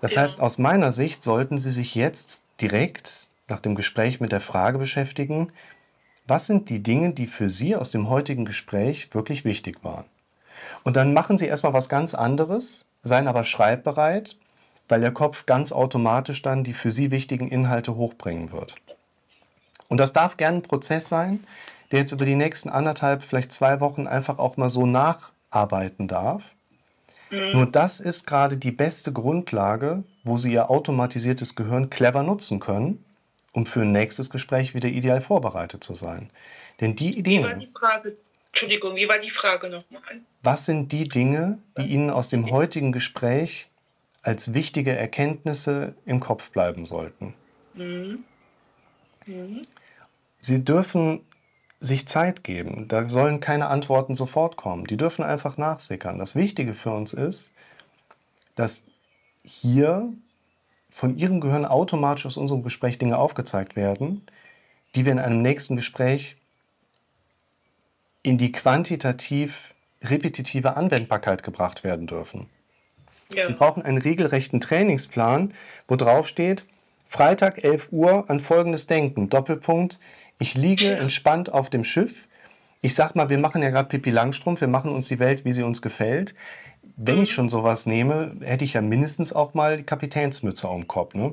Das 0.00 0.16
Ja. 0.16 0.22
heißt, 0.22 0.40
aus 0.40 0.58
meiner 0.58 0.92
Sicht 0.92 1.22
sollten 1.22 1.58
Sie 1.58 1.70
sich 1.70 1.94
jetzt 1.94 2.40
direkt 2.60 3.30
nach 3.48 3.60
dem 3.60 3.76
Gespräch 3.76 4.20
mit 4.20 4.32
der 4.32 4.40
Frage 4.40 4.78
beschäftigen, 4.78 5.52
was 6.26 6.46
sind 6.46 6.68
die 6.68 6.82
Dinge, 6.82 7.12
die 7.12 7.26
für 7.26 7.48
Sie 7.48 7.76
aus 7.76 7.90
dem 7.92 8.08
heutigen 8.08 8.44
Gespräch 8.44 9.14
wirklich 9.14 9.44
wichtig 9.44 9.84
waren. 9.84 10.06
Und 10.84 10.96
dann 10.96 11.14
machen 11.14 11.38
Sie 11.38 11.46
erstmal 11.46 11.72
was 11.72 11.88
ganz 11.88 12.14
anderes, 12.14 12.88
seien 13.02 13.28
aber 13.28 13.44
schreibbereit, 13.44 14.36
weil 14.88 15.00
der 15.00 15.12
Kopf 15.12 15.46
ganz 15.46 15.72
automatisch 15.72 16.42
dann 16.42 16.64
die 16.64 16.72
für 16.72 16.90
Sie 16.90 17.10
wichtigen 17.10 17.48
Inhalte 17.48 17.94
hochbringen 17.96 18.52
wird. 18.52 18.74
Und 19.92 19.98
das 19.98 20.14
darf 20.14 20.38
gerne 20.38 20.56
ein 20.56 20.62
Prozess 20.62 21.10
sein, 21.10 21.46
der 21.90 21.98
jetzt 21.98 22.12
über 22.12 22.24
die 22.24 22.34
nächsten 22.34 22.70
anderthalb, 22.70 23.22
vielleicht 23.22 23.52
zwei 23.52 23.78
Wochen 23.80 24.06
einfach 24.06 24.38
auch 24.38 24.56
mal 24.56 24.70
so 24.70 24.86
nacharbeiten 24.86 26.08
darf. 26.08 26.42
Nur 27.30 27.66
das 27.66 28.00
ist 28.00 28.26
gerade 28.26 28.56
die 28.56 28.70
beste 28.70 29.12
Grundlage, 29.12 30.02
wo 30.24 30.38
Sie 30.38 30.50
Ihr 30.50 30.70
automatisiertes 30.70 31.56
Gehirn 31.56 31.90
clever 31.90 32.22
nutzen 32.22 32.58
können, 32.58 33.04
um 33.52 33.66
für 33.66 33.82
ein 33.82 33.92
nächstes 33.92 34.30
Gespräch 34.30 34.74
wieder 34.74 34.88
ideal 34.88 35.20
vorbereitet 35.20 35.84
zu 35.84 35.94
sein. 35.94 36.30
Denn 36.80 36.96
die 36.96 37.22
Wie 37.22 37.42
war 37.42 37.50
Ideen, 37.50 37.60
die 37.60 37.70
Frage? 37.78 38.16
Entschuldigung, 38.50 38.96
wie 38.96 39.08
war 39.10 39.18
die 39.18 39.28
Frage 39.28 39.68
nochmal? 39.68 40.22
was 40.42 40.64
sind 40.64 40.90
die 40.90 41.06
Dinge, 41.06 41.58
die 41.76 41.82
Ihnen 41.82 42.08
aus 42.08 42.30
dem 42.30 42.50
heutigen 42.50 42.92
Gespräch 42.92 43.68
als 44.22 44.54
wichtige 44.54 44.96
Erkenntnisse 44.96 45.94
im 46.06 46.18
Kopf 46.18 46.50
bleiben 46.50 46.86
sollten? 46.86 47.34
Mhm. 47.74 48.24
Mhm. 49.26 49.66
Sie 50.42 50.62
dürfen 50.62 51.20
sich 51.80 52.06
Zeit 52.06 52.44
geben. 52.44 52.86
Da 52.88 53.08
sollen 53.08 53.40
keine 53.40 53.68
Antworten 53.68 54.14
sofort 54.14 54.56
kommen. 54.56 54.86
Die 54.86 54.96
dürfen 54.96 55.24
einfach 55.24 55.56
nachsickern. 55.56 56.18
Das 56.18 56.36
Wichtige 56.36 56.74
für 56.74 56.90
uns 56.90 57.12
ist, 57.12 57.52
dass 58.54 58.84
hier 59.44 60.12
von 60.90 61.16
Ihrem 61.16 61.40
Gehirn 61.40 61.64
automatisch 61.64 62.26
aus 62.26 62.36
unserem 62.36 62.62
Gespräch 62.62 62.98
Dinge 62.98 63.18
aufgezeigt 63.18 63.76
werden, 63.76 64.26
die 64.94 65.04
wir 65.04 65.12
in 65.12 65.18
einem 65.18 65.42
nächsten 65.42 65.76
Gespräch 65.76 66.36
in 68.22 68.36
die 68.38 68.52
quantitativ 68.52 69.74
repetitive 70.02 70.76
Anwendbarkeit 70.76 71.42
gebracht 71.42 71.82
werden 71.82 72.06
dürfen. 72.06 72.48
Ja. 73.32 73.46
Sie 73.46 73.54
brauchen 73.54 73.82
einen 73.82 73.98
regelrechten 73.98 74.60
Trainingsplan, 74.60 75.54
wo 75.88 75.96
drauf 75.96 76.28
steht, 76.28 76.64
Freitag 77.06 77.62
11 77.62 77.88
Uhr 77.92 78.30
an 78.30 78.40
folgendes 78.40 78.86
Denken. 78.86 79.28
Doppelpunkt, 79.28 79.98
ich 80.38 80.54
liege 80.54 80.96
entspannt 80.96 81.52
auf 81.52 81.70
dem 81.70 81.84
Schiff. 81.84 82.26
Ich 82.80 82.94
sag 82.94 83.14
mal, 83.14 83.28
wir 83.28 83.38
machen 83.38 83.62
ja 83.62 83.70
gerade 83.70 83.88
Pippi 83.88 84.10
Langstrumpf, 84.10 84.60
wir 84.60 84.68
machen 84.68 84.92
uns 84.92 85.08
die 85.08 85.18
Welt, 85.18 85.44
wie 85.44 85.52
sie 85.52 85.62
uns 85.62 85.82
gefällt. 85.82 86.34
Wenn 86.96 87.22
ich 87.22 87.32
schon 87.32 87.48
sowas 87.48 87.86
nehme, 87.86 88.36
hätte 88.40 88.64
ich 88.64 88.74
ja 88.74 88.80
mindestens 88.80 89.32
auch 89.32 89.54
mal 89.54 89.76
die 89.76 89.84
Kapitänsmütze 89.84 90.68
auf 90.68 90.78
dem 90.78 90.88
Kopf. 90.88 91.14
Ne? 91.14 91.32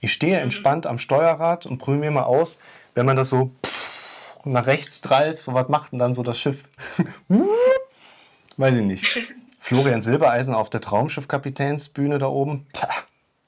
Ich 0.00 0.12
stehe 0.12 0.38
entspannt 0.38 0.86
am 0.86 0.98
Steuerrad 0.98 1.66
und 1.66 1.78
prüfe 1.78 1.98
mir 1.98 2.10
mal 2.10 2.22
aus, 2.22 2.58
wenn 2.94 3.06
man 3.06 3.16
das 3.16 3.30
so 3.30 3.50
nach 4.44 4.66
rechts 4.66 5.00
drallt, 5.00 5.38
so 5.38 5.54
was 5.54 5.68
macht 5.68 5.92
denn 5.92 5.98
dann 5.98 6.14
so 6.14 6.22
das 6.22 6.38
Schiff? 6.38 6.64
Weiß 8.56 8.74
ich 8.74 8.82
nicht. 8.82 9.06
Florian 9.58 10.02
Silbereisen 10.02 10.54
auf 10.54 10.68
der 10.68 10.82
Traumschiff-Kapitänsbühne 10.82 12.18
da 12.18 12.26
oben. 12.26 12.66
Pah, 12.72 12.88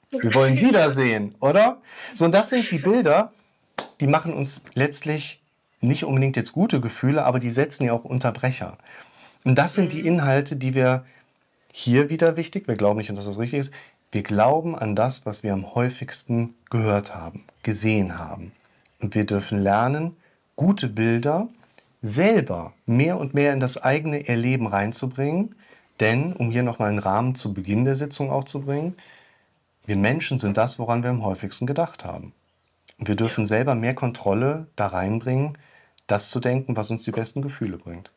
wir 0.09 0.33
wollen 0.33 0.57
Sie 0.57 0.71
da 0.71 0.89
sehen, 0.89 1.35
oder? 1.39 1.77
So, 2.13 2.25
und 2.25 2.31
das 2.31 2.49
sind 2.49 2.71
die 2.71 2.79
Bilder, 2.79 3.31
die 3.99 4.07
machen 4.07 4.33
uns 4.33 4.63
letztlich 4.73 5.41
nicht 5.81 6.03
unbedingt 6.05 6.35
jetzt 6.35 6.53
gute 6.53 6.81
Gefühle, 6.81 7.23
aber 7.25 7.39
die 7.39 7.49
setzen 7.49 7.85
ja 7.85 7.93
auch 7.93 8.03
Unterbrecher. 8.03 8.77
Und 9.43 9.55
das 9.57 9.75
sind 9.75 9.93
die 9.93 10.05
Inhalte, 10.05 10.55
die 10.55 10.73
wir 10.73 11.05
hier 11.71 12.09
wieder 12.09 12.37
wichtig, 12.37 12.67
wir 12.67 12.75
glauben 12.75 12.97
nicht, 12.97 13.09
dass 13.09 13.25
das 13.25 13.37
richtig 13.37 13.59
ist, 13.59 13.73
wir 14.11 14.23
glauben 14.23 14.75
an 14.75 14.95
das, 14.95 15.25
was 15.25 15.43
wir 15.43 15.53
am 15.53 15.75
häufigsten 15.75 16.55
gehört 16.69 17.15
haben, 17.15 17.43
gesehen 17.61 18.17
haben. 18.17 18.51
Und 18.99 19.15
wir 19.15 19.25
dürfen 19.25 19.59
lernen, 19.59 20.15
gute 20.55 20.87
Bilder 20.87 21.47
selber 22.01 22.73
mehr 22.85 23.19
und 23.19 23.33
mehr 23.33 23.53
in 23.53 23.59
das 23.59 23.81
eigene 23.81 24.27
Erleben 24.27 24.67
reinzubringen. 24.67 25.55
Denn, 25.99 26.33
um 26.33 26.51
hier 26.51 26.63
nochmal 26.63 26.89
einen 26.89 26.99
Rahmen 26.99 27.35
zu 27.35 27.53
Beginn 27.53 27.85
der 27.85 27.95
Sitzung 27.95 28.31
auch 28.31 28.43
zu 28.43 28.61
bringen, 28.61 28.95
wir 29.85 29.95
Menschen 29.95 30.39
sind 30.39 30.57
das, 30.57 30.79
woran 30.79 31.03
wir 31.03 31.09
am 31.09 31.23
häufigsten 31.23 31.65
gedacht 31.65 32.05
haben. 32.05 32.33
Und 32.99 33.07
wir 33.07 33.15
dürfen 33.15 33.45
selber 33.45 33.75
mehr 33.75 33.93
Kontrolle 33.93 34.67
da 34.75 34.87
reinbringen, 34.87 35.57
das 36.07 36.29
zu 36.29 36.39
denken, 36.39 36.75
was 36.75 36.89
uns 36.89 37.03
die 37.03 37.11
besten 37.11 37.41
Gefühle 37.41 37.77
bringt. 37.77 38.11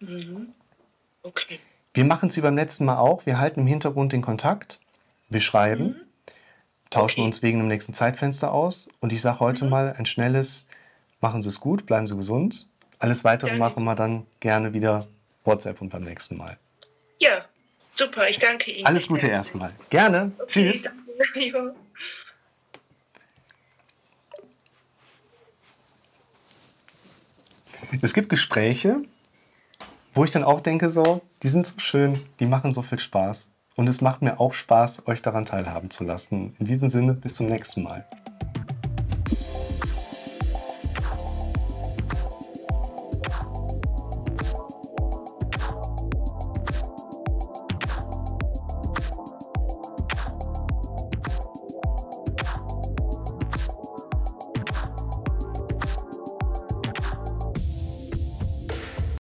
Mhm. 0.00 0.48
Okay. 1.22 1.58
Wir 1.94 2.04
machen 2.04 2.28
es 2.28 2.36
wie 2.36 2.40
beim 2.42 2.56
letzten 2.56 2.84
Mal 2.84 2.98
auch. 2.98 3.26
Wir 3.26 3.38
halten 3.38 3.60
im 3.60 3.66
Hintergrund 3.66 4.12
den 4.12 4.22
Kontakt. 4.22 4.80
Wir 5.28 5.40
schreiben, 5.40 5.84
Mhm. 5.88 5.96
tauschen 6.90 7.20
Okay. 7.20 7.26
uns 7.26 7.42
wegen 7.42 7.58
dem 7.58 7.68
nächsten 7.68 7.94
Zeitfenster 7.94 8.52
aus. 8.52 8.88
Und 9.00 9.12
ich 9.12 9.20
sage 9.22 9.40
heute 9.40 9.64
Mhm. 9.64 9.70
mal 9.70 9.92
ein 9.98 10.06
schnelles, 10.06 10.68
machen 11.20 11.42
Sie 11.42 11.48
es 11.48 11.60
gut, 11.60 11.86
bleiben 11.86 12.06
Sie 12.06 12.16
gesund. 12.16 12.68
Alles 12.98 13.24
Weitere 13.24 13.52
Ja. 13.52 13.58
machen 13.58 13.84
wir 13.84 13.94
dann 13.94 14.26
gerne 14.40 14.72
wieder 14.72 15.06
WhatsApp 15.44 15.80
und 15.80 15.88
beim 15.90 16.02
nächsten 16.02 16.36
Mal. 16.36 16.56
Ja, 17.18 17.44
super. 17.94 18.28
Ich 18.28 18.38
danke 18.38 18.70
Ihnen. 18.70 18.86
Alles 18.86 19.06
Gute 19.08 19.26
erstmal. 19.26 19.70
Gerne. 19.90 20.32
Okay, 20.38 20.46
Tschüss. 20.46 20.82
danke. 20.82 21.74
Es 28.02 28.14
gibt 28.14 28.28
Gespräche, 28.28 29.02
wo 30.14 30.24
ich 30.24 30.30
dann 30.30 30.44
auch 30.44 30.60
denke, 30.60 30.90
so, 30.90 31.22
die 31.42 31.48
sind 31.48 31.66
so 31.66 31.78
schön, 31.78 32.20
die 32.40 32.46
machen 32.46 32.72
so 32.72 32.82
viel 32.82 32.98
Spaß. 32.98 33.52
Und 33.76 33.88
es 33.88 34.00
macht 34.00 34.22
mir 34.22 34.40
auch 34.40 34.54
Spaß, 34.54 35.06
euch 35.06 35.20
daran 35.20 35.44
teilhaben 35.44 35.90
zu 35.90 36.04
lassen. 36.04 36.56
In 36.58 36.64
diesem 36.64 36.88
Sinne, 36.88 37.12
bis 37.12 37.34
zum 37.34 37.46
nächsten 37.46 37.82
Mal. 37.82 38.06